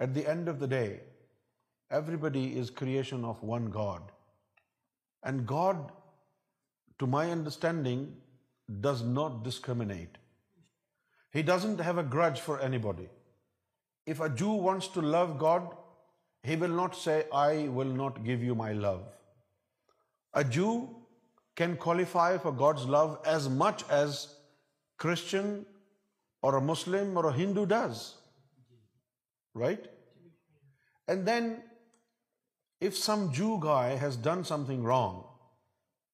at 0.00 0.14
the 0.14 0.26
end 0.26 0.48
of 0.48 0.60
the 0.60 0.68
day, 0.76 1.00
everybody 1.90 2.46
is 2.56 2.70
creation 2.70 3.32
of 3.34 3.42
one 3.42 3.68
God. 3.68 4.12
And 5.22 5.46
God, 5.58 5.90
to 7.00 7.06
my 7.06 7.28
understanding, 7.30 8.08
does 8.80 9.02
not 9.02 9.42
discriminate. 9.44 10.18
He 11.32 11.42
doesn't 11.42 11.80
have 11.80 11.98
a 11.98 12.02
grudge 12.02 12.40
for 12.40 12.60
anybody. 12.60 13.08
If 14.06 14.20
a 14.20 14.28
Jew 14.28 14.50
wants 14.50 14.88
to 14.88 15.00
love 15.00 15.38
God, 15.38 15.76
he 16.42 16.56
will 16.56 16.68
not 16.68 16.96
say, 16.96 17.24
I 17.32 17.68
will 17.68 17.98
not 18.02 18.24
give 18.24 18.42
you 18.42 18.54
my 18.54 18.72
love. 18.72 19.04
A 20.34 20.44
Jew 20.44 20.96
can 21.56 21.76
qualify 21.76 22.38
for 22.38 22.52
God's 22.52 22.84
love 22.84 23.18
as 23.24 23.48
much 23.48 23.82
as 23.88 24.26
a 24.26 25.02
Christian 25.02 25.66
or 26.42 26.56
a 26.56 26.60
Muslim 26.60 27.16
or 27.16 27.26
a 27.26 27.32
Hindu 27.32 27.66
does. 27.66 28.14
Right? 29.54 29.84
And 31.08 31.26
then, 31.26 31.62
if 32.80 32.96
some 32.96 33.32
Jew 33.32 33.58
guy 33.60 33.96
has 33.96 34.16
done 34.16 34.44
something 34.44 34.82
wrong, 34.82 35.24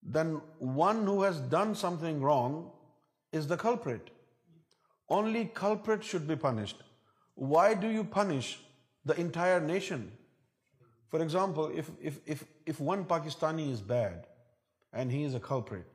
then 0.03 0.41
one 0.59 1.05
who 1.07 1.23
has 1.23 1.41
done 1.41 1.75
something 1.75 2.21
wrong 2.21 2.71
is 3.33 3.47
the 3.47 3.57
culprit. 3.57 4.11
Only 5.09 5.45
culprit 5.45 6.03
should 6.03 6.27
be 6.27 6.37
punished. 6.37 6.83
Why 7.35 7.75
do 7.75 7.89
you 7.89 8.03
punish 8.03 8.59
the 9.05 9.19
entire 9.19 9.61
nation? 9.61 10.13
For 11.09 11.23
example, 11.23 11.71
if 11.73 12.81
one 12.81 13.05
Pakistani 13.05 13.73
is 13.73 13.81
bad 13.81 14.27
and 14.93 15.11
he 15.11 15.23
is 15.25 15.35
a 15.35 15.41
culprit, 15.41 15.87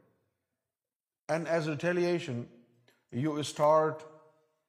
and 1.27 1.47
as 1.47 1.67
retaliation, 1.67 2.47
you 3.11 3.43
start 3.43 4.05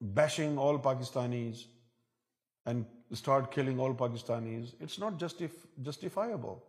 bashing 0.01 0.59
all 0.59 0.79
Pakistanis 0.79 1.67
and 2.67 2.85
start 3.13 3.51
killing 3.51 3.79
all 3.79 3.95
Pakistanis, 3.95 4.75
it's 4.81 4.99
not 4.99 5.19
justifiable. 5.19 6.65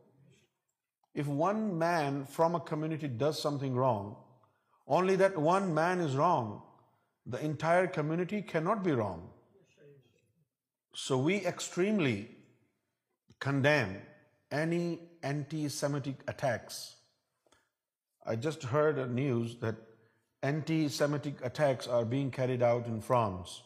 If 1.13 1.27
one 1.27 1.77
man 1.77 2.25
from 2.25 2.55
a 2.55 2.59
community 2.59 3.07
does 3.07 3.41
something 3.41 3.73
wrong, 3.75 4.15
only 4.87 5.15
that 5.15 5.37
one 5.37 5.73
man 5.73 5.99
is 5.99 6.15
wrong. 6.15 6.61
The 7.25 7.39
entire 7.45 7.85
community 7.85 8.41
cannot 8.41 8.83
be 8.83 8.91
wrong. 8.91 9.29
So 10.95 11.17
we 11.17 11.35
extremely 11.45 12.29
condemn 13.39 14.01
any 14.51 14.99
anti-Semitic 15.21 16.15
attacks. 16.27 16.95
I 18.25 18.35
just 18.35 18.63
heard 18.63 18.97
news 19.13 19.57
that 19.57 19.75
anti-Semitic 20.41 21.45
attacks 21.45 21.87
are 21.87 22.03
being 22.03 22.31
carried 22.31 22.63
out 22.63 22.87
in 22.87 22.99
France, 22.99 23.61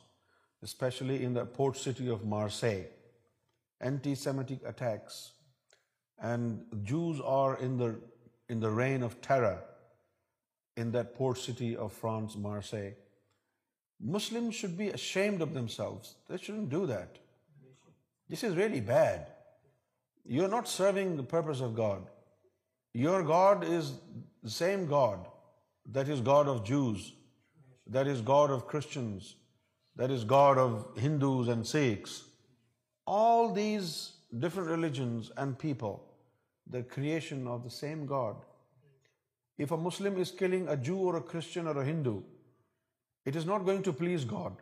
especially 0.61 1.23
in 1.23 1.33
the 1.33 1.45
port 1.45 1.77
city 1.77 2.09
of 2.09 2.25
Marseille. 2.25 2.87
Anti-Semitic 3.79 4.59
attacks 4.65 5.21
and 6.19 6.63
Jews 6.83 7.19
are 7.21 7.57
in 7.57 7.77
the 7.77 8.69
reign 8.69 9.03
of 9.03 9.21
terror 9.21 9.63
in 10.75 10.91
that 10.91 11.13
port 11.15 11.37
city 11.37 11.75
of 11.75 11.93
France, 11.93 12.35
Marseille. 12.35 12.93
Muslims 13.99 14.55
should 14.55 14.77
be 14.77 14.89
ashamed 14.89 15.41
of 15.41 15.53
themselves. 15.53 16.15
They 16.27 16.37
shouldn't 16.37 16.69
do 16.69 16.85
that. 16.87 17.19
This 18.27 18.43
is 18.43 18.55
really 18.55 18.81
bad. 18.81 19.27
You're 20.25 20.47
not 20.47 20.67
serving 20.67 21.15
the 21.15 21.23
purpose 21.23 21.61
of 21.61 21.75
God. 21.75 22.07
Your 22.93 23.23
God 23.23 23.63
is 23.63 23.93
the 24.41 24.49
same 24.49 24.87
God 24.87 25.27
that 25.91 26.07
is 26.07 26.21
God 26.21 26.47
of 26.47 26.63
Jews, 26.63 27.13
that 27.87 28.07
is 28.07 28.21
God 28.21 28.49
of 28.49 28.67
Christians, 28.67 29.35
that 29.95 30.09
is 30.09 30.23
God 30.23 30.57
of 30.57 30.87
Hindus 30.97 31.47
and 31.47 31.65
Sikhs. 31.65 32.23
All 33.05 33.51
these 33.51 34.11
different 34.39 34.69
religions 34.69 35.31
and 35.37 35.57
people, 35.57 36.03
the 36.67 36.83
creation 36.95 37.47
of 37.47 37.63
the 37.63 37.69
same 37.69 38.05
God. 38.05 38.35
If 39.57 39.71
a 39.71 39.77
Muslim 39.77 40.19
is 40.19 40.31
killing 40.31 40.67
a 40.67 40.75
Jew 40.75 40.97
or 40.97 41.15
a 41.17 41.21
Christian 41.21 41.67
or 41.67 41.79
a 41.81 41.85
Hindu, 41.85 42.21
it 43.25 43.35
is 43.35 43.45
not 43.45 43.65
going 43.65 43.83
to 43.83 43.93
please 43.93 44.25
God, 44.25 44.61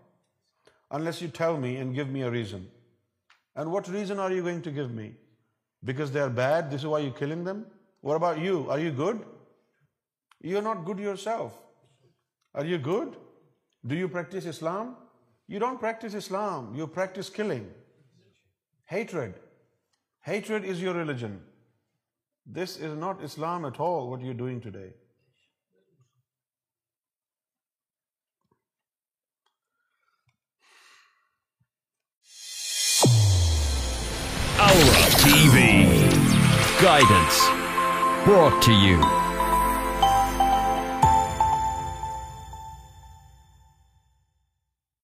unless 0.91 1.21
you 1.21 1.27
tell 1.27 1.57
me 1.57 1.75
and 1.77 1.95
give 1.95 2.09
me 2.09 2.23
a 2.23 2.29
reason. 2.29 2.69
And 3.55 3.71
what 3.71 3.87
reason 3.89 4.19
are 4.19 4.31
you 4.31 4.41
going 4.43 4.61
to 4.63 4.71
give 4.71 4.91
me? 4.91 5.13
Because 5.83 6.11
they 6.11 6.19
are 6.19 6.29
bad, 6.29 6.71
this 6.71 6.81
is 6.81 6.87
why 6.87 6.99
you're 6.99 7.11
killing 7.11 7.43
them? 7.43 7.65
What 8.01 8.15
about 8.15 8.39
you? 8.39 8.69
Are 8.69 8.79
you 8.79 8.91
good? 8.91 9.23
You're 10.41 10.61
not 10.61 10.85
good 10.85 10.99
yourself. 10.99 11.57
Are 12.53 12.65
you 12.65 12.77
good? 12.77 13.15
Do 13.85 13.95
you 13.95 14.07
practice 14.07 14.45
Islam? 14.45 14.95
You 15.47 15.59
don't 15.59 15.79
practice 15.79 16.13
Islam, 16.13 16.73
you 16.75 16.87
practice 16.87 17.29
killing, 17.29 17.69
hatred. 18.85 19.39
Hatred 20.23 20.63
is 20.63 20.81
your 20.81 20.93
religion. 20.93 21.41
This 22.45 22.77
is 22.77 22.95
not 22.95 23.23
Islam 23.23 23.65
at 23.65 23.79
all, 23.79 24.09
what 24.09 24.21
you're 24.21 24.33
doing 24.33 24.61
today. 24.61 24.93
Aura 34.59 35.09
TV 35.21 35.89
Guidance, 36.79 38.25
brought 38.25 38.61
to 38.61 38.71
you 38.71 39.01